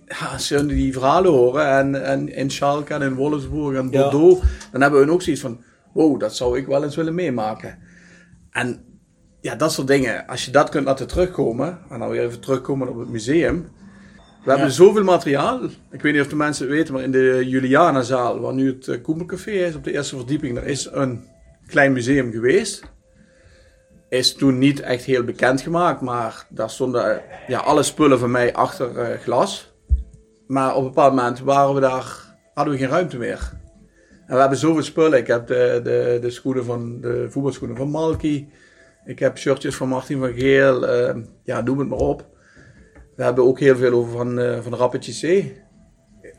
ja, 0.06 0.38
ze 0.38 0.66
die 0.66 0.92
verhalen 0.92 1.30
horen. 1.30 1.66
En, 1.66 2.04
en 2.04 2.34
in 2.34 2.50
Schalke 2.50 2.94
en 2.94 3.02
in 3.02 3.14
Wolfsburg 3.14 3.78
en 3.78 3.88
Ja. 3.90 4.02
Bordeaux. 4.02 4.40
Dan 4.72 4.80
hebben 4.80 5.00
hun 5.00 5.10
ook 5.10 5.22
zoiets 5.22 5.42
van, 5.42 5.62
wow, 5.92 6.20
dat 6.20 6.36
zou 6.36 6.58
ik 6.58 6.66
wel 6.66 6.84
eens 6.84 6.96
willen 6.96 7.14
meemaken. 7.14 7.78
En 8.50 8.84
ja, 9.40 9.54
dat 9.54 9.72
soort 9.72 9.88
dingen. 9.88 10.26
Als 10.26 10.44
je 10.44 10.50
dat 10.50 10.68
kunt 10.68 10.84
laten 10.86 11.06
terugkomen. 11.06 11.78
En 11.90 11.98
dan 11.98 12.08
weer 12.08 12.22
even 12.24 12.40
terugkomen 12.40 12.88
op 12.88 12.98
het 12.98 13.08
museum. 13.08 13.68
We 14.44 14.50
hebben 14.50 14.70
zoveel 14.70 15.04
materiaal. 15.04 15.60
Ik 15.90 16.02
weet 16.02 16.12
niet 16.12 16.22
of 16.22 16.28
de 16.28 16.36
mensen 16.36 16.66
het 16.66 16.74
weten, 16.74 16.94
maar 16.94 17.02
in 17.02 17.12
de 17.12 17.42
Julianazaal, 17.44 18.40
waar 18.40 18.54
nu 18.54 18.72
het 18.72 18.88
eh, 18.88 19.02
Koemelcafé 19.02 19.50
is, 19.50 19.74
op 19.74 19.84
de 19.84 19.92
eerste 19.92 20.16
verdieping, 20.16 20.54
daar 20.54 20.66
is 20.66 20.88
een 20.92 21.34
klein 21.66 21.92
museum 21.92 22.32
geweest. 22.32 22.82
Is 24.08 24.34
toen 24.34 24.58
niet 24.58 24.80
echt 24.80 25.04
heel 25.04 25.24
bekend 25.24 25.60
gemaakt, 25.60 26.00
maar 26.00 26.46
daar 26.48 26.70
stonden 26.70 27.10
eh, 27.10 27.48
ja, 27.48 27.58
alle 27.58 27.82
spullen 27.82 28.18
van 28.18 28.30
mij 28.30 28.54
achter 28.54 28.98
eh, 28.98 29.18
glas. 29.18 29.74
Maar 30.46 30.74
op 30.74 30.82
een 30.82 30.88
bepaald 30.88 31.14
moment 31.14 31.40
waren 31.40 31.74
we 31.74 31.80
daar, 31.80 32.36
hadden 32.54 32.74
we 32.74 32.80
geen 32.80 32.88
ruimte 32.88 33.18
meer. 33.18 33.52
En 34.26 34.34
we 34.34 34.40
hebben 34.40 34.58
zoveel 34.58 34.82
spullen. 34.82 35.18
Ik 35.18 35.26
heb 35.26 35.46
de, 35.46 35.80
de, 35.82 36.18
de, 36.20 36.30
schoenen 36.30 36.64
van, 36.64 37.00
de 37.00 37.26
voetbalschoenen 37.30 37.76
van 37.76 37.88
Malky. 37.88 38.48
Ik 39.04 39.18
heb 39.18 39.38
shirtjes 39.38 39.76
van 39.76 39.88
Martin 39.88 40.18
van 40.18 40.32
Geel. 40.32 40.86
eh, 40.86 41.16
ja, 41.44 41.60
noem 41.60 41.78
het 41.78 41.88
maar 41.88 41.98
op. 41.98 42.26
We 43.16 43.22
hebben 43.22 43.44
ook 43.44 43.60
heel 43.60 43.76
veel 43.76 43.92
over 43.92 44.12
van, 44.12 44.62
van 44.62 44.74
Rappertje 44.74 45.12
C. 45.12 45.54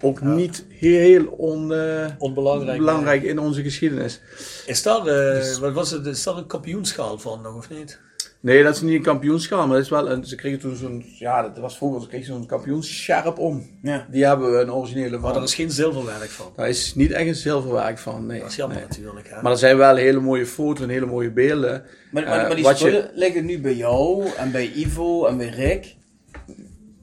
Ook 0.02 0.22
niet 0.22 0.66
heel 0.70 1.26
on, 1.26 1.74
eh, 1.74 2.06
Onbelangrijk. 2.18 2.78
belangrijk 2.78 3.24
in 3.24 3.40
onze 3.40 3.62
geschiedenis. 3.64 4.22
Is 4.66 4.84
daar, 4.84 5.08
eh, 5.08 5.56
wat 5.58 5.74
was 5.74 5.92
het, 5.92 6.06
is 6.06 6.24
daar 6.24 6.38
een 6.38 6.48
kampioenschaal 6.48 7.20
van 7.20 7.42
nog 7.42 7.56
of 7.56 7.70
niet? 7.70 8.00
Nee, 8.40 8.64
dat 8.64 8.76
is 8.76 8.82
niet 8.82 8.94
een 8.96 9.02
kampioenschaal, 9.02 9.68
maar 9.68 9.76
dat 9.76 9.84
is 9.86 9.90
wel 9.92 10.10
een, 10.12 10.26
ze 10.26 10.36
kregen 10.36 10.60
toen 10.60 10.76
zo'n, 10.76 11.06
ja, 11.20 11.42
dat 11.42 11.58
was 11.58 11.78
vroeger, 11.78 12.02
ze 12.02 12.08
kregen 12.08 12.26
zo'n 12.28 12.46
kampioensscherp 12.46 13.38
om. 13.38 13.70
Ja. 13.82 14.08
Die 14.12 14.26
hebben 14.26 14.52
we 14.52 14.58
een 14.62 14.72
originele 14.74 15.10
Maar 15.10 15.20
van. 15.20 15.34
daar 15.34 15.44
is 15.44 15.56
geen 15.56 15.72
zilverwerk 15.72 16.30
van. 16.30 16.52
Daar 16.56 16.70
is 16.70 16.96
niet 16.96 17.12
echt 17.12 17.28
een 17.28 17.36
zilverwerk 17.36 17.98
van, 17.98 18.26
nee. 18.26 18.40
Dat 18.40 18.50
is 18.50 18.56
jammer 18.56 18.78
Nee. 18.78 18.86
natuurlijk. 18.88 19.30
Hè? 19.30 19.42
Maar 19.42 19.52
er 19.52 19.58
zijn 19.58 19.78
wel 19.78 19.96
hele 19.96 20.20
mooie 20.20 20.46
foto's 20.46 20.84
en 20.84 20.90
hele 20.90 21.06
mooie 21.06 21.32
beelden. 21.32 21.84
Maar, 22.12 22.24
maar, 22.24 22.40
Eh, 22.40 22.48
maar 22.48 22.56
die 22.56 22.66
je- 22.68 22.76
spullen 22.76 23.10
liggen 23.14 23.46
nu 23.46 23.60
bij 23.62 23.76
jou 23.76 24.30
en 24.38 24.52
bij 24.52 24.72
Ivo 24.76 25.26
en 25.26 25.38
bij 25.38 25.50
Rick. 25.50 25.96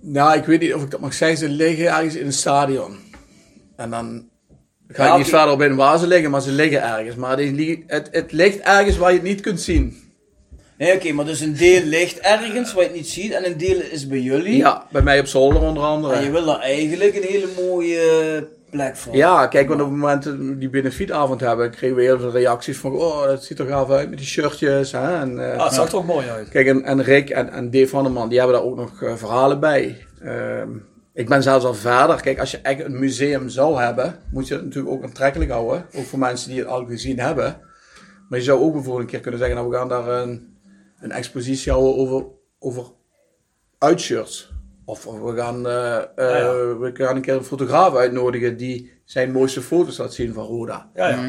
Nou, 0.07 0.39
ik 0.39 0.45
weet 0.45 0.61
niet 0.61 0.75
of 0.75 0.83
ik 0.83 0.91
dat 0.91 1.01
mag 1.01 1.15
zeggen. 1.15 1.39
Ze 1.39 1.49
liggen 1.49 1.87
ergens 1.87 2.15
in 2.15 2.27
een 2.27 2.33
stadion. 2.33 2.97
En 3.77 3.91
dan 3.91 4.29
ga 4.89 5.11
ik 5.11 5.17
niet 5.17 5.29
verder 5.29 5.51
op 5.51 5.63
in 5.63 5.77
waar 5.77 5.99
ze 5.99 6.07
liggen, 6.07 6.31
maar 6.31 6.43
ze 6.43 6.51
liggen 6.51 6.83
ergens. 6.83 7.17
Maar 7.17 7.37
die, 7.37 7.85
het, 7.87 8.09
het 8.11 8.33
ligt 8.33 8.59
ergens 8.59 8.97
waar 8.97 9.11
je 9.11 9.19
het 9.19 9.27
niet 9.27 9.41
kunt 9.41 9.61
zien. 9.61 10.03
Nee, 10.79 10.95
oké, 10.95 11.13
maar 11.13 11.25
dus 11.25 11.41
een 11.41 11.57
deel 11.57 11.83
ligt 11.83 12.19
ergens 12.19 12.73
waar 12.73 12.83
je 12.83 12.89
het 12.89 12.99
niet 12.99 13.09
ziet 13.09 13.33
en 13.33 13.47
een 13.47 13.59
deel 13.59 13.81
is 13.91 14.07
bij 14.07 14.21
jullie. 14.21 14.57
Ja, 14.57 14.87
bij 14.91 15.03
mij 15.03 15.21
op 15.21 15.27
zolder 15.27 15.63
onder 15.63 15.83
andere. 15.83 16.15
En 16.15 16.25
je 16.25 16.31
wil 16.31 16.45
daar 16.45 16.61
eigenlijk 16.61 17.17
een 17.17 17.23
hele 17.23 17.49
mooie 17.57 18.49
plek 18.75 18.97
voor. 18.97 19.17
Ja, 19.17 19.47
kijk, 19.47 19.69
want 19.69 19.81
op 19.81 19.87
het 19.87 19.97
moment 19.97 20.23
dat 20.23 20.37
we 20.37 20.59
die 20.59 20.71
benefietavond 20.71 21.41
hebben, 21.41 21.71
kregen 21.71 21.97
we 21.97 22.03
heel 22.03 22.19
veel 22.19 22.31
reacties 22.31 22.79
van, 22.79 22.93
oh, 22.93 23.25
dat 23.25 23.45
ziet 23.45 23.59
er 23.59 23.67
gaaf 23.67 23.91
uit 23.91 24.09
met 24.09 24.19
die 24.19 24.27
shirtjes. 24.27 24.93
Hè? 24.93 25.21
En, 25.21 25.53
eh, 25.53 25.59
Ah, 25.59 25.65
het 25.65 25.75
zag 25.75 25.89
er 25.89 25.97
ook 25.97 26.07
mooi 26.07 26.29
uit. 26.29 26.49
Kijk, 26.49 26.67
en, 26.67 26.85
en 26.85 27.03
Rick 27.03 27.31
en, 27.31 27.53
en 27.53 27.71
Dave 27.71 27.89
van 27.89 28.03
der 28.03 28.13
Man, 28.13 28.29
die 28.29 28.39
hebben 28.39 28.57
daar 28.57 28.67
ook 28.67 28.77
nog 28.77 29.03
eh, 29.03 29.15
verhalen 29.15 29.61
bij. 29.61 30.07
Ehm, 30.21 30.69
ik 31.13 31.29
ben 31.29 31.43
zelfs 31.43 31.65
al 31.65 31.75
verder. 31.75 32.21
Kijk, 32.21 32.39
als 32.39 32.51
je 32.51 32.59
echt 32.59 32.85
een 32.85 32.99
museum 32.99 33.49
zou 33.49 33.81
hebben, 33.81 34.19
moet 34.31 34.49
je 34.49 34.55
het 34.55 34.65
natuurlijk 34.65 34.95
ook 34.95 35.05
aantrekkelijk 35.05 35.51
houden. 35.51 35.87
Ook 35.97 36.05
voor 36.05 36.19
mensen 36.19 36.51
die 36.51 36.59
het 36.59 36.69
al 36.69 36.87
gezien 36.87 37.19
hebben. 37.19 37.61
Maar 38.29 38.39
je 38.39 38.45
zou 38.45 38.61
ook 38.61 38.73
bijvoorbeeld 38.73 39.05
een 39.05 39.11
keer 39.11 39.21
kunnen 39.21 39.41
zeggen, 39.41 39.57
nou, 39.57 39.71
we 39.71 39.77
gaan 39.77 39.89
daar 39.89 40.09
een, 40.09 40.57
een 41.01 41.13
expositie 41.13 41.73
houden 41.73 41.97
over, 41.97 42.27
over 42.59 42.85
uitshirts. 43.79 44.53
Of 44.87 45.07
of 45.07 45.21
we 45.21 45.37
gaan, 45.37 45.67
eh, 45.67 45.97
eh, 45.97 46.03
Ah, 46.17 46.39
ja. 46.39 46.53
we 46.79 46.91
gaan 46.95 47.17
een 47.17 47.23
keer 47.23 47.35
een 47.35 47.45
fotograaf 47.45 47.95
uitnodigen 47.95 48.57
die 48.57 48.93
zijn 49.05 49.33
mooiste 49.33 49.63
foto's 49.63 49.97
laat 49.99 50.15
zien 50.15 50.33
van 50.33 50.45
Roda. 50.45 50.91
Ja, 50.95 51.09
ja. 51.09 51.23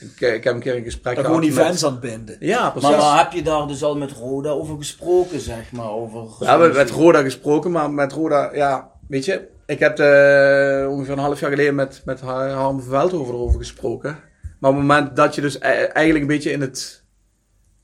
Ik, 0.00 0.20
eh, 0.20 0.34
ik 0.34 0.44
heb 0.44 0.54
een 0.54 0.60
keer 0.60 0.76
een 0.76 0.84
gesprek 0.84 1.14
Dan 1.14 1.24
gewoon 1.24 1.40
die 1.40 1.52
met- 1.52 1.64
fans 1.64 1.84
aan 1.84 1.90
het 1.92 2.00
binden. 2.00 2.36
Ja, 2.40 2.70
precies. 2.70 2.90
Maar, 2.90 2.98
maar 2.98 3.18
heb 3.22 3.32
je 3.32 3.42
daar 3.42 3.66
dus 3.66 3.82
al 3.82 3.96
met 3.96 4.12
Roda 4.12 4.50
over 4.50 4.76
gesproken, 4.76 5.40
zeg 5.40 5.72
maar? 5.72 5.90
Over 5.90 6.20
We 6.38 6.46
hebben 6.46 6.74
met 6.74 6.90
Roda 6.90 7.22
gesproken, 7.22 7.70
maar 7.70 7.90
met 7.90 8.12
Roda, 8.12 8.50
ja, 8.54 8.90
weet 9.08 9.24
je, 9.24 9.48
ik 9.66 9.78
heb 9.78 9.98
eh, 9.98 10.86
ongeveer 10.90 11.12
een 11.12 11.18
half 11.18 11.40
jaar 11.40 11.50
geleden 11.50 11.74
met, 11.74 12.02
met 12.04 12.20
Ha- 12.20 12.48
Harm 12.48 12.80
van 12.80 12.90
Veldhoven 12.90 13.34
erover 13.34 13.58
gesproken. 13.58 14.18
Maar 14.58 14.70
op 14.70 14.76
het 14.76 14.86
moment 14.86 15.16
dat 15.16 15.34
je 15.34 15.40
dus 15.40 15.54
e- 15.56 15.58
eigenlijk 15.60 16.20
een 16.20 16.26
beetje 16.36 16.50
in 16.50 16.60
het, 16.60 17.04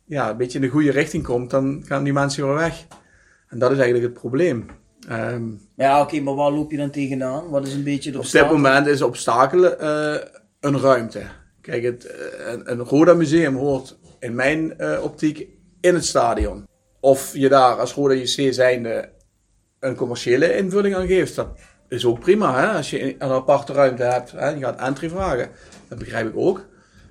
ja, 0.05 0.31
een 0.31 0.37
beetje 0.37 0.59
in 0.59 0.65
de 0.65 0.71
goede 0.71 0.91
richting 0.91 1.25
komt, 1.25 1.51
dan 1.51 1.83
gaan 1.87 2.05
die 2.05 2.13
mensen 2.13 2.45
weer 2.47 2.55
weg. 2.55 2.87
En 3.49 3.59
dat 3.59 3.71
is 3.71 3.77
eigenlijk 3.79 4.07
het 4.13 4.21
probleem. 4.21 4.67
Ehm, 5.09 5.43
Ja, 5.77 6.01
oké, 6.01 6.21
maar 6.21 6.35
waar 6.35 6.51
loop 6.51 6.71
je 6.71 6.77
dan 6.77 6.91
tegenaan? 6.91 7.51
Wat 7.51 7.67
is 7.67 7.75
een 7.75 7.85
beetje 7.85 8.11
de 8.11 8.19
op 8.19 8.31
dit 8.31 8.51
moment 8.51 8.87
is 8.87 8.99
het 8.99 9.09
obstakel 9.09 9.77
eh, 9.77 10.21
een 10.61 10.81
ruimte. 10.81 11.23
Kijk, 11.61 11.83
het, 11.83 12.05
eh, 12.05 12.53
een, 12.53 12.71
een 12.71 12.81
Roda 12.81 13.15
museum 13.15 13.57
hoort 13.57 13.99
in 14.19 14.35
mijn 14.35 14.79
eh, 14.79 15.03
optiek 15.03 15.49
in 15.81 15.95
het 15.95 16.05
stadion. 16.05 16.67
Of 17.01 17.37
je 17.37 17.49
daar 17.49 17.79
als 17.79 17.95
Roda 17.95 18.15
JC 18.15 18.53
zijnde 18.53 19.09
een 19.81 19.95
commerciële 19.95 20.57
invulling 20.57 20.95
aan 20.95 21.07
geeft, 21.07 21.35
dat 21.35 21.49
is 21.89 22.05
ook 22.05 22.21
prima. 22.21 22.61
Hè? 22.61 22.77
Als 22.77 22.91
je 22.91 23.15
een 23.23 23.31
aparte 23.31 23.73
ruimte 23.73 24.03
hebt, 24.03 24.33
hè? 24.33 24.49
je 24.49 24.61
gaat 24.61 24.81
entry 24.81 25.09
vragen, 25.09 25.51
dat 25.89 25.99
begrijp 25.99 26.29
ik 26.29 26.37
ook. 26.37 26.67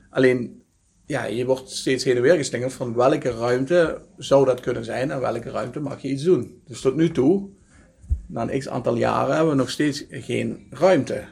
Alleen, 0.10 0.64
ja, 1.06 1.26
je 1.26 1.46
wordt 1.46 1.70
steeds 1.70 2.04
heen 2.04 2.16
en 2.16 2.22
weer 2.22 2.36
geslingerd 2.36 2.74
van 2.74 2.96
welke 2.96 3.32
ruimte 3.32 4.02
zou 4.18 4.46
dat 4.46 4.60
kunnen 4.60 4.86
zijn 4.86 5.12
en 5.12 5.20
welke 5.20 5.50
ruimte 5.50 5.80
mag 5.80 6.02
je 6.02 6.08
iets 6.08 6.24
doen. 6.24 6.62
Dus 6.66 6.82
tot 6.82 6.96
nu 6.96 7.12
toe, 7.12 7.50
na 8.28 8.42
een 8.42 8.60
x 8.60 8.70
aantal 8.70 8.96
jaren, 8.96 9.36
hebben 9.36 9.54
we 9.54 9.60
nog 9.60 9.70
steeds 9.70 10.06
geen 10.10 10.68
ruimte. 10.70 11.26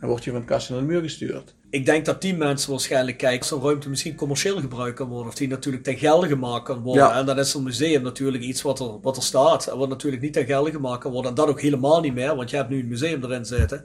Dan 0.00 0.08
word 0.08 0.24
je 0.24 0.30
van 0.30 0.40
het 0.40 0.48
kastje 0.48 0.72
naar 0.72 0.82
de 0.82 0.88
muur 0.88 1.00
gestuurd. 1.00 1.54
Ik 1.70 1.86
denk 1.86 2.04
dat 2.04 2.22
die 2.22 2.34
mensen 2.34 2.70
waarschijnlijk 2.70 3.18
kijken 3.18 3.46
zo'n 3.46 3.62
ruimte 3.62 3.88
misschien 3.88 4.14
commercieel 4.14 4.60
gebruikt 4.60 4.96
kan 4.96 5.08
worden. 5.08 5.28
Of 5.28 5.34
die 5.34 5.48
natuurlijk 5.48 5.84
ten 5.84 5.98
gelde 5.98 6.28
gemaakt 6.28 6.64
kan 6.64 6.82
worden. 6.82 7.04
Ja. 7.04 7.18
En 7.18 7.26
dan 7.26 7.38
is 7.38 7.54
een 7.54 7.62
museum 7.62 8.02
natuurlijk 8.02 8.42
iets 8.42 8.62
wat 8.62 8.80
er, 8.80 9.00
wat 9.00 9.16
er 9.16 9.22
staat. 9.22 9.66
En 9.66 9.78
wat 9.78 9.88
natuurlijk 9.88 10.22
niet 10.22 10.32
ten 10.32 10.46
gelde 10.46 10.70
gemaakt 10.70 11.00
kan 11.00 11.12
worden. 11.12 11.30
En 11.30 11.36
dat 11.36 11.48
ook 11.48 11.60
helemaal 11.60 12.00
niet 12.00 12.14
meer, 12.14 12.36
want 12.36 12.50
je 12.50 12.56
hebt 12.56 12.68
nu 12.68 12.80
een 12.80 12.88
museum 12.88 13.24
erin 13.24 13.44
zitten. 13.44 13.84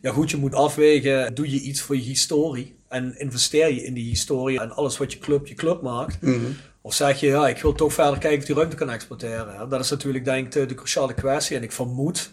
Ja 0.00 0.12
goed, 0.12 0.30
je 0.30 0.36
moet 0.36 0.54
afwegen, 0.54 1.34
doe 1.34 1.50
je 1.50 1.60
iets 1.60 1.80
voor 1.80 1.96
je 1.96 2.02
historie? 2.02 2.76
En 2.88 3.18
investeer 3.18 3.74
je 3.74 3.84
in 3.84 3.94
die 3.94 4.08
historie 4.08 4.60
en 4.60 4.70
alles 4.70 4.98
wat 4.98 5.12
je 5.12 5.18
club 5.18 5.46
je 5.46 5.54
club 5.54 5.82
maakt? 5.82 6.18
Of 6.88 6.94
zeg 6.94 7.20
je, 7.20 7.26
ja, 7.26 7.48
ik 7.48 7.62
wil 7.62 7.72
toch 7.72 7.92
verder 7.92 8.18
kijken 8.18 8.38
of 8.38 8.44
die 8.44 8.54
ruimte 8.54 8.76
kan 8.76 8.90
exporteren. 8.90 9.56
hè? 9.56 9.68
Dat 9.68 9.80
is 9.80 9.90
natuurlijk 9.90 10.24
denk 10.24 10.46
ik 10.46 10.52
de, 10.52 10.66
de 10.66 10.74
cruciale 10.74 11.14
kwestie. 11.14 11.56
En 11.56 11.62
ik 11.62 11.72
vermoed, 11.72 12.30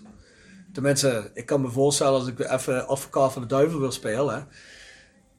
tenminste, 0.73 1.31
ik 1.33 1.45
kan 1.45 1.61
me 1.61 1.69
voorstellen 1.69 2.13
als 2.13 2.27
ik 2.27 2.39
even 2.39 2.87
advocaat 2.87 3.33
van 3.33 3.41
de 3.41 3.47
duivel 3.47 3.79
wil 3.79 3.91
spelen... 3.91 4.47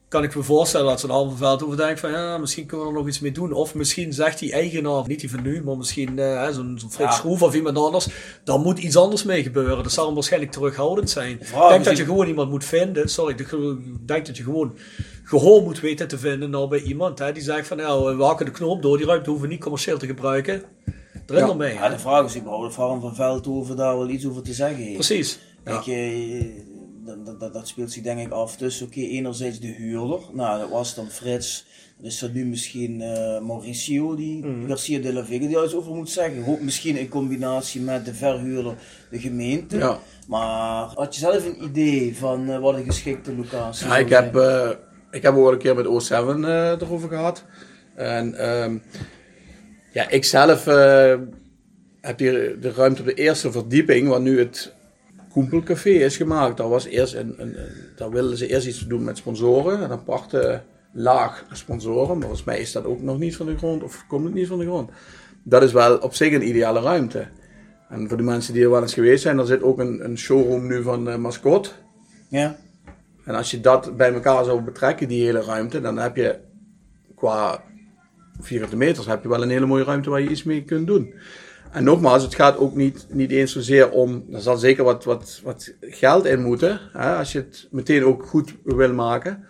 Kan 0.07 0.23
ik 0.23 0.35
me 0.35 0.43
voorstellen 0.43 0.87
dat 0.87 0.99
zo'n 0.99 1.09
halve 1.09 1.37
veld 1.37 1.63
over 1.63 1.77
denkt 1.77 1.99
van 1.99 2.11
ja, 2.11 2.37
misschien 2.37 2.65
kunnen 2.65 2.85
we 2.85 2.91
er 2.91 2.97
nog 2.97 3.07
iets 3.07 3.19
mee 3.19 3.31
doen. 3.31 3.51
Of 3.51 3.73
misschien 3.75 4.13
zegt 4.13 4.39
die 4.39 4.51
eigenaar, 4.51 5.07
niet 5.07 5.19
die 5.19 5.29
van 5.31 5.41
nu, 5.41 5.63
maar 5.63 5.77
misschien 5.77 6.19
eh, 6.19 6.43
zo'n 6.49 6.79
zo'n 6.79 6.91
Frits 6.91 7.11
Ja. 7.11 7.11
Schroef 7.11 7.41
of 7.41 7.55
iemand 7.55 7.77
anders. 7.77 8.07
Daar 8.43 8.59
moet 8.59 8.79
iets 8.79 8.95
anders 8.97 9.23
mee 9.23 9.43
gebeuren. 9.43 9.83
Dat 9.83 9.91
zal 9.91 10.05
hem 10.05 10.13
waarschijnlijk 10.13 10.51
terughoudend 10.51 11.09
zijn. 11.09 11.31
Ik 11.41 11.47
denk 11.69 11.83
dat 11.83 11.97
je 11.97 12.05
gewoon 12.05 12.27
iemand 12.27 12.49
moet 12.49 12.65
vinden. 12.65 13.09
Sorry, 13.09 13.35
ik 13.37 13.49
denk 14.05 14.25
dat 14.25 14.37
je 14.37 14.43
gewoon 14.43 14.73
gehoor 15.23 15.61
moet 15.63 15.79
weten 15.79 16.07
te 16.07 16.17
vinden 16.17 16.49
nou 16.49 16.67
bij 16.69 16.81
iemand 16.81 17.19
hè, 17.19 17.31
die 17.31 17.43
zegt 17.43 17.67
van 17.67 17.77
nou, 17.77 18.17
we 18.17 18.23
hakken 18.23 18.45
de 18.45 18.51
knoop 18.51 18.81
door, 18.81 18.97
die 18.97 19.05
ruimte 19.05 19.29
hoeven 19.29 19.47
we 19.47 19.53
niet 19.53 19.63
commercieel 19.63 19.97
te 19.97 20.05
gebruiken. 20.05 20.63
Erin 21.27 21.43
Ja. 21.45 21.49
ermee. 21.49 21.73
Ja, 21.73 21.89
de 21.89 21.99
vraag 21.99 22.25
is 22.25 22.37
überhaupt 22.37 22.67
of 22.67 22.75
Harm 22.75 23.01
van 23.01 23.15
Veldhoven 23.15 23.75
daar 23.75 23.97
wel 23.97 24.09
iets 24.09 24.25
over 24.27 24.41
te 24.41 24.53
zeggen 24.53 24.77
heeft. 24.83 24.93
Precies. 24.93 25.39
Kijk, 25.63 25.87
eh, 25.87 26.43
dat, 27.07 27.39
dat, 27.39 27.53
dat, 27.53 27.67
speelt 27.67 27.91
zich 27.91 28.03
denk 28.03 28.19
ik 28.19 28.31
af 28.31 28.55
tussen, 28.55 28.85
oké, 28.85 28.99
enerzijds 28.99 29.59
de 29.59 29.67
huurder. 29.67 30.19
Nou, 30.33 30.59
dat 30.59 30.69
was 30.69 30.95
dan 30.95 31.09
Frits. 31.09 31.65
Dan 31.97 32.05
is 32.05 32.19
dat 32.19 32.33
nu 32.33 32.45
misschien 32.45 33.01
eh, 33.01 33.41
Mauricio, 33.41 34.15
die 34.15 34.45
Mhm. 34.45 34.67
Garcia 34.67 34.99
de 34.99 35.13
la 35.13 35.25
Vega, 35.25 35.39
die 35.39 35.55
daar 35.55 35.63
iets 35.63 35.75
over 35.75 35.95
moet 35.95 36.09
zeggen. 36.09 36.45
Ook 36.47 36.61
misschien 36.61 36.97
in 36.97 37.07
combinatie 37.07 37.81
met 37.81 38.05
de 38.05 38.13
verhuurder, 38.13 38.75
de 39.09 39.19
gemeente. 39.19 39.77
Ja. 39.77 39.99
Maar 40.27 40.91
had 40.95 41.15
je 41.15 41.19
zelf 41.19 41.45
een 41.45 41.63
idee 41.63 42.17
van 42.17 42.49
eh, 42.49 42.59
wat 42.59 42.75
een 42.75 42.85
geschikte 42.85 43.35
locatie 43.35 43.87
Ja, 43.87 43.97
ik 43.97 44.09
heb, 44.09 44.35
eh, 44.35 44.69
ik 45.11 45.21
heb 45.21 45.35
ook 45.35 45.51
een 45.51 45.57
keer 45.57 45.75
met 45.75 45.85
O7 45.85 46.43
eh, 46.45 46.81
erover 46.81 47.09
gehad. 47.09 47.43
En 47.95 48.35
ehm, 48.35 48.77
ja, 49.91 50.09
ik 50.09 50.23
zelf 50.25 50.65
heb 52.01 52.19
hier 52.19 52.59
de 52.61 52.71
ruimte 52.75 53.01
op 53.01 53.07
de 53.07 53.13
eerste 53.13 53.51
verdieping, 53.51 54.07
waar 54.07 54.21
nu 54.21 54.39
het 54.39 54.73
Koempelcafé 55.37 55.89
is 55.89 56.17
gemaakt. 56.17 56.57
Daar, 56.57 56.69
was 56.69 56.85
eerst 56.85 57.13
een, 57.13 57.55
daar 57.95 58.09
wilden 58.09 58.37
ze 58.37 58.47
eerst 58.47 58.67
iets 58.67 58.87
doen 58.87 59.03
met 59.03 59.17
sponsoren. 59.17 59.81
Een 59.81 59.91
aparte 59.91 60.61
laag 60.93 61.45
sponsoren. 61.51 62.17
Maar 62.17 62.27
volgens 62.27 62.43
mij 62.43 62.59
is 62.59 62.71
dat 62.71 62.85
ook 62.85 63.01
nog 63.01 63.17
niet 63.17 63.35
van 63.35 63.45
de 63.45 63.57
grond, 63.57 63.83
of 63.83 64.05
komt 64.07 64.23
het 64.23 64.33
niet 64.33 64.47
van 64.47 64.59
de 64.59 64.65
grond. 64.65 64.89
Dat 65.43 65.63
is 65.63 65.71
wel 65.71 65.97
op 65.97 66.13
zich 66.13 66.33
een 66.33 66.47
ideale 66.47 66.81
ruimte. 66.81 67.27
En 67.89 68.07
voor 68.07 68.17
de 68.17 68.23
mensen 68.23 68.53
die 68.53 68.63
er 68.63 68.69
wel 68.69 68.81
eens 68.81 68.93
geweest 68.93 69.21
zijn, 69.21 69.39
er 69.39 69.45
zit 69.45 69.63
ook 69.63 69.79
een, 69.79 70.03
een 70.03 70.17
showroom 70.17 70.67
nu 70.67 70.81
van 70.81 71.09
eh 71.09 71.15
Mascot. 71.15 71.75
Ja? 72.29 72.57
En 73.25 73.35
als 73.35 73.51
je 73.51 73.61
dat 73.61 73.97
bij 73.97 74.13
elkaar 74.13 74.43
zou 74.43 74.61
betrekken, 74.61 75.07
die 75.07 75.25
hele 75.25 75.41
ruimte, 75.41 75.81
dan 75.81 75.97
heb 75.97 76.15
je 76.15 76.39
qua 77.15 77.63
vierkante 78.39 78.75
meters 78.75 79.05
heb 79.05 79.23
je 79.23 79.29
wel 79.29 79.43
een 79.43 79.49
hele 79.49 79.65
mooie 79.65 79.83
ruimte 79.83 80.09
waar 80.09 80.21
je 80.21 80.29
iets 80.29 80.43
mee 80.43 80.63
kunt 80.63 80.87
doen. 80.87 81.13
En 81.71 81.83
nogmaals, 81.83 82.23
het 82.23 82.35
gaat 82.35 82.57
ook 82.57 82.75
niet, 82.75 83.05
niet 83.09 83.31
eens 83.31 83.51
zozeer 83.51 83.91
om, 83.91 84.25
er 84.31 84.41
zal 84.41 84.57
zeker 84.57 84.83
wat, 84.83 85.03
wat, 85.03 85.41
wat 85.43 85.73
geld 85.81 86.25
in 86.25 86.41
moeten, 86.41 86.79
hè, 86.93 87.15
als 87.15 87.31
je 87.31 87.37
het 87.37 87.67
meteen 87.71 88.05
ook 88.05 88.25
goed 88.25 88.55
wil 88.63 88.93
maken. 88.93 89.45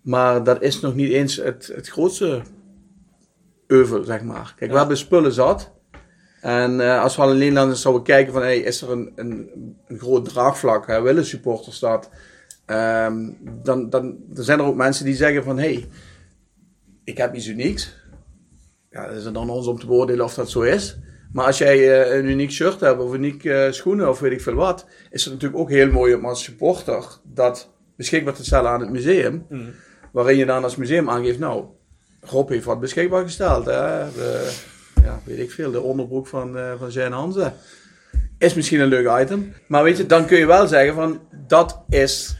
Maar 0.00 0.44
dat 0.44 0.62
is 0.62 0.80
nog 0.80 0.94
niet 0.94 1.12
eens 1.12 1.36
het, 1.36 1.72
het 1.74 1.88
grootste 1.88 2.42
euvel, 3.66 4.04
zeg 4.04 4.22
maar. 4.22 4.54
Kijk, 4.56 4.70
we 4.70 4.78
hebben 4.78 4.96
spullen 4.96 5.32
zat. 5.32 5.70
En 6.40 6.72
uh, 6.74 7.02
als 7.02 7.16
we 7.16 7.22
al 7.22 7.30
in 7.30 7.38
Nederland 7.38 7.78
zouden 7.78 8.02
kijken 8.02 8.32
van, 8.32 8.42
hey, 8.42 8.58
is 8.58 8.82
er 8.82 8.90
een, 8.90 9.12
een, 9.14 9.50
een 9.86 9.98
groot 9.98 10.28
draagvlak, 10.28 10.86
hè, 10.86 11.02
willen 11.02 11.26
supporters 11.26 11.78
dat? 11.78 12.10
Um, 12.66 13.38
dan, 13.62 13.90
dan, 13.90 14.16
dan 14.28 14.44
zijn 14.44 14.58
er 14.58 14.64
ook 14.64 14.76
mensen 14.76 15.04
die 15.04 15.14
zeggen 15.14 15.44
van, 15.44 15.58
hey, 15.58 15.88
ik 17.04 17.16
heb 17.16 17.34
iets 17.34 17.46
unieks. 17.46 17.96
Ja, 18.90 19.06
dat 19.06 19.16
is 19.16 19.24
het 19.24 19.34
dan 19.34 19.50
ons 19.50 19.66
om 19.66 19.78
te 19.78 19.86
beoordelen 19.86 20.24
of 20.24 20.34
dat 20.34 20.50
zo 20.50 20.60
is. 20.60 20.98
Maar 21.32 21.46
als 21.46 21.58
jij 21.58 21.78
uh, 21.78 22.16
een 22.16 22.26
uniek 22.26 22.50
shirt 22.50 22.80
hebt 22.80 23.00
of 23.00 23.14
uniek 23.14 23.44
uh, 23.44 23.70
schoenen 23.70 24.08
of 24.08 24.20
weet 24.20 24.32
ik 24.32 24.40
veel 24.40 24.54
wat, 24.54 24.86
is 25.10 25.24
het 25.24 25.32
natuurlijk 25.32 25.60
ook 25.60 25.70
heel 25.70 25.90
mooi 25.90 26.14
om 26.14 26.24
als 26.24 26.42
supporter 26.42 27.04
dat 27.22 27.70
beschikbaar 27.96 28.34
te 28.34 28.44
stellen 28.44 28.70
aan 28.70 28.80
het 28.80 28.90
museum. 28.90 29.46
Mm. 29.48 29.74
Waarin 30.12 30.36
je 30.36 30.46
dan 30.46 30.64
als 30.64 30.76
museum 30.76 31.10
aangeeft, 31.10 31.38
nou, 31.38 31.64
Rob 32.20 32.48
heeft 32.48 32.64
wat 32.64 32.80
beschikbaar 32.80 33.22
gesteld. 33.22 33.64
Hè? 33.64 34.12
De, 34.12 34.52
ja, 35.02 35.20
weet 35.24 35.38
ik 35.38 35.50
veel, 35.50 35.70
de 35.70 35.80
onderbroek 35.80 36.26
van, 36.26 36.56
uh, 36.56 36.72
van 36.78 36.90
zijn 36.90 37.12
Hanze. 37.12 37.52
Is 38.38 38.54
misschien 38.54 38.80
een 38.80 38.88
leuk 38.88 39.20
item. 39.22 39.54
Maar 39.66 39.82
weet 39.82 39.96
je, 39.96 40.06
dan 40.06 40.26
kun 40.26 40.38
je 40.38 40.46
wel 40.46 40.66
zeggen 40.66 40.94
van, 40.94 41.20
dat 41.46 41.82
is 41.88 42.36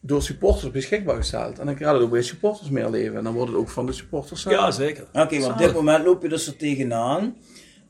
door 0.00 0.22
supporters 0.22 0.70
beschikbaar 0.70 1.16
gesteld. 1.16 1.58
En 1.58 1.66
dan 1.66 1.74
krijg 1.74 1.96
je 1.96 2.02
ook 2.02 2.10
bij 2.10 2.22
supporters 2.22 2.70
meer 2.70 2.90
leven. 2.90 3.16
En 3.16 3.24
dan 3.24 3.32
wordt 3.32 3.50
het 3.50 3.60
ook 3.60 3.68
van 3.68 3.86
de 3.86 3.92
supporters 3.92 4.42
Ja, 4.42 4.70
zeker. 4.70 5.02
Oké, 5.12 5.20
okay, 5.20 5.42
op 5.42 5.58
dit 5.58 5.74
moment 5.74 6.04
loop 6.04 6.22
je 6.22 6.28
dus 6.28 6.46
er 6.46 6.56
tegenaan 6.56 7.36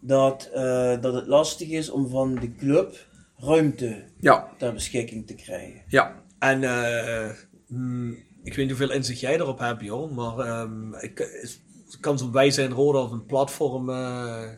dat, 0.05 0.51
uh, 0.55 1.01
dat 1.01 1.15
het 1.15 1.27
lastig 1.27 1.69
is 1.69 1.91
om 1.91 2.09
van 2.09 2.35
de 2.35 2.55
club 2.55 3.07
ruimte 3.37 4.05
ja. 4.21 4.49
ter 4.59 4.73
beschikking 4.73 5.27
te 5.27 5.35
krijgen. 5.35 5.83
Ja. 5.89 6.23
En 6.39 6.63
uh, 6.63 7.31
mm, 7.67 8.11
ik 8.43 8.55
weet 8.55 8.57
niet 8.57 8.79
hoeveel 8.79 8.97
inzicht 8.97 9.21
jij 9.21 9.35
erop 9.35 9.59
hebt, 9.59 9.79
Bjorn, 9.79 10.15
maar 10.15 10.61
um, 10.61 10.95
ik, 10.95 11.45
kan 12.01 12.19
zo'n 12.19 12.33
wij 12.33 12.51
zijn 12.51 12.73
rode 12.73 12.99
of 12.99 13.11
een 13.11 13.27
platform 13.27 13.89
uh, 13.89 14.49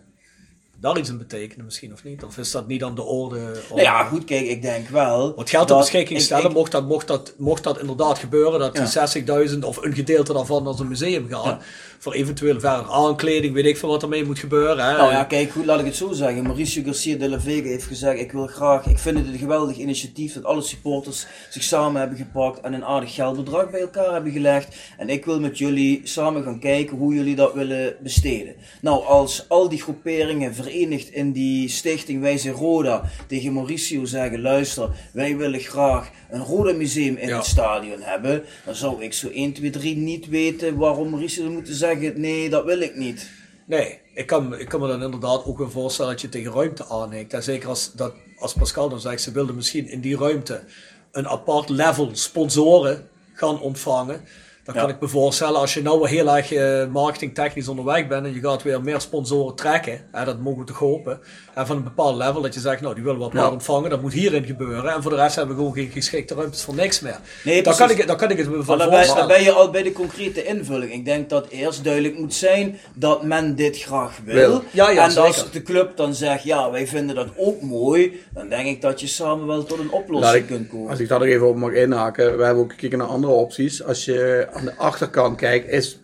daar 0.80 0.98
iets 0.98 1.08
in 1.08 1.18
betekenen 1.18 1.64
misschien, 1.64 1.92
of 1.92 2.04
niet? 2.04 2.24
Of 2.24 2.38
is 2.38 2.50
dat 2.50 2.66
niet 2.66 2.84
aan 2.84 2.94
de 2.94 3.02
orde? 3.02 3.62
Ja, 3.74 4.04
goed, 4.04 4.24
kijk, 4.24 4.46
ik 4.46 4.62
denk 4.62 4.88
wel... 4.88 5.34
Wat 5.34 5.50
geld 5.50 5.68
ter 5.68 5.76
beschikking 5.76 6.20
stellen, 6.20 6.52
mocht, 6.52 6.72
dat, 6.72 6.88
mocht, 6.88 7.06
dat, 7.06 7.34
mocht 7.38 7.62
dat 7.62 7.80
inderdaad 7.80 8.18
gebeuren, 8.18 8.60
dat 8.60 8.74
die 8.74 9.48
60.000 9.50 9.58
of 9.58 9.76
een 9.76 9.94
gedeelte 9.94 10.32
daarvan 10.32 10.62
naar 10.62 10.78
een 10.78 10.88
museum 10.88 11.28
gaat, 11.28 11.44
ja. 11.44 11.58
voor 11.98 12.12
eventueel 12.12 12.60
verder 12.60 12.90
aankleding, 12.90 13.54
weet 13.54 13.64
ik 13.64 13.76
veel 13.76 13.88
wat 13.88 14.02
ermee 14.02 14.24
moet 14.24 14.38
gebeuren. 14.38 14.86
Hè? 14.86 14.96
Nou 14.96 15.10
ja, 15.10 15.24
kijk, 15.24 15.50
goed, 15.50 15.64
laat 15.64 15.80
ik 15.80 15.86
het 15.86 15.96
zo 15.96 16.12
zeggen. 16.12 16.42
Mauricio 16.42 16.82
Garcia 16.82 17.16
de 17.16 17.28
la 17.28 17.40
Vega 17.40 17.68
heeft 17.68 17.86
gezegd, 17.86 18.20
ik 18.20 18.32
wil 18.32 18.46
graag, 18.46 18.86
ik 18.86 18.98
vind 18.98 19.18
het 19.18 19.26
een 19.26 19.38
geweldig 19.38 19.76
initiatief 19.76 20.34
dat 20.34 20.44
alle 20.44 20.62
supporters 20.62 21.26
zich 21.50 21.62
samen 21.62 22.00
hebben 22.00 22.18
gepakt 22.18 22.60
en 22.60 22.72
een 22.72 22.84
aardig 22.84 23.14
geldbedrag 23.14 23.70
bij 23.70 23.80
elkaar 23.80 24.12
hebben 24.12 24.32
gelegd. 24.32 24.76
En 24.98 25.08
ik 25.08 25.24
wil 25.24 25.40
met 25.40 25.58
jullie 25.58 26.00
samen 26.04 26.42
gaan 26.42 26.58
kijken 26.58 26.96
hoe 26.96 27.14
jullie 27.14 27.36
dat 27.36 27.54
willen 27.54 27.96
besteden. 28.00 28.54
Nou, 28.80 29.04
als 29.04 29.48
al 29.48 29.68
die 29.68 29.82
groeperingen 29.82 30.54
verenigd 30.64 31.10
in 31.10 31.32
die 31.32 31.68
stichting 31.68 32.20
Wij 32.20 32.38
zijn 32.38 32.54
Roda 32.54 33.02
tegen 33.26 33.52
Mauricio 33.52 34.04
zeggen, 34.04 34.40
luister, 34.40 34.88
wij 35.12 35.36
willen 35.36 35.60
graag 35.60 36.10
een 36.30 36.42
Roda 36.42 36.72
museum 36.72 37.16
in 37.16 37.28
het 37.28 37.44
stadion 37.44 38.00
hebben, 38.00 38.42
dan 38.64 38.74
zou 38.74 39.02
ik 39.02 39.12
zo 39.12 39.28
1, 39.28 39.52
2, 39.52 39.70
3 39.70 39.96
niet 39.96 40.28
weten 40.28 40.76
waarom 40.76 41.10
Mauricio 41.10 41.50
moeten 41.50 41.74
zeggen, 41.74 42.20
nee, 42.20 42.48
dat 42.48 42.64
wil 42.64 42.80
ik 42.80 42.96
niet. 42.96 43.30
Nee, 43.66 43.98
ik 44.14 44.26
kan, 44.26 44.58
ik 44.58 44.68
kan 44.68 44.80
me 44.80 44.88
dan 44.88 45.02
inderdaad 45.02 45.44
ook 45.44 45.58
wel 45.58 45.70
voorstellen 45.70 46.10
dat 46.10 46.20
je 46.20 46.28
tegen 46.28 46.52
ruimte 46.52 46.86
aanneemt. 46.86 47.32
En 47.32 47.42
zeker 47.42 47.68
als, 47.68 47.92
dat, 47.92 48.14
als 48.38 48.52
Pascal 48.52 48.88
dan 48.88 49.00
zegt, 49.00 49.22
ze 49.22 49.32
wilden 49.32 49.54
misschien 49.54 49.88
in 49.88 50.00
die 50.00 50.16
ruimte 50.16 50.64
een 51.12 51.28
apart 51.28 51.68
level 51.68 52.10
sponsoren 52.12 53.08
gaan 53.32 53.60
ontvangen. 53.60 54.20
Dan 54.64 54.74
kan 54.74 54.88
ik 54.88 55.00
me 55.00 55.08
voorstellen, 55.08 55.60
als 55.60 55.74
je 55.74 55.82
nou 55.82 56.08
heel 56.08 56.36
erg 56.36 56.52
uh, 56.52 56.86
marketingtechnisch 56.92 57.68
onderweg 57.68 58.06
bent 58.06 58.26
en 58.26 58.34
je 58.34 58.40
gaat 58.40 58.62
weer 58.62 58.82
meer 58.82 59.00
sponsoren 59.00 59.54
trekken, 59.54 60.00
hè, 60.12 60.24
dat 60.24 60.38
mogen 60.38 60.60
we 60.60 60.66
toch 60.66 60.78
hopen, 60.78 61.20
en 61.54 61.66
van 61.66 61.76
een 61.76 61.84
bepaald 61.84 62.16
level, 62.16 62.42
dat 62.42 62.54
je 62.54 62.60
zegt, 62.60 62.80
nou, 62.80 62.94
die 62.94 63.04
willen 63.04 63.18
we 63.18 63.24
wat 63.24 63.32
ja. 63.32 63.50
ontvangen, 63.50 63.90
dat 63.90 64.02
moet 64.02 64.12
hierin 64.12 64.44
gebeuren, 64.44 64.92
en 64.92 65.02
voor 65.02 65.10
de 65.10 65.16
rest 65.16 65.36
hebben 65.36 65.54
we 65.54 65.60
gewoon 65.60 65.76
geen 65.76 65.90
geschikte 65.90 66.34
ruimtes 66.34 66.62
voor 66.62 66.74
niks 66.74 67.00
meer. 67.00 67.18
Nee, 67.44 67.62
dan, 67.62 67.76
kan 67.76 67.90
ik, 67.90 68.06
dan 68.06 68.16
kan 68.16 68.30
ik 68.30 68.38
het 68.38 68.50
me 68.50 68.62
van 68.62 68.78
dan 68.78 68.92
voorstellen. 68.92 69.18
Dan 69.18 69.36
ben 69.36 69.42
je 69.42 69.52
al 69.52 69.70
bij 69.70 69.82
de 69.82 69.92
concrete 69.92 70.44
invulling. 70.44 70.92
Ik 70.92 71.04
denk 71.04 71.30
dat 71.30 71.48
eerst 71.48 71.84
duidelijk 71.84 72.18
moet 72.18 72.34
zijn 72.34 72.78
dat 72.94 73.22
men 73.22 73.54
dit 73.54 73.78
graag 73.78 74.18
wil. 74.24 74.62
Ja, 74.70 74.90
ja, 74.90 75.04
en 75.04 75.10
zeker. 75.10 75.26
als 75.26 75.50
de 75.50 75.62
club 75.62 75.96
dan 75.96 76.14
zegt, 76.14 76.42
ja, 76.42 76.70
wij 76.70 76.86
vinden 76.86 77.14
dat 77.14 77.28
ook 77.36 77.62
mooi, 77.62 78.20
dan 78.34 78.48
denk 78.48 78.66
ik 78.66 78.80
dat 78.80 79.00
je 79.00 79.06
samen 79.06 79.46
wel 79.46 79.64
tot 79.64 79.78
een 79.78 79.90
oplossing 79.90 80.42
ik, 80.42 80.46
kunt 80.46 80.68
komen. 80.68 80.90
Als 80.90 80.98
ik 80.98 81.08
daar 81.08 81.18
nog 81.18 81.28
even 81.28 81.48
op 81.48 81.56
mag 81.56 81.72
inhaken, 81.72 82.36
we 82.36 82.44
hebben 82.44 82.62
ook 82.62 82.70
gekeken 82.70 82.98
naar 82.98 83.06
andere 83.06 83.32
opties. 83.32 83.82
Als 83.82 84.04
je 84.04 84.48
aan 84.52 84.64
de 84.64 84.76
achterkant 84.76 85.36
kijkt, 85.36 85.68
is 85.68 86.00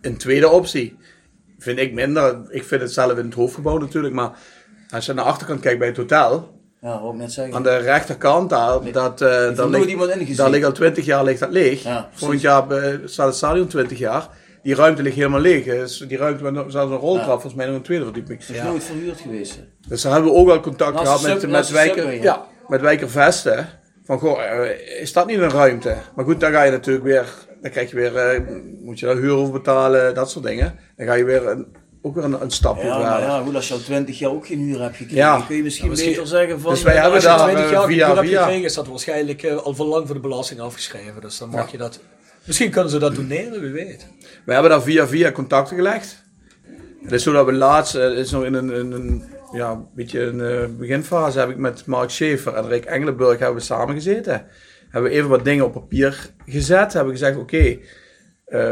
een 0.00 0.16
tweede 0.16 0.48
optie. 0.48 0.96
Vind 1.66 1.78
ik 1.78 1.92
minder. 1.92 2.36
Ik 2.48 2.64
vind 2.64 2.80
het 2.80 2.92
zelf 2.92 3.18
in 3.18 3.24
het 3.24 3.34
hoofdgebouw 3.34 3.78
natuurlijk, 3.78 4.14
maar 4.14 4.30
als 4.90 5.04
je 5.04 5.10
aan 5.10 5.16
de 5.16 5.22
achterkant 5.22 5.60
kijkt 5.60 5.78
bij 5.78 5.88
het 5.88 5.96
hotel. 5.96 6.60
Ja, 6.80 7.00
ook 7.02 7.14
net 7.14 7.32
zeggen. 7.32 7.54
Aan 7.54 7.62
de 7.62 7.76
rechterkant 7.76 8.50
daar, 8.50 8.82
nee, 8.82 8.92
dat, 8.92 9.20
uh, 9.20 9.28
daar, 9.28 9.68
ligt, 9.68 10.36
daar 10.36 10.50
ligt 10.50 10.64
al 10.64 10.72
20 10.72 11.04
jaar 11.04 11.24
ligt 11.24 11.40
dat 11.40 11.50
leeg. 11.50 11.82
Ja, 11.82 12.08
Volgend 12.12 12.40
jaar 12.40 12.72
uh, 12.72 12.94
staat 13.04 13.26
het 13.26 13.36
stadion 13.36 13.66
20 13.66 13.98
jaar. 13.98 14.28
Die 14.62 14.74
ruimte 14.74 15.02
ligt 15.02 15.16
helemaal 15.16 15.40
leeg. 15.40 15.64
Dus 15.64 16.04
die 16.08 16.18
ruimte 16.18 16.50
met 16.50 16.64
zelfs 16.68 16.92
een 16.92 16.98
roltrap, 16.98 17.26
ja. 17.26 17.32
volgens 17.32 17.54
mij 17.54 17.66
nog 17.66 17.74
een 17.74 17.82
tweede 17.82 18.04
verdieping. 18.04 18.46
Het 18.46 18.56
is 18.56 18.62
nooit 18.62 18.84
verhuurd 18.84 19.20
geweest. 19.20 19.58
Dus 19.88 20.02
daar 20.02 20.12
hebben 20.12 20.30
we 20.32 20.36
ook 20.36 20.46
wel 20.46 20.60
contact 20.60 20.98
gehad 20.98 21.22
met, 21.22 21.48
met, 21.48 21.70
wijker, 21.70 22.22
ja. 22.22 22.46
met 22.68 22.80
wijkervesten. 22.80 23.68
Van 24.04 24.18
goh, 24.18 24.38
uh, 24.38 25.00
is 25.00 25.12
dat 25.12 25.26
niet 25.26 25.38
een 25.38 25.50
ruimte? 25.50 25.96
Maar 26.14 26.24
goed, 26.24 26.40
dan 26.40 26.52
ga 26.52 26.62
je 26.62 26.70
natuurlijk 26.70 27.04
weer 27.04 27.45
dan 27.66 27.74
krijg 27.74 27.90
je 27.90 27.96
weer, 27.96 28.40
uh, 28.40 28.48
moet 28.80 28.98
je 28.98 29.06
daar 29.06 29.16
huur 29.16 29.32
over 29.32 29.52
betalen, 29.52 30.14
dat 30.14 30.30
soort 30.30 30.44
dingen. 30.44 30.78
Dan 30.96 31.06
ga 31.06 31.14
je 31.14 31.24
weer 31.24 31.46
een, 31.46 31.66
ook 32.02 32.14
weer 32.14 32.24
een, 32.24 32.42
een 32.42 32.50
stapje 32.50 32.86
ja, 32.86 33.00
verder. 33.00 33.28
Ja, 33.28 33.40
goed, 33.40 33.54
als 33.54 33.68
je 33.68 33.74
al 33.74 33.80
20 33.80 34.18
jaar 34.18 34.30
ook 34.30 34.46
geen 34.46 34.58
huur 34.58 34.80
hebt 34.80 34.96
gekregen, 34.96 35.16
ja. 35.16 35.44
kun 35.46 35.56
je 35.56 35.62
misschien, 35.62 35.88
misschien 35.88 36.10
beter 36.10 36.26
zeggen 36.26 36.60
van... 36.60 36.70
Dus 36.70 36.82
wij 36.82 36.96
hebben 36.96 37.22
daar 37.22 37.38
20 37.38 37.70
jaar 37.70 37.86
via, 37.86 38.12
via, 38.14 38.22
via. 38.22 38.42
gekregen, 38.42 38.64
is 38.64 38.74
dat 38.74 38.86
waarschijnlijk 38.86 39.42
uh, 39.42 39.56
al 39.56 39.74
voor 39.74 39.86
lang 39.86 40.06
voor 40.06 40.14
de 40.14 40.20
belasting 40.20 40.60
afgeschreven. 40.60 41.20
Dus 41.20 41.38
dan 41.38 41.48
mag 41.48 41.64
ja. 41.64 41.68
je 41.70 41.78
dat... 41.78 42.00
Misschien 42.44 42.70
kunnen 42.70 42.90
ze 42.90 42.98
dat 42.98 43.14
doneren, 43.14 43.60
wie 43.60 43.72
weet. 43.72 44.06
We 44.44 44.52
hebben 44.52 44.70
daar 44.70 44.82
via 44.82 45.06
via 45.06 45.32
contacten 45.32 45.76
gelegd. 45.76 46.24
Het 47.02 47.12
is 47.12 47.22
zo 47.22 47.32
dat 47.32 47.46
we 47.46 47.52
laatst, 47.52 47.92
het 47.92 48.16
is 48.16 48.30
nog 48.30 48.44
in 48.44 48.54
een, 48.54 48.70
in 48.70 48.92
een 48.92 49.24
ja, 49.52 49.84
beetje 49.94 50.20
een 50.20 50.38
uh, 50.38 50.78
beginfase, 50.78 51.38
heb 51.38 51.50
ik 51.50 51.56
met 51.56 51.86
Mark 51.86 52.10
Schaefer 52.10 52.54
en 52.54 52.68
Rick 52.68 52.84
Engelenburg 52.84 53.38
hebben 53.38 53.56
we 53.56 53.62
samen 53.62 53.94
gezeten 53.94 54.46
hebben 54.96 55.14
we 55.14 55.16
even 55.16 55.30
wat 55.30 55.44
dingen 55.44 55.64
op 55.64 55.72
papier 55.72 56.30
gezet. 56.46 56.92
Hebben 56.92 57.12
we 57.12 57.18
gezegd, 57.18 57.38
oké, 57.38 57.56
okay, 57.56 57.80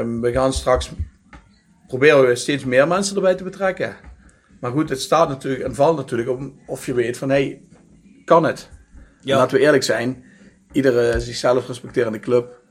um, 0.01 0.21
we 0.21 0.33
gaan 0.33 0.53
straks 0.53 0.91
proberen 1.87 2.27
we 2.27 2.35
steeds 2.35 2.65
meer 2.65 2.89
mensen 2.89 3.17
erbij 3.17 3.35
te 3.35 3.45
betrekken. 3.45 3.97
Maar 4.61 4.71
goed, 4.71 4.89
het 4.89 5.01
staat 5.01 5.29
natuurlijk 5.29 5.65
en 5.65 5.75
valt 5.75 5.97
natuurlijk 5.97 6.29
om 6.29 6.61
of 6.67 6.87
je 6.87 6.95
weet 6.95 7.19
van, 7.19 7.31
hé, 7.31 7.35
hey, 7.35 7.61
kan 8.25 8.45
het? 8.45 8.69
Ja. 9.21 9.37
laten 9.37 9.57
we 9.57 9.63
eerlijk 9.63 9.83
zijn, 9.83 10.25
iedere 10.73 11.21
zichzelf 11.21 11.67
respecterende 11.67 12.21
club 12.21 12.63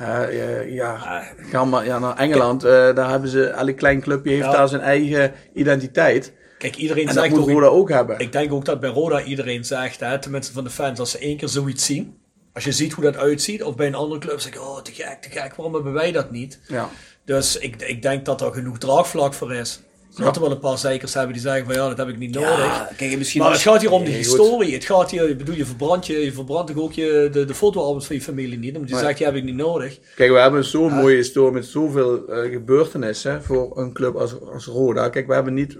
uh, 0.00 0.32
ja, 0.32 0.60
ja, 0.60 1.22
ga 1.36 1.64
maar 1.64 1.84
ja, 1.84 1.98
naar 1.98 2.16
Engeland. 2.16 2.64
Uh, 2.64 2.70
daar 2.70 3.10
hebben 3.10 3.28
ze, 3.28 3.44
elk 3.44 3.76
klein 3.76 4.00
clubje 4.00 4.30
heeft 4.30 4.44
ja. 4.44 4.52
daar 4.52 4.68
zijn 4.68 4.80
eigen 4.80 5.32
identiteit. 5.54 6.32
Kijk, 6.58 6.76
iedereen 6.76 7.06
en 7.06 7.12
zegt 7.12 7.30
dat 7.30 7.38
moet 7.38 7.50
Roda 7.50 7.66
ook 7.66 7.88
hebben. 7.88 8.18
Ik 8.18 8.32
denk 8.32 8.52
ook 8.52 8.64
dat 8.64 8.80
bij 8.80 8.90
Roda 8.90 9.22
iedereen 9.22 9.64
zegt, 9.64 10.00
hè, 10.00 10.18
tenminste 10.18 10.52
van 10.52 10.64
de 10.64 10.70
fans, 10.70 10.98
als 10.98 11.10
ze 11.10 11.18
één 11.18 11.36
keer 11.36 11.48
zoiets 11.48 11.86
zien, 11.86 12.19
als 12.52 12.64
je 12.64 12.72
ziet 12.72 12.92
hoe 12.92 13.04
dat 13.04 13.16
uitziet, 13.16 13.62
of 13.62 13.76
bij 13.76 13.86
een 13.86 13.94
andere 13.94 14.20
club 14.20 14.40
zeg 14.40 14.52
je, 14.52 14.60
oh 14.60 14.80
te 14.80 14.92
gek, 14.92 15.16
te 15.20 15.30
gek, 15.30 15.54
waarom 15.54 15.74
hebben 15.74 15.92
wij 15.92 16.12
dat 16.12 16.30
niet? 16.30 16.60
Ja. 16.66 16.88
Dus 17.24 17.58
ik, 17.58 17.82
ik 17.82 18.02
denk 18.02 18.24
dat 18.24 18.40
er 18.40 18.52
genoeg 18.52 18.78
draagvlak 18.78 19.34
voor 19.34 19.54
is. 19.54 19.80
Ja. 20.16 20.34
er 20.34 20.40
wel 20.40 20.50
een 20.50 20.58
paar 20.58 20.78
zeikers 20.78 21.14
hebben 21.14 21.32
die 21.32 21.42
zeggen 21.42 21.64
van 21.64 21.74
ja, 21.74 21.88
dat 21.88 21.96
heb 21.96 22.08
ik 22.08 22.18
niet 22.18 22.34
nodig. 22.34 22.64
Ja, 22.64 22.90
kijk, 22.96 23.18
misschien 23.18 23.42
maar 23.42 23.52
het 23.52 23.60
gaat 23.60 23.80
hier 23.80 23.90
om 23.90 24.04
de 24.04 24.10
historie. 24.10 24.74
Het 24.74 24.84
gaat 24.84 25.10
hier, 25.10 25.28
ik 25.28 25.38
bedoel, 25.38 25.54
je 25.54 25.66
verbrandt, 25.66 26.06
je, 26.06 26.18
je 26.18 26.32
verbrandt 26.32 26.76
ook 26.76 26.92
je, 26.92 27.28
de, 27.32 27.44
de 27.44 27.54
fotoalbums 27.54 28.06
van 28.06 28.16
je 28.16 28.22
familie 28.22 28.58
niet. 28.58 28.74
Omdat 28.74 28.90
je 28.90 28.98
zegt, 28.98 29.16
die 29.16 29.26
heb 29.26 29.34
ik 29.34 29.44
niet 29.44 29.54
nodig. 29.54 29.98
Kijk, 30.14 30.30
we 30.30 30.38
hebben 30.38 30.64
zo'n 30.64 30.92
mooie 30.92 31.16
historie 31.16 31.52
met 31.52 31.66
zoveel 31.66 32.22
uh, 32.28 32.52
gebeurtenissen 32.52 33.42
voor 33.42 33.78
een 33.78 33.92
club 33.92 34.16
als, 34.16 34.40
als 34.40 34.66
Roda. 34.66 35.08
Kijk, 35.08 35.26
we 35.26 35.34
hebben 35.34 35.54
niet, 35.54 35.76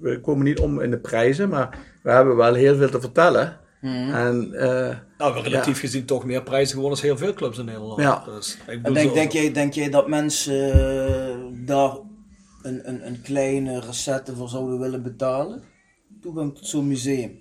we 0.00 0.20
komen 0.20 0.44
niet 0.44 0.58
om 0.58 0.80
in 0.80 0.90
de 0.90 0.98
prijzen, 0.98 1.48
maar 1.48 1.78
we 2.02 2.10
hebben 2.10 2.36
wel 2.36 2.54
heel 2.54 2.76
veel 2.76 2.90
te 2.90 3.00
vertellen. 3.00 3.60
Mm. 3.84 4.14
En, 4.14 4.50
uh, 4.52 4.96
nou, 5.18 5.40
relatief 5.42 5.74
ja. 5.74 5.80
gezien 5.80 6.04
toch 6.04 6.24
meer 6.24 6.42
prijzen 6.42 6.68
gewonnen 6.68 6.90
als 6.90 7.02
heel 7.02 7.16
veel 7.16 7.34
clubs 7.34 7.58
in 7.58 7.64
Nederland. 7.64 8.00
Ja. 8.00 8.24
Dus, 8.24 8.58
ik 8.66 8.82
en 8.82 8.92
denk, 8.92 9.14
denk, 9.14 9.32
jij, 9.32 9.52
denk 9.52 9.72
jij 9.72 9.90
dat 9.90 10.08
mensen 10.08 10.76
uh, 10.76 11.66
daar 11.66 11.96
een, 12.62 12.88
een, 12.88 13.06
een 13.06 13.22
kleine 13.22 13.80
recette 13.80 14.34
voor 14.36 14.48
zouden 14.48 14.78
willen 14.78 15.02
betalen? 15.02 15.62
Toegang 16.20 16.54
tot 16.54 16.66
zo'n 16.66 16.88
museum? 16.88 17.38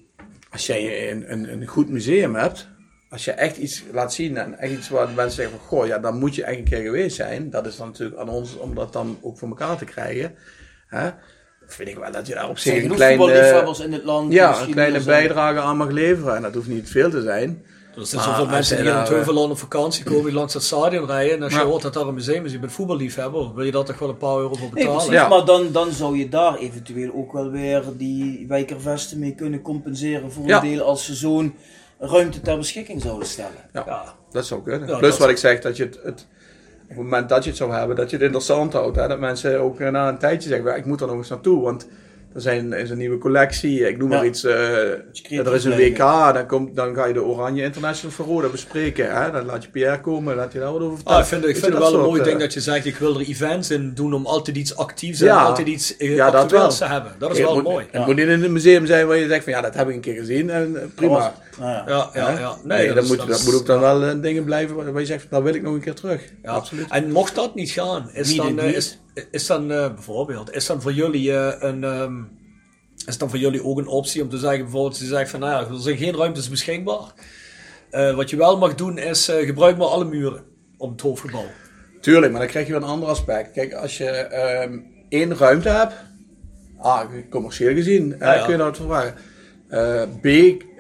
Als 0.50 0.66
jij 0.66 1.12
een, 1.12 1.32
een, 1.32 1.52
een 1.52 1.68
goed 1.68 1.90
museum 1.90 2.36
hebt, 2.36 2.68
als 3.10 3.26
je 3.26 3.32
echt 3.32 3.58
iets 3.58 3.84
laat 3.92 4.14
zien 4.14 4.38
en 4.38 4.60
echt 4.60 4.74
iets 4.74 4.90
waar 4.90 5.08
de 5.08 5.14
mensen 5.14 5.36
zeggen 5.36 5.60
van, 5.60 5.68
goh, 5.68 5.88
ja, 5.88 6.00
dan 6.00 6.20
moet 6.20 6.36
je 6.36 6.44
echt 6.44 6.58
een 6.58 6.64
keer 6.64 6.82
geweest 6.82 7.16
zijn. 7.16 7.50
Dat 7.50 7.66
is 7.66 7.78
dan 7.78 7.88
natuurlijk 7.88 8.20
aan 8.20 8.30
ons 8.30 8.58
om 8.58 8.76
dat 8.76 8.94
dan 8.94 9.18
ook 9.22 9.38
voor 9.38 9.48
elkaar 9.48 9.78
te 9.78 9.86
krijgen. 9.86 10.36
Hè? 10.88 11.10
Vind 11.74 11.90
ik 11.90 11.98
wel 11.98 12.12
dat 12.12 12.28
je 12.28 12.34
daar 12.34 12.50
op 12.50 12.58
zich 12.58 12.74
een 12.74 12.82
genoeg 12.82 12.96
kleine, 12.96 13.18
voetballiefhebbers 13.24 13.80
in 13.80 13.94
het 13.94 14.04
land. 14.04 14.34
ja, 14.34 14.48
misschien 14.48 14.68
een 14.68 14.74
kleine 14.74 15.00
bijdrage 15.04 15.60
aan 15.60 15.78
mag 15.78 15.90
leveren. 15.90 16.36
En 16.36 16.42
dat 16.42 16.54
hoeft 16.54 16.68
niet 16.68 16.90
veel 16.90 17.10
te 17.10 17.22
zijn. 17.22 17.64
Er 17.98 18.06
zijn 18.06 18.22
zoveel 18.22 18.46
mensen 18.46 18.78
die 18.78 18.86
hier 18.86 18.98
in 19.00 19.06
Teuveland 19.06 19.52
op 19.52 19.58
vakantie 19.58 20.04
komen, 20.04 20.24
die 20.24 20.34
langs 20.34 20.54
het 20.54 20.64
stadion 20.64 21.06
rijden. 21.06 21.36
En 21.38 21.44
als 21.44 21.54
je 21.54 21.60
hoort 21.60 21.82
dat 21.82 21.94
daar 21.94 22.08
een 22.08 22.14
museum 22.14 22.46
is, 22.46 22.52
je 22.52 22.60
bent 22.60 22.72
voetballiefhebber, 22.72 23.54
wil 23.56 23.66
je 23.66 23.72
daar 23.72 23.84
toch 23.84 24.00
wel 24.00 24.10
een 24.10 24.18
paar 24.18 24.38
euro 24.38 24.50
voor 24.54 24.60
Nee, 24.60 24.70
betalen? 24.70 24.96
precies, 24.96 25.14
Ja. 25.14 25.28
maar 25.28 25.46
dan, 25.46 25.72
dan 25.72 25.92
zou 25.92 26.18
je 26.18 26.30
daar 26.30 26.56
eventueel 26.58 27.12
ook 27.16 27.34
wel 27.34 27.50
weer 27.52 27.84
die 27.98 28.46
wijkervesten 28.48 29.20
mee 29.20 29.36
kunnen 29.36 29.62
compenseren 29.62 30.32
voor 30.32 30.48
Ja. 30.48 30.64
een 30.64 30.70
deel 30.70 30.82
als 30.86 31.06
ze 31.06 31.16
zo'n 31.16 31.56
ruimte 32.00 32.42
ter 32.42 32.58
beschikking 32.58 33.02
zouden 33.02 33.28
stellen. 33.28 33.52
Ja, 33.74 33.84
Ja. 33.86 34.04
dat 34.32 34.46
zou 34.46 34.64
kunnen. 34.64 34.88
Ja, 34.90 34.98
Plus 34.98 35.10
dat- 35.10 35.20
wat 35.20 35.30
ik 35.30 35.38
zeg, 35.38 35.60
dat 35.62 35.78
je 35.78 35.90
het, 36.04 36.28
het, 36.94 37.04
moment 37.04 37.30
dat 37.30 37.44
je 37.44 37.50
het 37.50 37.60
zou 37.60 37.74
hebben, 37.74 37.96
dat 37.96 38.10
je 38.10 38.16
het 38.16 38.26
interessant 38.26 38.74
houdt. 38.74 38.96
Hè? 38.96 39.08
Dat 39.08 39.20
mensen 39.20 39.60
ook 39.60 39.80
eh, 39.80 39.90
na 39.90 40.10
een 40.10 40.18
tijdje 40.18 40.50
zeggen, 40.50 40.70
"Ja, 40.70 40.76
ik 40.76 40.86
moet 40.86 41.02
er 41.02 41.08
nog 41.08 41.16
eens 41.16 41.30
naartoe, 41.30 41.62
want 41.62 41.88
er 42.34 42.42
zijn, 42.42 42.74
is 42.74 42.90
een 42.90 42.98
nieuwe 42.98 43.18
collectie, 43.18 43.88
ik 43.88 43.98
noem 43.98 44.12
Ja. 44.12 44.16
maar 44.18 44.26
iets, 44.26 44.44
eh, 44.44 44.82
er 45.30 45.54
is 45.54 45.64
een. 45.66 45.76
WK, 45.76 45.98
dan, 46.34 46.46
komt, 46.48 46.76
dan 46.76 46.96
ga 46.96 47.06
je 47.06 47.14
de 47.14 47.24
Oranje 47.24 47.64
International 47.64 48.16
voor 48.16 48.26
Roda 48.26 48.48
bespreken. 48.48 49.22
Hè? 49.24 49.32
Dan 49.32 49.46
laat 49.46 49.64
je 49.64 49.70
Pierre 49.70 50.02
komen, 50.02 50.36
laat 50.36 50.54
je 50.54 50.60
daar 50.60 50.72
wat 50.72 50.82
over 50.82 50.96
vertellen. 50.96 51.18
Ah, 51.20 51.24
ik 51.24 51.30
vind, 51.30 51.46
ik 51.46 51.56
vind 51.58 51.66
het 51.66 51.74
wel 51.82 51.92
dat 51.92 52.00
een 52.00 52.06
mooi 52.08 52.22
ding 52.24 52.36
eh, 52.36 52.42
dat 52.42 52.54
je 52.54 52.60
zegt, 52.60 52.86
ik 52.86 52.96
wil 52.96 53.20
er 53.20 53.26
events 53.28 53.72
in 53.72 53.92
doen 53.94 54.14
om 54.14 54.26
altijd 54.26 54.58
iets 54.58 54.76
actiefs 54.76 55.20
en 55.22 55.26
Ja. 55.26 55.44
altijd 55.44 55.68
iets 55.68 55.98
eh, 55.98 56.16
Ja, 56.16 56.32
dat 56.32 56.52
wel. 56.52 56.70
te 56.70 56.86
hebben. 56.86 57.12
Dat 57.20 57.32
is 57.32 57.40
wel 57.40 57.54
moet, 57.54 57.64
mooi. 57.64 57.86
Het 57.92 58.06
moet 58.06 58.16
niet 58.16 58.28
in 58.28 58.44
een 58.44 58.52
museum 58.54 58.86
zijn 58.86 59.08
waar 59.08 59.18
je 59.18 59.28
zegt 59.28 59.44
van 59.44 59.54
ja, 59.54 59.62
dat 59.62 59.74
heb 59.76 59.88
ik 59.90 59.96
een 59.96 60.02
keer 60.02 60.16
gezien 60.16 60.50
en 60.50 60.92
prima. 60.96 61.34
Nou 61.60 61.72
ja. 61.90 62.10
Ja, 62.14 62.40
ja. 62.40 62.56
Nee, 62.64 62.86
dat 62.86 62.96
dat, 62.96 63.04
is- 63.04 63.10
moet, 63.10 63.18
dat 63.18 63.28
dat 63.28 63.44
moet 63.44 63.54
ook 63.56 63.66
dan 63.66 63.80
wel 63.80 64.22
dingen 64.22 64.44
blijven 64.44 64.92
waar 64.92 65.00
je 65.02 65.06
zegt, 65.06 65.26
daar 65.30 65.44
wil 65.44 65.54
ik 65.54 65.62
nog 65.62 65.74
een 65.74 65.82
keer 65.82 65.94
terug. 65.94 66.22
Ja. 66.44 66.52
Absoluut. 66.52 66.86
En 66.90 67.12
mocht 67.12 67.36
dat 67.36 67.56
niet 67.56 67.72
gaan, 67.72 68.10
is 68.14 68.28
Wie 68.28 68.38
dan, 68.38 68.56
niet? 68.66 68.76
is, 68.76 69.00
is 69.32 69.48
dan 69.48 69.72
eh, 69.72 69.94
bijvoorbeeld, 69.94 70.56
is 70.56 70.66
dan 70.66 70.82
voor 70.82 70.94
jullie 70.94 71.32
eh, 71.32 71.70
een, 71.70 71.84
ehm, 71.84 72.24
is 73.06 73.18
dan 73.18 73.30
voor 73.30 73.40
jullie 73.40 73.64
ook 73.64 73.78
een 73.78 73.88
optie 73.88 74.22
om 74.22 74.30
te 74.30 74.38
zeggen, 74.38 74.62
bijvoorbeeld, 74.62 74.98
ze 74.98 75.06
zeggen 75.06 75.30
van, 75.30 75.40
nou 75.40 75.52
ja, 75.52 75.70
er 75.70 75.82
zijn 75.82 75.98
geen 75.98 76.16
ruimtes 76.16 76.50
beschikbaar. 76.50 77.14
Eh, 77.90 78.16
wat 78.16 78.30
je 78.30 78.38
wel 78.38 78.58
mag 78.58 78.76
doen 78.76 78.98
is, 78.98 79.26
gebruik 79.26 79.78
maar 79.78 79.88
alle 79.88 80.06
muren 80.06 80.44
om 80.78 80.92
het 80.92 81.02
hoofdgebouw. 81.02 81.46
Tuurlijk, 82.02 82.32
maar 82.32 82.42
dan 82.42 82.50
krijg 82.50 82.66
je 82.66 82.74
weer 82.74 82.82
een 82.82 82.88
ander 82.88 83.10
aspect. 83.10 83.52
Kijk, 83.52 83.74
als 83.74 83.98
je 83.98 84.10
ehm, 84.10 84.80
één 85.10 85.38
ruimte 85.38 85.70
hebt, 85.70 85.94
ah, 86.78 87.10
commercieel 87.30 87.74
gezien, 87.74 88.16
Ja, 88.20 88.34
ja. 88.34 88.44
kun 88.44 88.52
je 88.52 88.58
dat 88.58 88.78
verwachten. 88.78 89.16
B, 90.22 90.26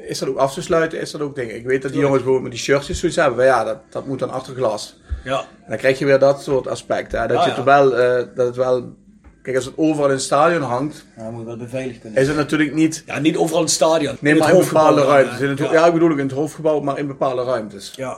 is 0.07 0.19
dat 0.19 0.29
ook 0.29 0.38
af 0.38 0.53
te 0.53 0.61
sluiten, 0.61 0.99
is 0.99 1.11
dat 1.11 1.21
ook 1.21 1.36
dingen. 1.36 1.55
Ik 1.55 1.65
weet 1.65 1.81
dat 1.81 1.91
die 1.91 2.01
jongens 2.01 2.23
bijvoorbeeld 2.23 2.49
met 2.49 2.51
die 2.51 2.61
shirtjes 2.61 2.99
zoiets 2.99 3.17
hebben, 3.17 3.38
maar 3.38 3.45
ja, 3.45 3.63
dat, 3.63 3.77
dat 3.89 4.05
moet 4.07 4.19
dan 4.19 4.29
achter 4.29 4.55
glas. 4.55 4.95
Ja, 5.24 5.39
En 5.39 5.69
dan 5.69 5.78
krijg 5.78 5.99
je 5.99 6.05
weer 6.05 6.19
dat 6.19 6.43
soort 6.43 6.67
aspecten. 6.67 7.21
Hè? 7.21 7.28
Dat, 7.28 7.38
Ah, 7.38 7.43
je 7.43 7.49
ja. 7.49 7.55
het 7.55 7.65
wel, 7.65 7.97
eh, 7.97 8.26
dat 8.36 8.45
het 8.45 8.55
wel, 8.55 8.93
kijk, 9.41 9.55
als 9.55 9.65
het 9.65 9.74
overal 9.78 10.05
in 10.07 10.13
het 10.13 10.21
stadion 10.21 10.61
hangt, 10.61 11.05
Ja, 11.17 11.30
moet 11.30 11.45
wel 11.45 11.57
beveiligd 11.57 11.99
kunnen. 11.99 12.21
is 12.21 12.28
het 12.28 12.38
natuurlijk 12.38 12.74
niet, 12.74 13.03
ja 13.05 13.19
niet 13.19 13.38
overal 13.38 13.57
in 13.59 13.65
het 13.65 13.74
stadion. 13.74 14.17
nee, 14.19 14.34
in 14.34 14.39
maar 14.39 14.47
het 14.49 14.57
in 14.57 14.63
bepaalde 14.63 15.03
ruimtes. 15.03 15.36
eh, 15.38 15.41
In 15.43 15.49
het, 15.49 15.59
ja. 15.59 15.71
ja. 15.74 15.86
ik 15.86 15.93
bedoel 15.93 16.11
ook 16.11 16.17
in 16.17 16.26
het 16.26 16.36
hoofdgebouw, 16.36 16.80
maar 16.80 16.97
in 16.97 17.07
bepaalde 17.07 17.43
ruimtes. 17.43 17.93
ja. 17.95 18.17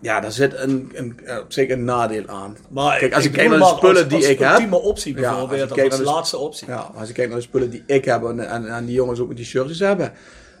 Ja, 0.00 0.20
daar 0.20 0.32
zit 0.32 0.54
een, 0.58 0.90
een, 0.94 1.20
eh, 1.24 1.38
op 1.38 1.52
zich 1.52 1.70
een 1.70 1.84
nadeel 1.84 2.26
aan. 2.26 2.56
Maar 2.70 2.98
Kijk, 2.98 3.14
als 3.14 3.24
ik 3.24 3.32
kijk 3.32 3.48
bedoel 3.48 3.58
naar 3.64 3.70
de 3.72 3.76
spullen 3.76 3.96
als- 4.02 4.08
die 4.08 4.16
als 4.16 4.26
ik 4.26 4.38
heb- 4.38 4.50
ultieme 4.50 4.76
optie 4.80 5.14
Ja, 5.18 5.30
als 5.30 5.42
ik 5.42 5.48
bijvoorbeeld, 5.48 5.72
kijk 5.72 5.86
of 5.86 5.92
als 5.92 6.00
naar 6.00 6.08
de- 6.08 6.14
laatste 6.14 6.38
optie. 6.38 6.68
Ja, 6.68 6.90
als 6.94 7.08
ik 7.08 7.14
kijk 7.14 7.28
naar 7.28 7.36
de 7.36 7.42
spullen 7.42 7.70
die 7.70 7.82
ik 7.86 8.04
heb 8.04 8.24
en, 8.24 8.48
en, 8.48 8.66
en 8.74 8.84
die 8.84 8.94
jongens 8.94 9.20
ook 9.20 9.28
met 9.28 9.36
die 9.36 9.46
shirtjes 9.46 9.78
hebben. 9.78 10.12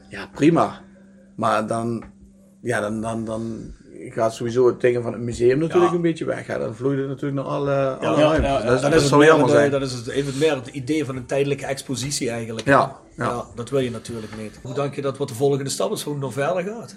Ja, 0.08 0.28
prima. 0.34 0.80
Maar 1.36 1.66
dan, 1.66 2.04
ja, 2.62 2.80
dan, 2.80 3.00
dan, 3.00 3.24
dan 3.24 3.72
gaat 4.12 4.34
sowieso 4.34 4.66
het 4.66 4.80
dingen 4.80 5.02
van 5.02 5.12
het 5.12 5.20
museum 5.22 5.58
natuurlijk 5.58 5.90
Ja. 5.90 5.96
een 5.96 6.02
beetje 6.02 6.24
weg. 6.24 6.46
Hè. 6.46 6.58
Dan 6.58 6.74
vloeit 6.74 6.98
het 6.98 7.08
natuurlijk 7.08 7.34
naar 7.42 7.52
alle, 7.54 7.74
alle 8.00 8.18
Ja, 8.20 8.22
ruimtes. 8.22 8.50
ja, 8.50 8.58
ja. 8.58 8.64
dat, 8.64 8.74
is- 8.74 8.80
Dat, 8.80 8.82
dat, 8.82 8.92
is 8.94 8.98
het 9.00 9.08
zou 9.08 9.20
meer, 9.20 9.28
jammer 9.30 9.48
zijn. 9.48 9.70
dat 9.70 9.82
is 9.82 9.92
het, 9.92 10.06
even 10.08 10.38
meer 10.38 10.54
het 10.54 10.66
idee 10.66 11.04
van 11.04 11.16
een 11.16 11.26
tijdelijke 11.26 11.66
expositie 11.66 12.30
eigenlijk. 12.30 12.66
Ja, 12.66 12.96
ja. 13.16 13.44
dat 13.54 13.70
wil 13.70 13.80
je 13.80 13.90
natuurlijk 13.90 14.32
niet. 14.42 14.58
Hoe 14.62 14.74
denk 14.74 14.94
je 14.94 15.02
dat 15.02 15.18
wat 15.18 15.28
de 15.28 15.34
volgende 15.34 15.70
stap 15.70 15.92
is, 15.92 16.02
hoe 16.02 16.12
het 16.12 16.22
nog 16.22 16.32
verder 16.32 16.62
gaat? 16.62 16.96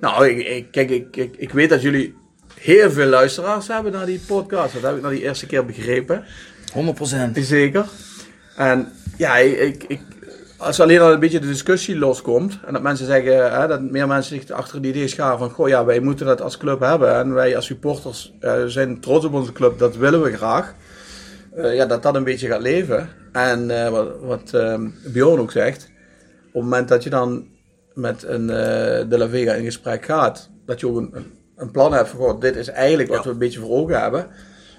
Nou, 0.00 0.28
ik, 0.28 0.46
ik, 0.46 0.70
kijk, 0.70 0.90
ik, 0.90 1.16
ik, 1.16 1.34
ik 1.36 1.52
weet 1.52 1.68
dat 1.68 1.82
jullie 1.82 2.14
heel 2.60 2.90
veel 2.90 3.06
luisteraars 3.06 3.68
hebben 3.68 3.92
naar 3.92 4.06
die 4.06 4.20
podcast. 4.26 4.72
Dat 4.72 4.82
heb 4.82 4.96
ik 4.96 5.02
na 5.02 5.08
die 5.08 5.22
eerste 5.22 5.46
keer 5.46 5.66
begrepen. 5.66 6.24
100%. 6.74 7.40
Zeker. 7.40 7.84
En 8.56 8.92
ja, 9.16 9.36
ik, 9.36 9.84
ik, 9.88 10.00
als 10.60 10.80
alleen 10.80 11.00
al 11.00 11.12
een 11.12 11.20
beetje 11.20 11.40
de 11.40 11.46
discussie 11.46 11.98
loskomt 11.98 12.58
en 12.66 12.72
dat 12.72 12.82
mensen 12.82 13.06
zeggen, 13.06 13.60
hè, 13.60 13.66
dat 13.66 13.80
meer 13.80 14.06
mensen 14.06 14.40
zich 14.40 14.50
achter 14.50 14.76
het 14.76 14.86
idee 14.86 15.08
scharen 15.08 15.38
van, 15.38 15.50
goh 15.50 15.68
ja, 15.68 15.84
wij 15.84 16.00
moeten 16.00 16.26
dat 16.26 16.40
als 16.40 16.56
club 16.56 16.80
hebben 16.80 17.14
en 17.14 17.34
wij 17.34 17.56
als 17.56 17.66
supporters 17.66 18.32
eh, 18.40 18.64
zijn 18.66 19.00
trots 19.00 19.24
op 19.24 19.34
onze 19.34 19.52
club, 19.52 19.78
dat 19.78 19.96
willen 19.96 20.22
we 20.22 20.36
graag. 20.36 20.74
Eh, 21.54 21.74
ja, 21.74 21.86
dat 21.86 22.02
dat 22.02 22.14
een 22.14 22.24
beetje 22.24 22.48
gaat 22.48 22.60
leven. 22.62 23.08
En 23.32 23.84
eh, 23.84 23.90
wat, 23.90 24.08
wat 24.20 24.50
ehm, 24.54 24.88
Bjorn 25.12 25.40
ook 25.40 25.50
zegt, 25.50 25.88
op 26.46 26.52
het 26.52 26.62
moment 26.62 26.88
dat 26.88 27.02
je 27.02 27.10
dan 27.10 27.46
met 27.94 28.22
een 28.22 28.46
De 28.46 29.18
La 29.18 29.28
Vega 29.28 29.52
in 29.52 29.64
gesprek 29.64 30.04
gaat, 30.04 30.50
dat 30.66 30.80
je 30.80 30.88
ook 30.88 30.96
een, 31.56 31.70
plan 31.70 31.92
hebt 31.92 32.08
van, 32.08 32.18
goh, 32.18 32.40
dit 32.40 32.56
is 32.56 32.68
eigenlijk 32.68 33.08
wat 33.08 33.18
Ja. 33.18 33.24
we 33.24 33.30
een 33.30 33.38
beetje 33.38 33.60
voor 33.60 33.70
ogen 33.70 34.00
hebben. 34.00 34.26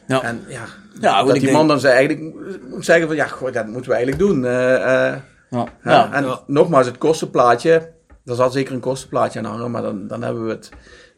Ja. 0.07 0.23
En 0.23 0.41
ja, 0.99 1.23
dat 1.23 1.33
die 1.33 1.41
denk- 1.41 1.53
man 1.55 1.67
dan 1.67 1.79
zei 1.79 1.93
eigenlijk 1.93 2.35
moet 2.69 2.85
zeggen 2.85 3.07
van 3.07 3.15
ja, 3.15 3.27
goh, 3.27 3.53
dat 3.53 3.67
moeten 3.67 3.91
we 3.91 3.95
eigenlijk 3.97 4.27
doen. 4.27 4.43
Ja. 5.51 5.67
ja, 5.83 6.13
en 6.13 6.23
ja. 6.23 6.43
nogmaals, 6.47 6.85
het 6.85 6.97
kostenplaatje, 6.97 7.91
daar 8.23 8.35
zal 8.35 8.49
zeker 8.49 8.73
een 8.73 8.79
kostenplaatje 8.79 9.39
aan 9.39 9.45
hangen, 9.45 9.71
maar 9.71 9.81
dan, 9.81 10.07
dan 10.07 10.21
hebben 10.21 10.45
we 10.45 10.49
het 10.49 10.69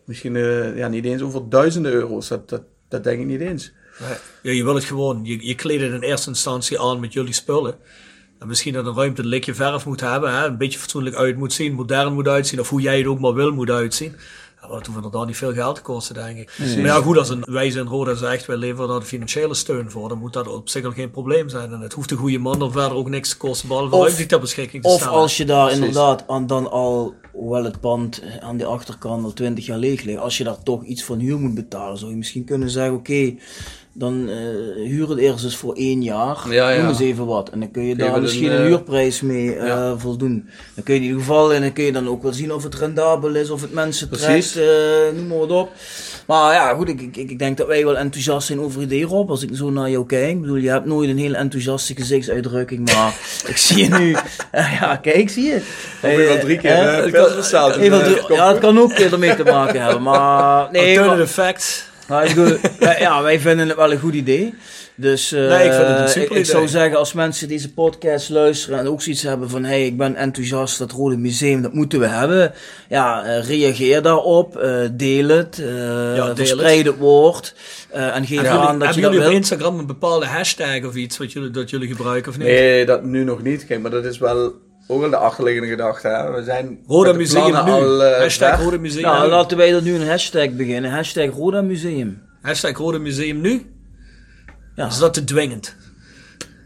misschien 0.05 0.35
eh, 0.35 0.77
ja, 0.77 0.87
niet 0.87 1.05
eens 1.05 1.21
over 1.21 1.49
duizenden 1.49 1.91
euro's. 1.91 2.27
Dat, 2.27 2.49
dat, 2.49 2.61
dat 2.87 3.03
denk 3.03 3.19
ik 3.19 3.25
niet 3.25 3.41
eens. 3.41 3.73
Ja, 4.41 4.51
je 4.51 4.63
wil 4.63 4.75
het 4.75 4.83
gewoon, 4.83 5.25
je, 5.25 5.47
je 5.47 5.55
kleedt 5.55 5.81
het 5.81 5.91
in 5.91 6.01
eerste 6.01 6.29
instantie 6.29 6.81
aan 6.81 6.99
met 6.99 7.13
jullie 7.13 7.33
spullen. 7.33 7.75
En 8.39 8.47
misschien 8.47 8.73
dat 8.73 8.85
een 8.85 8.95
ruimte 8.95 9.21
een 9.21 9.27
likje 9.27 9.53
verf 9.53 9.85
moet 9.85 10.01
hebben, 10.01 10.33
hè? 10.33 10.45
een 10.45 10.57
beetje 10.57 10.79
fatsoenlijk 10.79 11.15
uit 11.15 11.37
moet 11.37 11.53
zien, 11.53 11.73
modern 11.73 12.13
moet 12.13 12.27
uitzien, 12.27 12.59
of 12.59 12.69
hoe 12.69 12.81
jij 12.81 12.97
het 12.97 13.07
ook 13.07 13.19
maar 13.19 13.33
wil 13.33 13.51
moet 13.51 13.69
uitzien. 13.69 14.15
Dat 14.67 14.85
hoeft 14.85 14.95
inderdaad 14.97 15.27
niet 15.27 15.37
veel 15.37 15.53
geld 15.53 15.75
te 15.75 15.81
kosten, 15.81 16.15
denk 16.15 16.37
ik. 16.37 16.51
Maar 16.59 16.67
ja, 16.85 17.01
goed, 17.01 17.17
als 17.17 17.29
een 17.29 17.43
wijze 17.45 17.79
en 17.79 17.87
Roda 17.87 18.13
zegt, 18.15 18.45
wij 18.45 18.55
leveren 18.57 18.87
daar 18.89 18.99
de 18.99 19.05
financiële 19.05 19.53
steun 19.53 19.91
voor, 19.91 20.09
dan 20.09 20.17
moet 20.17 20.33
dat 20.33 20.47
op 20.47 20.69
zich 20.69 20.85
al 20.85 20.91
geen 20.91 21.11
probleem 21.11 21.49
zijn. 21.49 21.71
En 21.73 21.79
het 21.81 21.93
hoeft 21.93 22.09
de 22.09 22.15
goede 22.15 22.37
man 22.39 22.59
dan 22.59 22.71
verder 22.71 22.97
ook 22.97 23.09
niks 23.09 23.29
te 23.29 23.37
kosten, 23.37 23.67
behalve 23.67 23.95
Of- 23.95 24.03
ruimte 24.05 24.25
ter 24.25 24.39
beschikking 24.39 24.83
te 24.83 24.89
Of 24.89 24.99
stellen. 24.99 25.13
als 25.17 25.37
je 25.37 25.45
daar 25.45 25.65
Precies. 25.65 25.79
inderdaad 25.85 26.27
aan, 26.27 26.47
dan 26.47 26.71
al, 26.71 27.13
hoewel 27.31 27.63
het 27.63 27.79
pand 27.79 28.21
aan 28.39 28.57
de 28.57 28.65
achterkant 28.65 29.23
al 29.23 29.33
20 29.33 29.65
jaar 29.65 29.77
leeg 29.77 30.03
ligt, 30.03 30.19
als 30.19 30.37
je 30.37 30.43
daar 30.43 30.63
toch 30.63 30.83
iets 30.83 31.03
van 31.03 31.19
huur 31.19 31.39
moet 31.39 31.53
betalen, 31.55 31.97
zou 31.97 32.11
je 32.11 32.17
misschien 32.17 32.45
kunnen 32.45 32.69
zeggen: 32.69 32.93
oké, 32.95 33.35
dan 33.93 34.29
eh 34.29 34.35
huur 34.87 35.09
het 35.09 35.17
eerst 35.19 35.43
eens 35.43 35.55
voor 35.55 35.73
één 35.75 36.03
jaar. 36.03 36.37
Ja, 36.49 36.69
ja. 36.69 36.79
Noem 36.79 36.89
eens 36.89 36.99
even 36.99 37.25
wat. 37.25 37.49
En 37.49 37.59
dan 37.59 37.71
kun 37.71 37.83
je 37.83 37.95
daar 37.95 38.21
misschien 38.21 38.45
een, 38.45 38.51
een, 38.51 38.61
eh, 38.61 38.67
huurprijs 38.67 39.21
mee 39.21 39.55
eh, 39.55 39.67
ja. 39.67 39.97
voldoen. 39.97 40.49
Dan 40.75 40.83
kun 40.83 40.93
je 40.93 40.99
in 40.99 41.05
ieder 41.05 41.19
geval, 41.21 41.53
en 41.53 41.61
dan 41.61 41.73
kun 41.73 41.83
je 41.83 41.91
dan 41.91 42.07
ook 42.09 42.23
wel 42.23 42.33
zien 42.33 42.53
of 42.53 42.63
het 42.63 42.75
rendabel 42.75 43.35
is, 43.35 43.49
of 43.49 43.61
het 43.61 43.73
mensen 43.73 44.09
trekt, 44.09 44.59
noem 45.15 45.27
maar 45.27 45.37
wat 45.37 45.51
op. 45.51 45.71
Maar 46.27 46.53
ja, 46.53 46.73
goed, 46.73 46.89
ik, 46.89 47.01
ik, 47.01 47.17
ik 47.17 47.39
denk 47.39 47.57
dat 47.57 47.67
wij 47.67 47.85
wel 47.85 47.97
enthousiast 47.97 48.47
zijn 48.47 48.59
over 48.59 48.81
idee, 48.81 49.03
Rob. 49.05 49.29
Als 49.29 49.43
ik 49.43 49.49
zo 49.53 49.69
naar 49.69 49.89
jou 49.89 50.05
kijk. 50.05 50.29
Ik 50.29 50.41
bedoel, 50.41 50.55
je 50.55 50.69
hebt 50.69 50.85
nooit 50.85 51.09
een 51.09 51.17
hele 51.17 51.37
enthousiaste 51.37 51.95
gezichtsuitdrukking, 51.95 52.91
maar 52.93 53.15
ik 53.47 53.57
zie 53.57 53.77
je 53.83 53.89
nu. 53.97 54.15
Ja, 54.51 54.95
kijk, 54.95 55.29
zie 55.29 55.43
je. 55.43 55.55
Ik 56.01 56.17
wel 56.17 56.39
drie 56.39 56.57
keer 56.57 56.71
Eh, 56.71 57.11
kan- 57.11 57.29
ja, 58.35 58.47
het 58.47 58.51
goed. 58.51 58.59
kan 58.59 58.79
ook 58.79 58.91
ermee 58.91 59.35
te 59.35 59.43
maken 59.43 59.81
hebben, 59.81 60.01
maar 60.01 60.67
nee, 60.71 60.99
Alternative 60.99 61.41
maar, 61.41 61.45
fact. 61.45 61.91
Maar 62.13 62.25
ik 62.29 62.35
bedoel, 62.35 62.57
wij- 62.79 62.99
ja, 62.99 63.21
wij 63.21 63.39
vinden 63.39 63.67
het 63.67 63.77
wel 63.77 63.91
een 63.91 63.99
goed 63.99 64.13
idee. 64.13 64.53
Dus 64.95 65.31
eh, 65.31 65.39
Nee, 65.47 65.65
ik 65.65 65.73
vind 65.73 65.87
het 65.87 65.99
een 65.99 66.09
super 66.09 66.31
ik, 66.31 66.37
ik 66.37 66.45
zou 66.45 66.67
zeggen, 66.67 66.97
als 66.97 67.13
mensen 67.13 67.47
deze 67.47 67.73
podcast 67.73 68.29
luisteren 68.29 68.79
en 68.79 68.87
ook 68.87 69.01
zoiets 69.01 69.21
hebben 69.21 69.49
van, 69.49 69.63
hey, 69.63 69.85
ik 69.85 69.97
ben 69.97 70.15
enthousiast, 70.15 70.77
dat 70.77 70.91
Rode 70.91 71.17
Museum, 71.17 71.61
dat 71.61 71.73
moeten 71.73 71.99
we 71.99 72.07
hebben. 72.07 72.53
Ja, 72.89 73.23
eh, 73.23 73.47
reageer 73.47 74.01
daarop, 74.01 74.57
eh, 74.57 74.79
deel 74.91 75.27
het, 75.27 75.59
eh 75.59 76.13
deel 76.13 76.35
verspreid 76.35 76.85
het 76.85 76.97
woord 76.97 77.55
eh, 77.89 78.15
en 78.15 78.25
geef 78.25 78.41
Hebben 78.41 78.59
aan 78.59 78.65
jullie, 78.65 78.79
dat 78.85 78.95
je 78.95 79.01
dat 79.01 79.11
jullie 79.11 79.27
op. 79.27 79.33
Instagram 79.33 79.79
een 79.79 79.85
bepaalde 79.87 80.25
hashtag 80.25 80.83
of 80.83 80.95
iets 80.95 81.17
wat 81.17 81.31
jullie, 81.31 81.49
dat 81.51 81.69
jullie 81.69 81.87
gebruiken 81.87 82.31
of 82.31 82.37
niet? 82.37 82.47
Nee, 82.47 82.85
dat 82.85 83.03
nu 83.03 83.23
nog 83.23 83.43
niet. 83.43 83.65
Kijk, 83.65 83.81
maar 83.81 83.91
dat 83.91 84.05
is 84.05 84.17
wel 84.17 84.53
ook 84.87 84.99
wel 85.01 85.09
de 85.09 85.15
achterliggende 85.17 85.67
gedachte. 85.69 86.07
Hè. 86.07 86.31
We 86.31 86.43
zijn 86.43 86.79
Roda 86.87 87.13
met 87.13 87.13
de 87.13 87.19
Museum 87.19 87.65
nu. 87.65 87.71
al 87.71 88.03
eh, 88.03 88.19
hashtag. 88.19 88.63
Roda 88.63 88.77
Museum 88.77 89.03
Nou, 89.03 89.23
nu. 89.25 89.29
laten 89.29 89.57
wij 89.57 89.73
er 89.73 89.81
nu 89.81 89.95
een 89.95 90.07
hashtag 90.07 90.49
beginnen, 90.51 90.91
hashtag 90.91 91.29
Roda 91.35 91.61
Museum. 91.61 92.21
Hashtag 92.41 92.77
Roda 92.77 92.97
Museum 92.97 93.41
nu. 93.41 93.65
Ja. 94.75 94.87
Is 94.87 94.97
dat 94.97 95.13
te 95.13 95.23
dwingend? 95.23 95.75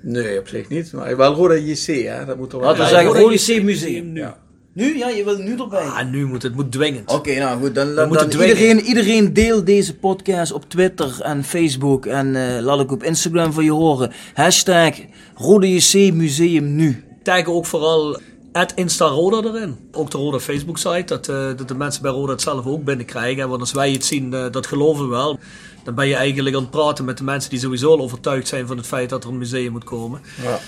Nee, 0.01 0.39
op 0.39 0.47
zich 0.47 0.69
niet. 0.69 0.91
Maar 0.93 1.17
wel 1.17 1.33
Roda 1.33 1.55
JC, 1.55 1.85
hè. 1.85 2.25
Dat 2.25 2.37
moet 2.37 2.51
er 2.53 2.59
wel 2.59 2.67
Laten 2.67 2.83
we 2.83 2.89
zeggen, 2.89 3.11
Roda 3.21 3.33
JC 3.33 3.63
Museum. 3.63 4.11
nu. 4.11 4.19
Ja. 4.19 4.37
Nu? 4.73 4.97
Ja, 4.97 5.09
je 5.09 5.23
wil 5.23 5.37
nu 5.37 5.59
erbij. 5.59 5.81
Ah, 5.81 6.09
nu 6.09 6.25
moet 6.25 6.43
het 6.43 6.55
moet 6.55 6.71
dwingend. 6.71 7.11
Oké, 7.11 7.35
nou 7.39 7.59
goed, 7.59 7.75
dan, 7.75 7.95
dan, 7.95 8.09
dan 8.13 8.31
iedereen, 8.31 8.79
iedereen 8.79 9.33
deel 9.33 9.63
deze 9.63 9.95
podcast 9.97 10.51
op 10.51 10.69
Twitter 10.69 11.21
en 11.21 11.43
Facebook 11.43 12.05
en 12.05 12.35
eh, 12.35 12.61
laat 12.63 12.79
ik 12.79 12.91
op 12.91 13.03
Instagram 13.03 13.53
van 13.53 13.63
je 13.63 13.71
horen. 13.71 14.11
Hashtag 14.33 14.95
Rode 15.35 15.73
JC 15.75 16.13
Museum 16.13 16.75
nu. 16.75 17.03
Taggen 17.27 17.53
ook 17.53 17.65
vooral 17.65 18.19
At 18.51 18.73
Insta 18.75 19.05
Roda 19.05 19.49
erin. 19.49 19.77
Ook 19.91 20.11
de 20.11 20.17
Roda 20.17 20.39
Facebook 20.39 20.77
site. 20.77 21.03
Dat, 21.05 21.27
eh, 21.27 21.47
dat 21.57 21.67
de 21.67 21.75
mensen 21.75 22.01
bij 22.01 22.11
Roda 22.11 22.31
het 22.31 22.41
zelf 22.41 22.65
ook 22.65 22.83
binnenkrijgen. 22.83 23.49
Want 23.49 23.61
als 23.61 23.71
wij 23.71 23.91
het 23.91 24.05
zien, 24.05 24.33
eh, 24.33 24.45
dat 24.51 24.67
geloven 24.67 25.03
we 25.03 25.09
wel. 25.09 25.39
Dan 25.83 25.95
ben 25.95 26.07
je 26.07 26.15
eigenlijk 26.15 26.55
aan 26.55 26.61
het 26.61 26.71
praten 26.71 27.05
met 27.05 27.17
de 27.17 27.23
mensen 27.23 27.49
die 27.49 27.59
sowieso 27.59 27.91
al 27.91 27.99
overtuigd 27.99 28.47
zijn 28.47 28.67
van 28.67 28.77
het 28.77 28.87
feit 28.87 29.09
dat 29.09 29.23
er 29.23 29.29
een 29.29 29.37
museum 29.37 29.71
moet 29.71 29.83
komen. 29.83 30.21
Ja. 30.43 30.59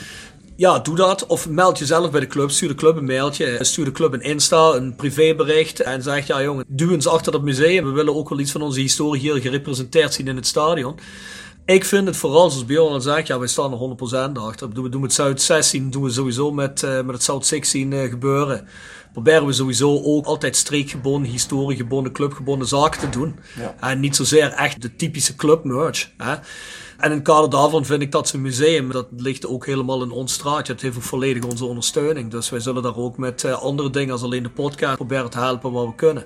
Ja, 0.55 0.79
doe 0.79 0.95
dat. 0.95 1.25
Of 1.27 1.49
meld 1.49 1.77
jezelf 1.77 2.11
bij 2.11 2.19
de 2.19 2.27
club. 2.27 2.51
Stuur 2.51 2.67
de 2.67 2.75
club 2.75 2.97
een 2.97 3.05
mailtje. 3.05 3.57
Stuur 3.61 3.85
de 3.85 3.91
club 3.91 4.13
een 4.13 4.21
Insta, 4.21 4.73
een 4.73 4.95
privébericht. 4.95 5.79
En 5.79 6.03
zeg, 6.03 6.27
ja 6.27 6.41
jongen, 6.41 6.65
duw 6.67 6.91
eens 6.91 7.07
achter 7.07 7.31
dat 7.31 7.41
museum. 7.41 7.83
We 7.83 7.91
willen 7.91 8.15
ook 8.15 8.29
wel 8.29 8.39
iets 8.39 8.51
van 8.51 8.61
onze 8.61 8.79
historie 8.79 9.21
hier 9.21 9.41
gerepresenteerd 9.41 10.13
zien 10.13 10.27
in 10.27 10.35
het 10.35 10.47
stadion. 10.47 10.95
Ik 11.69 11.85
vind 11.85 12.07
het 12.07 12.17
vooral, 12.17 12.49
zoals 12.49 12.65
Bjorn 12.65 12.93
al 12.93 13.01
zegt, 13.01 13.27
ja, 13.27 13.39
wij 13.39 13.47
staan 13.47 13.71
er 13.71 13.77
100% 13.77 14.39
achter. 14.39 14.69
We 14.69 14.89
doen 14.89 15.01
het 15.01 15.13
Zuid 15.13 15.41
16, 15.41 15.89
doen 15.89 16.03
we 16.03 16.09
sowieso 16.09 16.51
met, 16.51 16.81
uh, 16.81 16.95
met 16.95 17.15
het 17.15 17.23
South 17.23 17.45
16 17.45 17.91
uh, 17.91 18.09
gebeuren. 18.09 18.67
Proberen 19.11 19.45
we 19.45 19.53
sowieso 19.53 20.01
ook 20.03 20.25
altijd 20.25 20.55
streekgebonden, 20.55 21.31
historiegebonden, 21.31 22.11
clubgebonden 22.11 22.67
zaken 22.67 22.99
te 22.99 23.09
doen. 23.09 23.39
Ja. 23.55 23.75
En 23.79 23.99
niet 23.99 24.15
zozeer 24.15 24.51
echt 24.51 24.81
de 24.81 24.95
typische 24.95 25.35
clubmerch. 25.35 26.09
Hè? 26.17 26.33
En 26.97 27.11
in 27.11 27.11
het 27.11 27.21
kader 27.21 27.49
daarvan 27.49 27.85
vind 27.85 28.01
ik 28.01 28.11
dat 28.11 28.27
zo'n 28.27 28.41
museum, 28.41 28.91
dat 28.91 29.07
ligt 29.17 29.47
ook 29.47 29.65
helemaal 29.65 30.03
in 30.03 30.11
ons 30.11 30.33
straatje. 30.33 30.73
Het 30.73 30.81
heeft 30.81 30.95
ook 30.95 31.03
volledig 31.03 31.43
onze 31.43 31.65
ondersteuning. 31.65 32.31
Dus 32.31 32.49
wij 32.49 32.59
zullen 32.59 32.83
daar 32.83 32.97
ook 32.97 33.17
met 33.17 33.43
uh, 33.43 33.61
andere 33.61 33.89
dingen 33.89 34.11
als 34.11 34.23
alleen 34.23 34.43
de 34.43 34.49
podcast 34.49 34.95
proberen 34.95 35.29
te 35.29 35.39
helpen 35.39 35.71
waar 35.71 35.85
we 35.85 35.95
kunnen. 35.95 36.23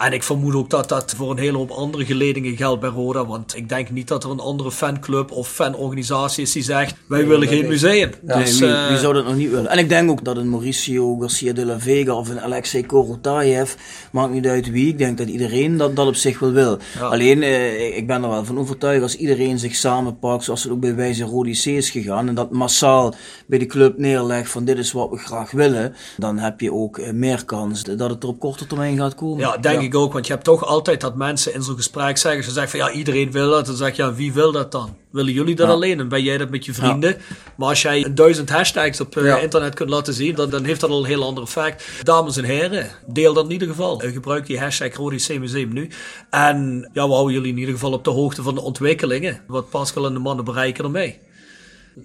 En 0.00 0.12
ik 0.12 0.22
vermoed 0.22 0.54
ook 0.54 0.70
dat 0.70 0.88
dat 0.88 1.14
voor 1.16 1.30
een 1.30 1.38
hele 1.38 1.56
hoop 1.56 1.70
andere 1.70 2.04
geledingen 2.04 2.56
geldt 2.56 2.80
bij 2.80 2.90
Roda. 2.90 3.26
Want 3.26 3.56
ik 3.56 3.68
denk 3.68 3.90
niet 3.90 4.08
dat 4.08 4.24
er 4.24 4.30
een 4.30 4.40
andere 4.40 4.72
fanclub 4.72 5.30
of 5.30 5.48
fanorganisatie 5.48 6.42
is 6.42 6.52
die 6.52 6.62
zegt: 6.62 6.94
wij 7.06 7.26
willen 7.26 7.48
geen 7.48 7.66
museum. 7.66 8.10
Ja, 8.26 8.38
dus, 8.38 8.58
wie, 8.58 8.68
uh, 8.68 8.88
wie, 8.88 8.98
zou 8.98 9.14
dat 9.14 9.24
nog 9.24 9.36
niet 9.36 9.50
willen? 9.50 9.70
En 9.70 9.78
ik 9.78 9.88
denk 9.88 10.10
ook 10.10 10.24
dat 10.24 10.36
een 10.36 10.50
Mauricio 10.50 11.16
Garcia 11.18 11.52
de 11.52 11.64
la 11.64 11.78
Vega 11.78 12.12
of 12.12 12.28
een 12.28 12.40
Alexei 12.40 12.86
Korotayev, 12.86 13.74
maakt 14.12 14.32
niet 14.32 14.46
uit 14.46 14.70
wie, 14.70 14.88
ik 14.88 14.98
denk 14.98 15.18
dat 15.18 15.28
iedereen 15.28 15.76
dat, 15.76 15.96
dat 15.96 16.06
op 16.06 16.14
zich 16.14 16.38
wel 16.38 16.52
wil. 16.52 16.78
Ja. 16.98 17.06
Alleen, 17.06 17.42
eh, 17.42 17.96
ik 17.96 18.06
ben 18.06 18.22
er 18.22 18.28
wel 18.28 18.44
van 18.44 18.58
overtuigd 18.58 19.02
als 19.02 19.16
iedereen 19.16 19.58
zich 19.58 19.74
samenpakt, 19.74 20.44
zoals 20.44 20.62
het 20.62 20.72
ook 20.72 20.80
bij 20.80 20.94
wijze 20.94 21.24
Rodi 21.24 21.52
C 21.52 21.64
is 21.66 21.90
gegaan, 21.90 22.28
en 22.28 22.34
dat 22.34 22.50
massaal 22.50 23.14
bij 23.46 23.58
de 23.58 23.66
club 23.66 23.98
neerlegt 23.98 24.50
van 24.50 24.64
dit 24.64 24.78
is 24.78 24.92
wat 24.92 25.10
we 25.10 25.16
graag 25.16 25.50
willen, 25.50 25.94
dan 26.16 26.38
heb 26.38 26.60
je 26.60 26.72
ook 26.72 26.98
eh, 26.98 27.12
meer 27.12 27.44
kans 27.44 27.82
dat 27.82 28.10
het 28.10 28.22
er 28.22 28.28
op 28.28 28.40
korte 28.40 28.66
termijn 28.66 28.96
gaat 28.96 29.14
komen. 29.14 29.38
Ja, 29.38 29.56
denk 29.56 29.80
ik 29.80 29.89
ook. 29.94 30.12
Want 30.12 30.26
je 30.26 30.32
hebt 30.32 30.44
toch 30.44 30.64
altijd 30.64 31.00
dat 31.00 31.14
mensen 31.16 31.54
in 31.54 31.62
zo'n 31.62 31.76
gesprek 31.76 32.16
zeggen. 32.18 32.44
Ze 32.44 32.50
zeggen 32.50 32.78
van 32.78 32.88
ja, 32.88 32.94
iedereen 32.96 33.30
wil 33.30 33.50
dat. 33.50 33.66
Dan 33.66 33.76
zeg 33.76 33.96
je 33.96 34.02
ja, 34.02 34.14
wie 34.14 34.32
wil 34.32 34.52
dat 34.52 34.72
dan? 34.72 34.96
Willen 35.10 35.32
jullie 35.32 35.54
dat 35.54 35.66
Ja. 35.66 35.72
alleen? 35.72 35.98
En 36.00 36.08
ben 36.08 36.22
jij 36.22 36.38
dat 36.38 36.50
met 36.50 36.64
je 36.64 36.74
vrienden? 36.74 37.16
Maar 37.56 37.68
als 37.68 37.82
jij 37.82 38.04
een 38.04 38.14
duizend 38.14 38.48
hashtags 38.50 39.00
op 39.00 39.16
eh, 39.16 39.42
internet 39.42 39.74
kunt 39.74 39.90
laten 39.90 40.14
zien, 40.14 40.34
dan, 40.34 40.50
dan 40.50 40.64
heeft 40.64 40.80
dat 40.80 40.90
al 40.90 40.98
een 40.98 41.04
heel 41.04 41.24
ander 41.24 41.42
effect. 41.42 41.84
Dames 42.02 42.36
en 42.36 42.44
heren, 42.44 42.90
deel 43.06 43.34
dat 43.34 43.44
in 43.44 43.50
ieder 43.50 43.68
geval. 43.68 44.00
Eh, 44.02 44.12
gebruik 44.12 44.46
die 44.46 44.58
hashtag 44.58 44.94
Rodi 44.94 45.38
Museum 45.38 45.72
nu. 45.72 45.88
En 46.30 46.90
ja, 46.92 47.06
we 47.06 47.12
houden 47.12 47.34
jullie 47.34 47.52
in 47.52 47.58
ieder 47.58 47.74
geval 47.74 47.92
op 47.92 48.04
de 48.04 48.10
hoogte 48.10 48.42
van 48.42 48.54
de 48.54 48.60
ontwikkelingen. 48.60 49.40
Wat 49.46 49.70
Pascal 49.70 50.06
en 50.06 50.12
de 50.12 50.18
mannen 50.18 50.44
bereiken 50.44 50.84
ermee. 50.84 51.18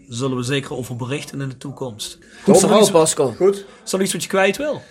Zullen 0.09 0.37
we 0.37 0.43
zeker 0.43 0.75
over 0.75 0.95
berichten 0.95 1.41
in 1.41 1.49
de 1.49 1.57
toekomst. 1.57 2.17
Goed 2.43 2.53
er 2.53 2.59
verhaal, 2.59 2.91
Pascal. 2.91 3.33
Goed. 3.37 3.65
is 3.85 3.93
er 3.93 4.01
iets 4.01 4.13
wat 4.13 4.23
je 4.23 4.29
kwijt 4.29 4.57
wil? 4.57 4.81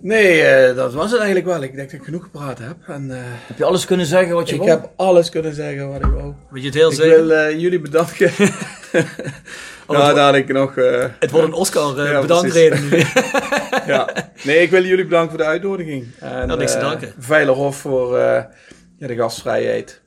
Nee, 0.00 0.42
eh, 0.42 0.76
dat 0.76 0.92
was 0.94 1.10
het 1.10 1.18
eigenlijk 1.20 1.46
wel. 1.48 1.62
Ik 1.62 1.74
denk 1.74 1.90
dat 1.90 1.98
ik 2.00 2.04
genoeg 2.04 2.22
gepraat 2.22 2.58
heb. 2.58 2.76
En, 2.86 3.10
eh, 3.10 3.16
Heb 3.46 3.58
je 3.58 3.64
alles 3.64 3.84
kunnen 3.84 4.06
zeggen 4.06 4.34
wat 4.34 4.48
je 4.48 4.54
ik 4.54 4.60
wou? 4.60 4.70
heb 4.70 4.90
alles 4.96 5.30
kunnen 5.30 5.54
zeggen 5.54 5.88
wat 5.88 5.96
ik 6.04 6.10
wou. 6.10 6.32
Wil 6.50 6.60
je 6.60 6.66
het 6.66 6.74
heel 6.74 6.90
Ik 6.90 6.96
zeker? 6.96 7.26
wil 7.26 7.32
eh, 7.36 7.60
jullie 7.60 7.80
bedanken. 7.80 8.30
Nou, 9.88 10.06
het, 10.06 10.16
daar 10.16 10.36
ik 10.36 10.48
nog... 10.52 10.76
eh, 10.76 11.04
het 11.18 11.30
wordt 11.30 11.46
een 11.46 11.52
Oscar 11.52 11.98
uh, 11.98 12.10
Ja, 12.10 12.20
bedankreden 12.20 12.88
nu. 12.88 12.96
ja. 13.92 14.08
Nee, 14.44 14.58
ik 14.62 14.70
wil 14.70 14.84
jullie 14.84 15.04
bedanken 15.04 15.28
voor 15.30 15.38
de 15.38 15.44
uitnodiging. 15.44 16.06
En, 16.20 16.46
Nou, 16.46 16.58
niks 16.58 16.72
te 16.72 16.78
eh, 16.78 16.84
danken. 16.84 17.12
Veilerhof 17.18 17.76
voor 17.76 18.18
eh, 18.18 18.42
ja, 18.98 19.06
de 19.06 19.14
gastvrijheid. 19.16 20.00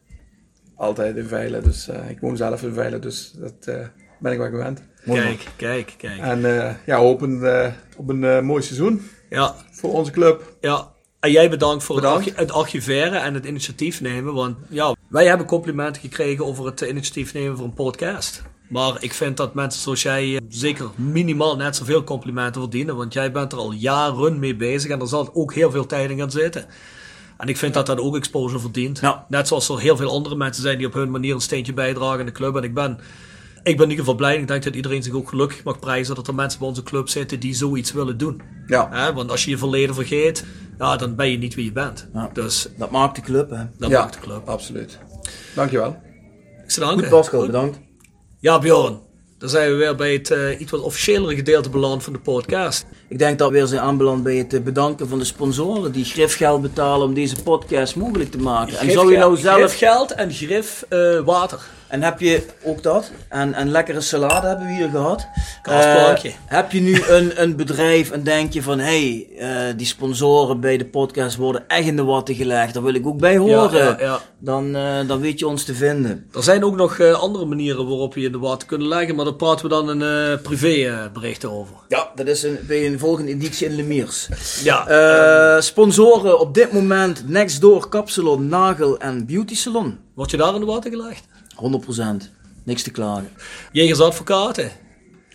Altijd 0.76 1.16
in 1.16 1.28
Veilen. 1.28 1.64
Dus 1.64 1.88
eh, 1.88 2.10
ik 2.10 2.20
woon 2.20 2.38
zelf 2.38 2.64
in 2.64 2.74
Veilen, 2.74 3.02
dus 3.02 3.32
dat 3.36 3.76
eh, 3.76 3.86
ben 4.20 4.32
ik 4.32 4.38
wel 4.38 4.50
gewend. 4.50 4.82
Kijk, 5.06 5.46
kijk, 5.56 5.94
kijk. 5.98 6.20
En 6.20 6.46
eh, 6.62 6.74
ja, 6.86 6.98
hopen 6.98 7.62
eh, 7.64 7.72
op 7.98 8.10
een 8.10 8.46
mooi 8.46 8.62
seizoen 8.64 9.02
Ja, 9.32 9.56
voor 9.72 9.94
onze 9.94 10.12
club. 10.12 10.54
ja. 10.62 10.90
En 11.20 11.32
jij 11.32 11.50
bedankt 11.50 11.84
voor 11.84 11.96
Bedankt. 11.96 12.26
Het, 12.26 12.34
archi- 12.34 12.42
het 12.42 12.52
archiveren 12.52 13.22
en 13.22 13.34
het 13.34 13.46
initiatief 13.46 14.02
nemen. 14.02 14.34
Want 14.34 14.58
ja, 14.70 14.96
wij 15.10 15.26
hebben 15.26 15.48
complimenten 15.48 16.02
gekregen 16.02 16.46
over 16.46 16.66
het 16.66 16.82
eh, 16.82 16.90
initiatief 16.90 17.34
nemen 17.34 17.58
voor 17.58 17.66
een 17.66 17.74
podcast. 17.74 18.42
Maar 18.70 18.98
ik 19.04 19.14
vind 19.14 19.38
dat 19.38 19.54
mensen 19.54 19.82
zoals 19.82 20.02
jij 20.02 20.36
eh, 20.36 20.42
zeker 20.50 20.90
minimaal 20.96 21.56
net 21.56 21.76
zoveel 21.76 22.04
complimenten 22.04 22.62
verdienen. 22.62 22.96
Want 22.96 23.14
jij 23.14 23.32
bent 23.32 23.52
er 23.52 23.58
al 23.58 23.72
jaren 23.72 24.40
mee 24.40 24.56
bezig 24.56 24.92
en 24.92 25.00
er 25.02 25.08
zal 25.08 25.30
ook 25.34 25.54
heel 25.54 25.72
veel 25.72 25.86
tijd 25.86 26.10
in 26.10 26.18
gaan 26.18 26.32
zitten. 26.32 26.66
En 27.38 27.48
ik 27.48 27.58
vind 27.58 27.74
dat 27.74 27.86
dat 27.86 28.00
ook 28.00 28.16
exposure 28.16 28.60
verdient. 28.60 29.00
Ja. 29.00 29.26
Net 29.30 29.48
zoals 29.48 29.70
er 29.70 29.80
heel 29.80 29.98
veel 29.98 30.12
andere 30.12 30.36
mensen 30.36 30.64
zijn 30.64 30.78
die 30.78 30.88
op 30.88 30.94
hun 30.94 31.12
manier 31.12 31.34
een 31.34 31.42
steentje 31.42 31.74
bijdragen 31.74 32.20
in 32.20 32.26
de 32.26 32.32
club. 32.32 32.56
En 32.56 32.64
ik 32.64 32.74
ben, 32.74 33.00
ik 33.64 33.78
ben 33.78 33.84
in 33.86 33.90
ieder 33.90 33.98
geval 33.98 34.16
blij. 34.16 34.38
Ik 34.38 34.48
denk 34.48 34.64
dat 34.64 34.76
iedereen 34.76 35.04
zich 35.04 35.14
ook 35.14 35.30
gelukkig 35.30 35.64
mag 35.64 35.80
prijzen 35.80 36.16
dat 36.16 36.28
er 36.28 36.36
mensen 36.36 36.60
bij 36.60 36.68
onze 36.68 36.84
club 36.84 37.10
zitten 37.10 37.40
die 37.40 37.56
zoiets 37.56 37.92
willen 37.92 38.18
doen. 38.18 38.42
Ja, 38.68 39.14
want 39.14 39.32
als 39.32 39.44
je 39.44 39.50
je 39.50 39.58
verleden 39.58 39.96
vergeet, 39.96 40.46
ja, 40.78 40.96
dan 40.96 41.16
ben 41.16 41.32
je 41.32 41.38
niet 41.38 41.56
wie 41.56 41.66
je 41.66 41.72
bent. 41.72 42.08
Ja. 42.14 42.30
Dus 42.34 42.68
Dat 42.78 42.92
maakt 42.92 43.16
de 43.16 43.22
club, 43.22 43.50
hè. 43.50 43.64
dat 43.78 43.90
ja 43.90 44.00
maakt 44.00 44.14
de 44.14 44.20
club. 44.20 44.50
absoluut. 44.50 45.00
Dankjewel. 45.56 45.98
Ik. 46.68 46.84
Goed, 46.84 47.10
Pascal, 47.10 47.46
bedankt. 47.46 47.80
Ja, 48.40 48.60
Bjorn. 48.60 49.00
Dan 49.38 49.50
zijn 49.50 49.72
we 49.72 49.76
weer 49.76 49.96
bij 49.96 50.14
het 50.14 50.32
eh, 50.32 50.60
iets 50.60 50.72
wat 50.72 50.82
officiëlere 50.82 51.36
gedeelte 51.36 51.70
beland 51.70 52.04
van 52.04 52.14
de 52.14 52.20
podcast. 52.20 52.86
Ik 53.10 53.20
denk 53.20 53.40
dat 53.40 53.50
we 53.50 53.54
weer 53.54 53.66
zijn 53.66 53.82
aanbeland 53.82 54.24
bij 54.24 54.36
het 54.36 54.54
eh, 54.54 54.62
bedanken 54.62 55.08
van 55.08 55.20
de 55.20 55.26
sponsoren 55.26 55.92
die 55.92 56.06
grifgeld 56.06 56.62
betalen 56.62 57.08
om 57.08 57.14
deze 57.14 57.36
podcast 57.44 57.96
mogelijk 57.96 58.32
te 58.32 58.38
maken. 58.38 58.78
En 58.78 58.92
zou 58.92 59.12
je 59.12 59.18
nou 59.18 59.38
zelf... 59.38 59.58
Grif 59.58 59.78
geld 59.78 60.12
en 60.12 60.32
grif 60.32 60.86
eh, 60.90 61.20
water. 61.20 61.60
En 61.92 62.04
heb 62.04 62.20
je 62.20 62.46
ook 62.64 62.84
dat? 62.84 63.12
En, 63.30 63.54
en 63.54 63.70
lekkere 63.72 64.02
salade 64.02 64.48
hebben 64.48 64.68
we 64.68 64.74
hier 64.74 64.90
gehad. 64.90 65.28
Kaasplankje. 65.62 66.28
Eh, 66.28 66.34
heb 66.46 66.72
je 66.72 66.82
nu 66.82 67.04
een, 67.08 67.42
een 67.42 67.56
bedrijf 67.56 68.12
en 68.12 68.24
denk 68.24 68.54
je 68.54 68.64
van... 68.64 68.80
Hé, 68.80 69.26
hey, 69.38 69.70
eh, 69.70 69.74
die 69.78 69.86
sponsoren 69.86 70.60
bij 70.60 70.78
de 70.78 70.86
podcast 70.86 71.36
worden 71.36 71.64
echt 71.68 71.86
in 71.88 71.96
de 71.96 72.04
watten 72.04 72.36
gelegd. 72.36 72.74
Daar 72.74 72.84
wil 72.84 72.94
ik 72.94 73.08
ook 73.08 73.18
bij 73.20 73.38
horen. 73.38 73.78
Ja, 73.78 73.84
ja, 73.86 73.96
ja. 74.00 74.20
Dan, 74.40 74.76
eh, 74.76 75.08
dan 75.08 75.22
weet 75.22 75.40
je 75.40 75.48
ons 75.48 75.64
te 75.64 75.74
vinden. 75.76 76.30
Er 76.34 76.44
zijn 76.44 76.64
ook 76.64 76.76
nog 76.76 77.00
andere 77.00 77.46
manieren 77.46 77.88
waarop 77.88 78.16
je 78.16 78.26
in 78.26 78.32
de 78.32 78.40
water 78.40 78.68
kunnen 78.68 78.88
leggen, 78.88 79.16
maar 79.16 79.26
daar 79.26 79.34
praten 79.34 79.64
we 79.66 79.72
dan 79.72 80.02
in 80.02 80.42
privé 80.42 80.68
eh, 80.68 80.98
berichten 81.14 81.52
over. 81.52 81.76
Ja, 81.88 82.12
dat 82.16 82.28
is 82.28 82.44
een, 82.44 82.60
bij 82.68 82.86
een 82.86 83.00
volgende 83.00 83.32
editie 83.32 83.68
in 83.68 83.76
Lemiers. 83.76 84.30
Ja, 84.64 84.88
Eh, 84.88 85.62
sponsoren 85.62 86.40
op 86.40 86.54
dit 86.54 86.72
moment 86.72 87.30
Nextdoor 87.30 87.90
Kapsalon, 87.90 88.48
Nagel 88.48 89.00
en 89.00 89.26
Beauty 89.26 89.56
Salon. 89.56 90.00
word 90.14 90.32
je 90.32 90.38
daar 90.38 90.54
in 90.54 90.60
de 90.60 90.66
water 90.66 90.92
gelegd? 90.92 91.26
100%. 91.62 92.30
Niks 92.64 92.84
te 92.84 92.92
klagen. 92.92 93.30
Jegers 93.72 94.00
advocaten. 94.00 94.72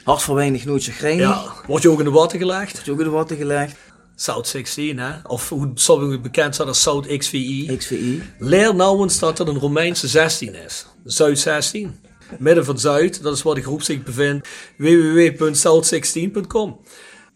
Hart 0.05 0.23
voor 0.23 0.35
weinig, 0.35 0.65
nooit 0.65 0.85
chagrijnig. 0.85 1.29
Ja, 1.29 1.53
word 1.67 1.83
je 1.83 1.91
ook 1.91 1.99
in 1.99 2.05
de 2.05 2.11
water 2.11 2.39
gelegd? 2.39 2.81
Je 2.85 2.93
ook 2.93 2.99
in 2.99 3.05
de 3.05 3.11
watten 3.11 3.37
gelegd? 3.37 3.77
South 4.17 4.47
16, 4.47 4.99
hè? 4.99 5.13
Of 5.27 5.49
hoe 5.49 5.71
sommigen 5.75 6.23
bekend 6.23 6.55
staat 6.55 6.67
als 6.67 6.83
South 6.83 7.07
XVI. 7.07 7.77
XVI. 7.77 8.23
Leer 8.39 8.75
nou 8.75 9.03
eens 9.03 9.19
dat 9.19 9.39
het 9.39 9.49
een 9.49 9.59
Romeinse 9.59 10.09
16 10.09 10.55
is. 10.55 10.87
Zuid 11.05 11.39
16. 11.39 12.01
Midden 12.39 12.65
van 12.65 12.79
Zuid, 12.79 13.23
dat 13.23 13.35
is 13.35 13.43
waar 13.43 13.55
de 13.55 13.63
groep 13.63 13.83
zich 13.83 14.03
bevindt. 14.03 14.49
www.south16.com. 14.77 16.81